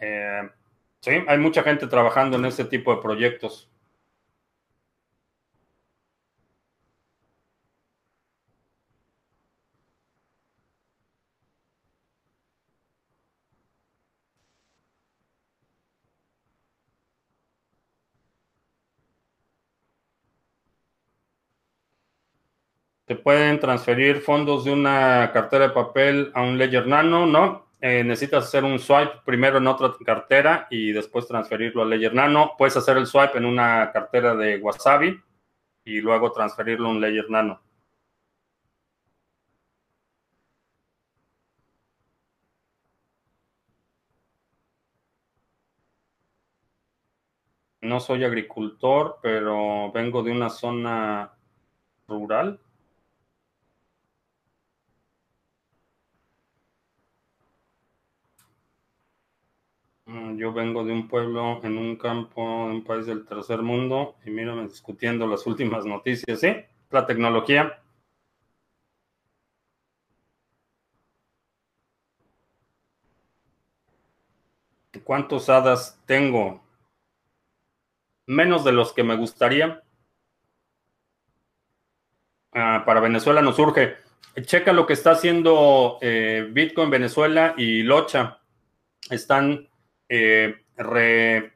Eh, 0.00 0.48
sí, 1.00 1.10
hay 1.26 1.38
mucha 1.38 1.62
gente 1.62 1.86
trabajando 1.86 2.38
en 2.38 2.46
este 2.46 2.64
tipo 2.64 2.94
de 2.94 3.02
proyectos. 3.02 3.70
¿Te 23.14 23.20
pueden 23.20 23.60
transferir 23.60 24.22
fondos 24.22 24.64
de 24.64 24.72
una 24.72 25.30
cartera 25.32 25.68
de 25.68 25.72
papel 25.72 26.32
a 26.34 26.42
un 26.42 26.58
Ledger 26.58 26.88
Nano? 26.88 27.26
No. 27.26 27.68
Eh, 27.80 28.02
necesitas 28.02 28.46
hacer 28.46 28.64
un 28.64 28.80
swipe 28.80 29.20
primero 29.24 29.58
en 29.58 29.68
otra 29.68 29.94
cartera 30.04 30.66
y 30.68 30.90
después 30.90 31.28
transferirlo 31.28 31.82
a 31.82 31.86
Ledger 31.86 32.12
Nano. 32.12 32.54
Puedes 32.58 32.76
hacer 32.76 32.96
el 32.96 33.06
swipe 33.06 33.38
en 33.38 33.44
una 33.44 33.92
cartera 33.92 34.34
de 34.34 34.58
Wasabi 34.58 35.16
y 35.84 36.00
luego 36.00 36.32
transferirlo 36.32 36.88
a 36.88 36.90
un 36.90 37.00
Ledger 37.00 37.30
Nano. 37.30 37.62
No 47.80 48.00
soy 48.00 48.24
agricultor, 48.24 49.20
pero 49.22 49.92
vengo 49.92 50.24
de 50.24 50.32
una 50.32 50.50
zona 50.50 51.32
rural. 52.08 52.58
Yo 60.36 60.52
vengo 60.52 60.84
de 60.84 60.92
un 60.92 61.08
pueblo 61.08 61.60
en 61.64 61.78
un 61.78 61.96
campo, 61.96 62.42
en 62.66 62.72
un 62.76 62.84
país 62.84 63.06
del 63.06 63.24
tercer 63.24 63.62
mundo, 63.62 64.16
y 64.24 64.30
mírame 64.30 64.64
discutiendo 64.64 65.26
las 65.26 65.46
últimas 65.46 65.84
noticias, 65.84 66.40
¿sí? 66.40 66.54
La 66.90 67.06
tecnología. 67.06 67.80
¿Cuántos 75.04 75.48
hadas 75.48 76.00
tengo? 76.06 76.62
Menos 78.26 78.64
de 78.64 78.72
los 78.72 78.92
que 78.92 79.02
me 79.02 79.16
gustaría. 79.16 79.82
Ah, 82.52 82.84
para 82.86 83.00
Venezuela 83.00 83.42
nos 83.42 83.56
surge. 83.56 83.96
Checa 84.42 84.72
lo 84.72 84.86
que 84.86 84.92
está 84.92 85.12
haciendo 85.12 85.98
eh, 86.00 86.48
Bitcoin 86.50 86.90
Venezuela 86.90 87.54
y 87.56 87.82
Locha. 87.82 88.40
Están 89.10 89.68
eh, 90.16 91.50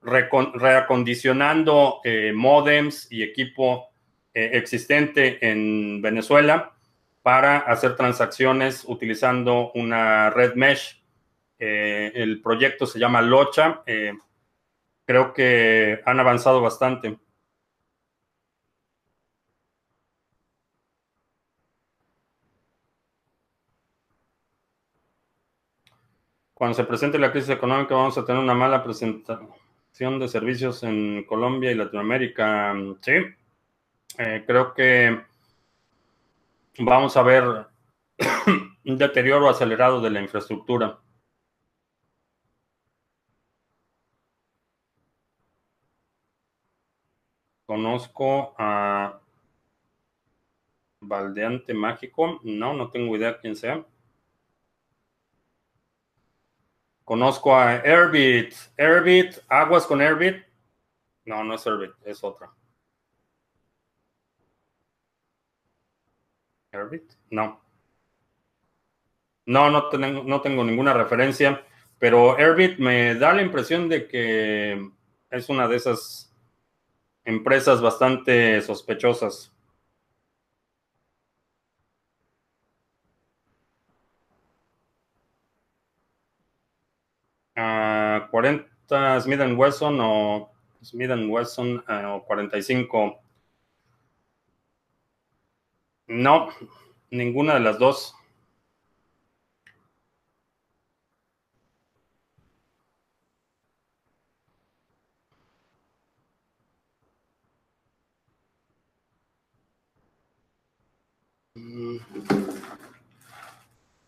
reacondicionando 0.00 2.00
eh, 2.02 2.32
modems 2.34 3.12
y 3.12 3.22
equipo 3.22 3.90
eh, 4.32 4.52
existente 4.54 5.36
en 5.46 6.00
Venezuela 6.00 6.72
para 7.20 7.58
hacer 7.58 7.94
transacciones 7.94 8.84
utilizando 8.86 9.70
una 9.74 10.30
red 10.30 10.54
mesh. 10.54 10.98
el 11.58 12.40
proyecto 12.40 12.86
se 12.86 12.98
llama 12.98 13.20
Locha. 13.20 13.82
creo 15.04 15.34
que 15.34 16.00
han 16.06 16.18
avanzado 16.18 16.62
bastante. 16.62 17.18
Cuando 26.62 26.76
se 26.76 26.84
presente 26.84 27.18
la 27.18 27.32
crisis 27.32 27.50
económica 27.50 27.96
vamos 27.96 28.16
a 28.16 28.24
tener 28.24 28.40
una 28.40 28.54
mala 28.54 28.84
presentación 28.84 30.20
de 30.20 30.28
servicios 30.28 30.84
en 30.84 31.24
Colombia 31.24 31.72
y 31.72 31.74
Latinoamérica. 31.74 32.72
Sí, 33.00 33.14
eh, 34.18 34.44
creo 34.46 34.72
que 34.72 35.24
vamos 36.78 37.16
a 37.16 37.22
ver 37.24 37.66
un 38.84 38.96
deterioro 38.96 39.48
acelerado 39.48 40.00
de 40.00 40.10
la 40.10 40.20
infraestructura. 40.20 41.00
Conozco 47.66 48.54
a 48.56 49.20
Valdeante 51.00 51.74
Mágico. 51.74 52.38
No, 52.44 52.72
no 52.72 52.88
tengo 52.88 53.16
idea 53.16 53.40
quién 53.40 53.56
sea. 53.56 53.84
Conozco 57.04 57.54
a 57.54 57.80
Airbit. 57.82 58.54
Airbit, 58.78 59.38
aguas 59.48 59.86
con 59.86 60.00
Airbit. 60.00 60.44
No, 61.24 61.44
no 61.44 61.54
es 61.54 61.66
Airbit, 61.66 61.92
es 62.04 62.22
otra. 62.24 62.50
Airbit, 66.72 67.12
no. 67.30 67.60
No, 69.46 69.70
no 69.70 69.90
no 70.24 70.40
tengo 70.40 70.64
ninguna 70.64 70.94
referencia, 70.94 71.64
pero 71.98 72.36
Airbit 72.38 72.78
me 72.78 73.14
da 73.16 73.32
la 73.32 73.42
impresión 73.42 73.88
de 73.88 74.06
que 74.06 74.90
es 75.30 75.48
una 75.48 75.66
de 75.68 75.76
esas 75.76 76.32
empresas 77.24 77.80
bastante 77.80 78.60
sospechosas. 78.62 79.52
Uh, 87.56 88.21
40 88.32 89.20
Smith 89.20 89.40
Wesson 89.56 90.00
o 90.00 90.50
Smith 90.82 91.10
Wesson 91.28 91.84
uh, 91.86 92.16
o 92.16 92.24
45. 92.24 93.20
No, 96.08 96.48
ninguna 97.10 97.54
de 97.54 97.60
las 97.60 97.78
dos. 97.78 98.14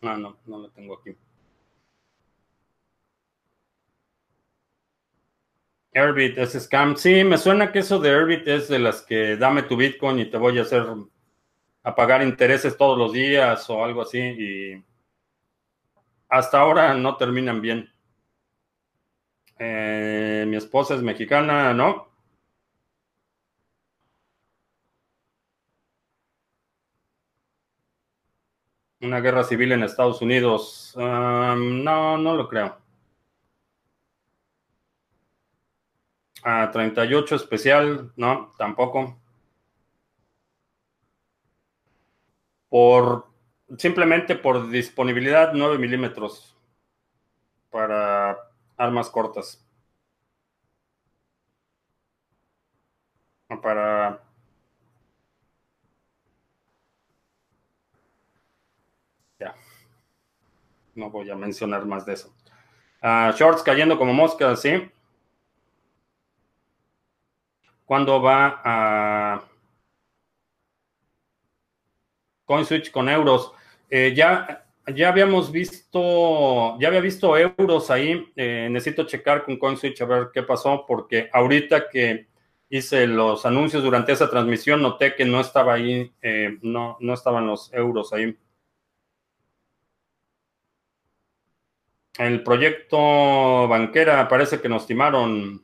No, 0.01 0.17
no, 0.17 0.37
no 0.45 0.57
lo 0.59 0.69
tengo 0.71 0.95
aquí. 0.99 1.15
Airbit 5.95 6.37
es 6.37 6.53
scam. 6.61 6.95
Sí, 6.97 7.23
me 7.23 7.37
suena 7.37 7.71
que 7.71 7.79
eso 7.79 7.99
de 7.99 8.09
Airbit 8.09 8.47
es 8.47 8.67
de 8.67 8.79
las 8.79 9.01
que 9.01 9.37
dame 9.37 9.63
tu 9.63 9.77
Bitcoin 9.77 10.19
y 10.19 10.25
te 10.25 10.37
voy 10.37 10.59
a 10.59 10.63
hacer 10.63 10.85
a 11.83 11.95
pagar 11.95 12.21
intereses 12.21 12.77
todos 12.77 12.97
los 12.97 13.13
días 13.13 13.69
o 13.69 13.83
algo 13.83 14.01
así. 14.01 14.19
Y 14.19 14.83
hasta 16.29 16.59
ahora 16.59 16.93
no 16.95 17.15
terminan 17.17 17.61
bien. 17.61 17.89
Eh, 19.59 20.45
mi 20.47 20.57
esposa 20.57 20.95
es 20.95 21.01
mexicana, 21.01 21.73
¿no? 21.73 22.09
Una 28.99 29.19
guerra 29.21 29.43
civil 29.43 29.71
en 29.71 29.83
Estados 29.83 30.21
Unidos. 30.21 30.93
no, 30.97 32.17
no 32.17 32.35
lo 32.35 32.47
creo. 32.49 32.84
A 36.45 36.69
38 36.71 37.35
especial, 37.35 38.13
no, 38.15 38.53
tampoco. 38.57 39.19
Por 42.69 43.27
simplemente 43.77 44.35
por 44.35 44.69
disponibilidad 44.69 45.53
9 45.53 45.79
milímetros 45.79 46.55
para 47.71 48.37
armas 48.77 49.09
cortas. 49.09 49.65
Para 53.61 54.21
no 60.95 61.09
voy 61.09 61.29
a 61.29 61.35
mencionar 61.35 61.85
más 61.85 62.05
de 62.05 62.13
eso. 62.13 62.33
Ah, 63.01 63.33
shorts 63.37 63.61
cayendo 63.61 63.97
como 63.97 64.13
moscas, 64.13 64.61
¿sí? 64.61 64.89
¿Cuándo 67.85 68.21
va 68.21 68.61
a 68.63 69.43
CoinSwitch 72.45 72.91
con 72.91 73.09
euros? 73.09 73.51
Eh, 73.89 74.13
ya, 74.15 74.65
ya 74.93 75.09
habíamos 75.09 75.51
visto, 75.51 76.77
ya 76.79 76.87
había 76.87 77.01
visto 77.01 77.37
euros 77.37 77.91
ahí. 77.91 78.31
Eh, 78.35 78.67
necesito 78.71 79.05
checar 79.05 79.43
con 79.45 79.57
CoinSwitch 79.57 80.01
a 80.01 80.05
ver 80.05 80.29
qué 80.33 80.43
pasó, 80.43 80.85
porque 80.87 81.29
ahorita 81.31 81.89
que 81.89 82.27
hice 82.69 83.07
los 83.07 83.45
anuncios 83.45 83.83
durante 83.83 84.11
esa 84.11 84.29
transmisión, 84.29 84.81
noté 84.81 85.15
que 85.15 85.25
no 85.25 85.39
estaba 85.39 85.73
ahí, 85.73 86.11
eh, 86.21 86.57
no, 86.61 86.97
no 86.99 87.13
estaban 87.13 87.47
los 87.47 87.71
euros 87.73 88.11
ahí. 88.13 88.35
El 92.17 92.43
proyecto 92.43 93.67
banquera 93.67 94.27
parece 94.27 94.61
que 94.61 94.69
nos 94.69 94.87
timaron. 94.87 95.63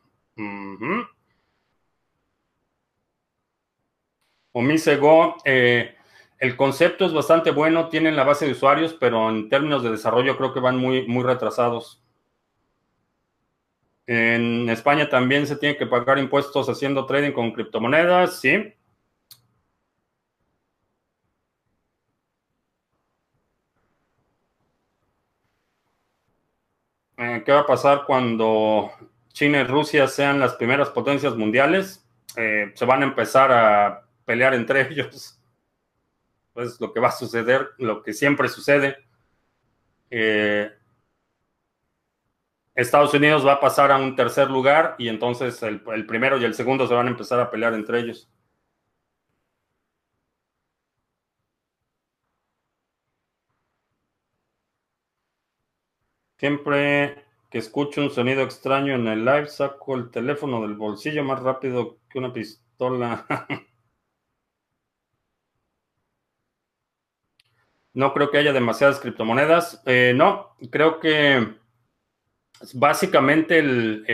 Omisego, 4.54 5.38
eh, 5.46 5.96
el 6.40 6.56
concepto 6.58 7.06
es 7.06 7.14
bastante 7.14 7.52
bueno, 7.52 7.90
tienen 7.90 8.16
la 8.16 8.24
base 8.24 8.46
de 8.46 8.52
usuarios, 8.54 8.94
pero 9.00 9.30
en 9.30 9.50
términos 9.50 9.84
de 9.84 9.92
desarrollo 9.92 10.38
creo 10.38 10.54
que 10.54 10.60
van 10.60 10.78
muy, 10.78 11.08
muy 11.08 11.24
retrasados. 11.24 12.02
En 14.08 14.70
España 14.70 15.10
también 15.10 15.48
se 15.48 15.56
tiene 15.56 15.78
que 15.78 15.86
pagar 15.88 16.20
impuestos 16.20 16.68
haciendo 16.70 17.06
trading 17.06 17.32
con 17.32 17.52
criptomonedas, 17.52 18.40
sí. 18.40 18.74
Eh, 27.18 27.44
¿Qué 27.46 27.52
va 27.52 27.60
a 27.62 27.66
pasar 27.68 28.06
cuando 28.06 28.92
China 29.32 29.60
y 29.62 29.64
Rusia 29.64 30.08
sean 30.08 30.40
las 30.40 30.56
primeras 30.56 30.90
potencias 30.90 31.36
mundiales? 31.36 32.04
Eh, 32.36 32.72
se 32.74 32.86
van 32.86 33.04
a 33.04 33.06
empezar 33.06 33.52
a 33.52 34.08
pelear 34.32 34.54
entre 34.54 34.82
ellos. 34.90 35.38
Pues 36.54 36.80
lo 36.80 36.94
que 36.94 37.02
va 37.02 37.10
a 37.10 37.12
suceder, 37.12 37.72
lo 37.78 38.02
que 38.02 38.14
siempre 38.14 38.48
sucede. 38.48 38.98
Eh, 40.10 40.72
Estados 42.76 43.14
Unidos 43.14 43.46
va 43.46 43.54
a 43.54 43.60
pasar 43.60 43.92
a 43.92 43.98
un 43.98 44.16
tercer 44.16 44.50
lugar 44.50 44.96
y 44.98 45.10
entonces 45.10 45.62
el, 45.64 45.84
el 45.94 46.06
primero 46.06 46.38
y 46.38 46.46
el 46.46 46.54
segundo 46.54 46.88
se 46.88 46.94
van 46.94 47.08
a 47.08 47.12
empezar 47.12 47.40
a 47.42 47.52
pelear 47.52 47.74
entre 47.74 48.00
ellos. 48.00 48.30
Siempre 56.38 57.26
que 57.50 57.58
escucho 57.60 58.02
un 58.02 58.12
sonido 58.12 58.42
extraño 58.44 58.96
en 58.96 59.08
el 59.08 59.26
live, 59.26 59.48
saco 59.48 59.96
el 59.96 60.10
teléfono 60.10 60.62
del 60.62 60.76
bolsillo 60.76 61.24
más 61.24 61.42
rápido 61.42 61.98
que 62.10 62.20
una 62.20 62.34
pistola. 62.34 63.26
no 67.94 68.14
creo 68.14 68.32
que 68.32 68.38
haya 68.38 68.54
demasiadas 68.54 69.00
criptomonedas. 69.00 69.82
Eh, 69.86 70.14
no, 70.16 70.56
creo 70.70 71.00
que 71.00 71.56
básicamente 72.74 73.60
el, 73.60 74.06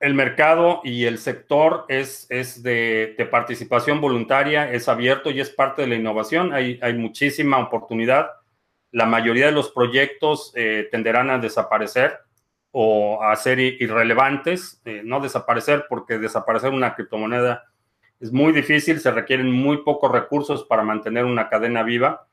el, 0.00 0.14
mercado 0.14 0.80
y 0.84 1.04
el 1.04 1.18
sector 1.18 1.84
es, 1.88 2.26
es 2.30 2.62
de, 2.62 3.14
de, 3.18 3.26
participación 3.26 4.00
voluntaria, 4.00 4.70
es 4.72 4.88
abierto 4.88 5.30
y 5.30 5.40
es 5.40 5.50
parte 5.50 5.82
de 5.82 5.88
la 5.88 5.96
innovación. 5.96 6.52
Hay, 6.52 6.78
hay 6.82 6.94
muchísima 6.94 7.58
oportunidad 7.58 8.30
la 8.90 9.06
mayoría 9.06 9.46
de 9.46 9.52
los 9.52 9.70
proyectos 9.70 10.52
eh, 10.54 10.88
tenderán 10.90 11.30
a 11.30 11.38
desaparecer 11.38 12.18
o 12.70 13.22
a 13.22 13.34
ser 13.36 13.58
irrelevantes, 13.58 14.80
eh, 14.84 15.02
no 15.04 15.20
desaparecer 15.20 15.86
porque 15.88 16.18
desaparecer 16.18 16.70
una 16.70 16.94
criptomoneda 16.94 17.64
es 18.20 18.32
muy 18.32 18.52
difícil, 18.52 19.00
se 19.00 19.10
requieren 19.10 19.50
muy 19.50 19.78
pocos 19.78 20.10
recursos 20.10 20.64
para 20.64 20.82
mantener 20.82 21.24
una 21.24 21.48
cadena 21.48 21.82
viva, 21.82 22.26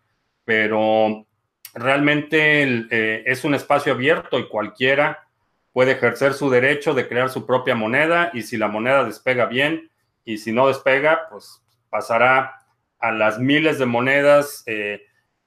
pero 0.44 1.26
realmente 1.74 2.64
eh, 2.90 3.24
es 3.26 3.44
un 3.44 3.56
espacio 3.56 3.94
abierto 3.94 4.40
y 4.40 4.48
cualquiera 4.48 5.28
puede 5.74 5.92
ejercer 5.92 6.34
su 6.34 6.50
derecho 6.50 6.94
de 6.94 7.08
crear 7.08 7.30
su 7.30 7.46
propia 7.46 7.76
moneda 7.76 8.32
y 8.34 8.44
si 8.44 8.58
la 8.58 8.68
moneda 8.68 9.04
despega 9.04 9.46
bien 9.46 9.92
y 10.24 10.38
si 10.38 10.52
no 10.52 10.68
despega, 10.68 11.28
pues 11.30 11.62
pasará 11.90 12.62
a 12.98 13.12
las 13.12 13.40
miles 13.40 13.78
de 13.78 13.86
monedas 13.86 14.64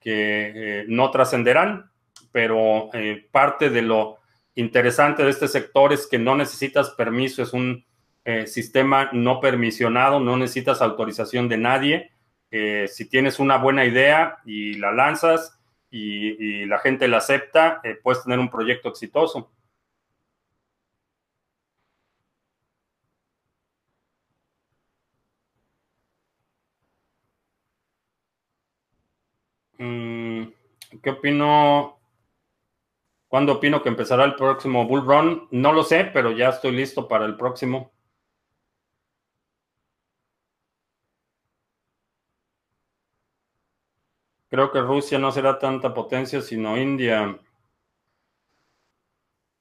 que 0.00 0.52
eh, 0.54 0.84
no 0.88 1.10
trascenderán, 1.10 1.90
pero 2.32 2.90
eh, 2.92 3.26
parte 3.30 3.70
de 3.70 3.82
lo 3.82 4.18
interesante 4.54 5.24
de 5.24 5.30
este 5.30 5.48
sector 5.48 5.92
es 5.92 6.06
que 6.06 6.18
no 6.18 6.36
necesitas 6.36 6.90
permiso, 6.90 7.42
es 7.42 7.52
un 7.52 7.84
eh, 8.28 8.46
sistema 8.46 9.10
no 9.12 9.40
permisionado, 9.40 10.20
no 10.20 10.36
necesitas 10.36 10.82
autorización 10.82 11.48
de 11.48 11.58
nadie. 11.58 12.10
si 12.88 13.08
tienes 13.08 13.38
una 13.38 13.58
buena 13.58 13.84
idea 13.84 14.38
y 14.44 14.74
la 14.74 14.92
lanzas 14.92 15.58
y, 15.90 16.66
la 16.66 16.78
gente 16.78 17.08
la 17.08 17.18
acepta, 17.18 17.80
puedes 18.02 18.24
tener 18.24 18.38
un 18.38 18.50
proyecto 18.50 18.88
exitoso. 18.90 19.50
Mm, 29.78 30.52
¿Qué 31.02 31.10
opino 31.10 31.98
¿Cuándo 33.28 33.54
opino 33.54 33.82
que 33.82 33.90
empezará 33.90 34.24
el 34.24 34.34
próximo 34.36 34.86
Bull 34.86 35.04
Run? 35.06 35.48
No 35.50 35.72
lo 35.72 35.82
sé, 35.82 36.04
pero 36.12 36.32
ya 36.32 36.48
estoy 36.48 36.72
listo 36.72 37.08
para 37.08 37.26
el 37.26 37.36
próximo. 37.36 37.92
Creo 44.50 44.72
que 44.72 44.80
Rusia 44.80 45.18
no 45.18 45.30
será 45.30 45.58
tanta 45.58 45.92
potencia, 45.92 46.40
sino 46.40 46.76
India. 46.78 47.38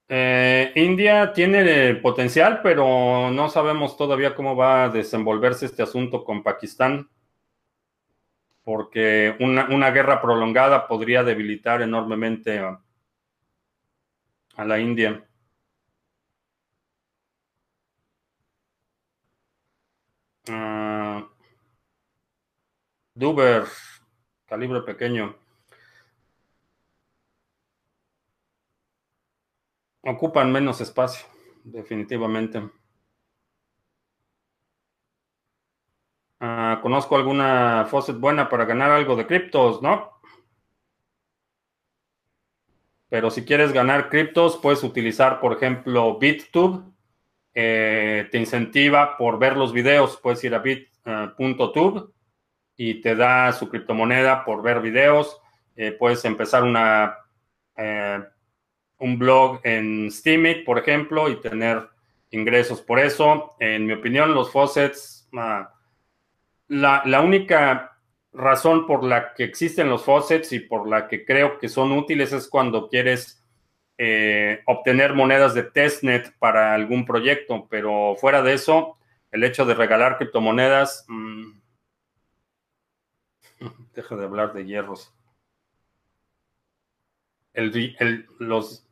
Eh, 0.09 0.71
India 0.75 1.33
tiene 1.33 1.95
potencial, 1.95 2.61
pero 2.63 3.29
no 3.31 3.49
sabemos 3.49 3.97
todavía 3.97 4.33
cómo 4.35 4.55
va 4.55 4.85
a 4.85 4.89
desenvolverse 4.89 5.65
este 5.65 5.83
asunto 5.83 6.23
con 6.23 6.43
Pakistán, 6.43 7.09
porque 8.63 9.35
una, 9.39 9.91
guerra 9.91 10.21
prolongada 10.21 10.87
podría 10.87 11.23
debilitar 11.23 11.81
enormemente 11.81 12.59
a, 12.59 12.79
la 14.65 14.79
India. 14.79 15.23
Uh, 20.49 21.27
Duber, 23.13 23.65
calibre 24.47 24.81
pequeño. 24.81 25.35
Ocupan 30.01 30.51
menos 30.51 30.81
espacio, 30.81 31.27
definitivamente. 31.63 32.61
Ah, 36.39 36.79
conozco 36.81 37.15
alguna 37.15 37.85
faucet 37.89 38.17
buena 38.17 38.47
para 38.47 38.65
ganar 38.65 38.91
algo 38.91 39.15
de 39.15 39.25
criptos, 39.25 39.81
¿no? 39.81 40.17
Pero 43.09 43.31
si 43.31 43.45
quieres 43.45 43.71
ganar 43.73 44.09
criptos, 44.09 44.57
puedes 44.57 44.83
utilizar, 44.83 45.39
por 45.39 45.53
ejemplo, 45.53 46.17
BitTube. 46.19 46.83
Eh, 47.53 48.27
te 48.31 48.37
incentiva 48.37 49.17
por 49.17 49.39
ver 49.39 49.57
los 49.57 49.73
videos. 49.73 50.17
Puedes 50.17 50.43
ir 50.43 50.53
a 50.53 50.59
bit.tube 50.59 51.99
eh, 51.99 52.16
y 52.77 53.01
te 53.01 53.15
da 53.15 53.51
su 53.51 53.69
criptomoneda 53.69 54.45
por 54.45 54.61
ver 54.61 54.79
videos. 54.79 55.41
Eh, 55.75 55.91
puedes 55.91 56.23
empezar 56.25 56.63
una 56.63 57.17
un 58.99 59.19
blog 59.19 59.59
en 59.63 60.11
Steemit, 60.11 60.65
por 60.65 60.79
ejemplo, 60.79 61.29
y 61.29 61.39
tener 61.41 61.87
ingresos 62.31 62.81
por 62.81 62.99
eso. 62.99 63.55
En 63.59 63.85
mi 63.85 63.93
opinión, 63.93 64.33
los 64.33 64.51
faucets, 64.51 65.29
ah, 65.35 65.73
la, 66.67 67.21
única 67.21 67.97
razón 68.33 68.85
por 68.85 69.03
la 69.03 69.33
que 69.33 69.43
existen 69.43 69.89
los 69.89 70.03
faucets 70.03 70.51
y 70.51 70.59
por 70.59 70.87
la 70.87 71.07
que 71.07 71.25
creo 71.25 71.59
que 71.59 71.69
son 71.69 71.91
útiles 71.91 72.33
es 72.33 72.47
cuando 72.47 72.89
quieres 72.89 73.43
eh, 73.97 74.61
obtener 74.65 75.13
monedas 75.13 75.53
de 75.53 75.63
testnet 75.63 76.33
para 76.37 76.73
algún 76.73 77.05
proyecto, 77.05 77.67
pero 77.69 78.15
fuera 78.15 78.41
de 78.41 78.53
eso, 78.53 78.97
el 79.31 79.43
hecho 79.43 79.65
de 79.65 79.73
regalar 79.73 80.17
criptomonedas, 80.17 81.05
mm, 81.07 81.59
deja 83.93 84.15
de 84.15 84.25
hablar 84.25 84.53
de 84.53 84.65
hierros. 84.65 85.13
los 88.39 88.87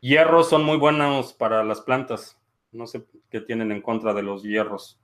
Hierros 0.00 0.48
son 0.48 0.62
muy 0.62 0.76
buenos 0.76 1.32
para 1.32 1.64
las 1.64 1.80
plantas. 1.80 2.38
No 2.70 2.86
sé 2.86 3.04
qué 3.30 3.40
tienen 3.40 3.72
en 3.72 3.82
contra 3.82 4.14
de 4.14 4.22
los 4.22 4.44
hierros. 4.44 5.00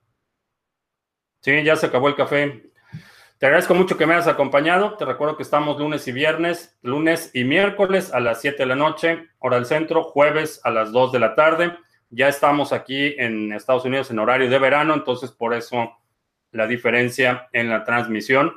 Sí, 1.41 1.65
ya 1.65 1.75
se 1.75 1.87
acabó 1.87 2.09
el 2.09 2.15
café. 2.15 2.71
Te 3.39 3.47
agradezco 3.47 3.75
mucho 3.75 3.99
que 3.99 4.07
me 4.07 4.15
hayas 4.15 4.29
acompañado. 4.29 4.97
Te 4.97 5.05
recuerdo 5.05 5.37
que 5.37 5.43
estamos 5.43 5.81
lunes 5.81 6.07
y 6.07 6.13
viernes, 6.13 6.79
lunes 6.83 7.33
y 7.35 7.43
miércoles 7.43 8.15
a 8.15 8.21
las 8.21 8.41
7 8.41 8.59
de 8.59 8.67
la 8.67 8.77
noche, 8.77 9.31
hora 9.41 9.57
del 9.57 9.67
centro, 9.67 10.05
jueves 10.05 10.61
a 10.63 10.71
las 10.71 10.93
2 10.93 11.11
de 11.11 11.19
la 11.19 11.35
tarde. 11.35 11.77
Ya 12.11 12.29
estamos 12.29 12.73
aquí 12.73 13.17
en 13.19 13.53
Estados 13.53 13.85
Unidos 13.85 14.13
en 14.13 14.21
horario 14.21 14.49
de 14.49 14.59
verano, 14.61 14.95
entonces 14.95 15.33
por 15.33 15.55
eso 15.55 15.93
la 16.53 16.69
diferencia 16.69 17.49
en 17.53 17.69
la 17.69 17.83
transmisión. 17.83 18.55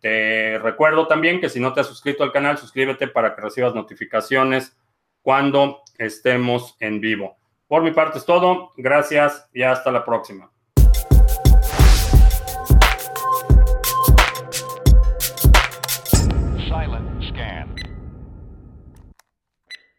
Te 0.00 0.58
recuerdo 0.58 1.06
también 1.06 1.40
que 1.40 1.48
si 1.48 1.58
no 1.58 1.72
te 1.72 1.80
has 1.80 1.86
suscrito 1.86 2.22
al 2.22 2.32
canal, 2.32 2.58
suscríbete 2.58 3.08
para 3.08 3.34
que 3.34 3.40
recibas 3.40 3.74
notificaciones 3.74 4.76
cuando 5.22 5.82
estemos 5.96 6.76
en 6.80 7.00
vivo. 7.00 7.38
Por 7.66 7.82
mi 7.82 7.92
parte 7.92 8.18
es 8.18 8.26
todo. 8.26 8.72
Gracias 8.76 9.48
y 9.54 9.62
hasta 9.62 9.90
la 9.90 10.04
próxima. 10.04 10.53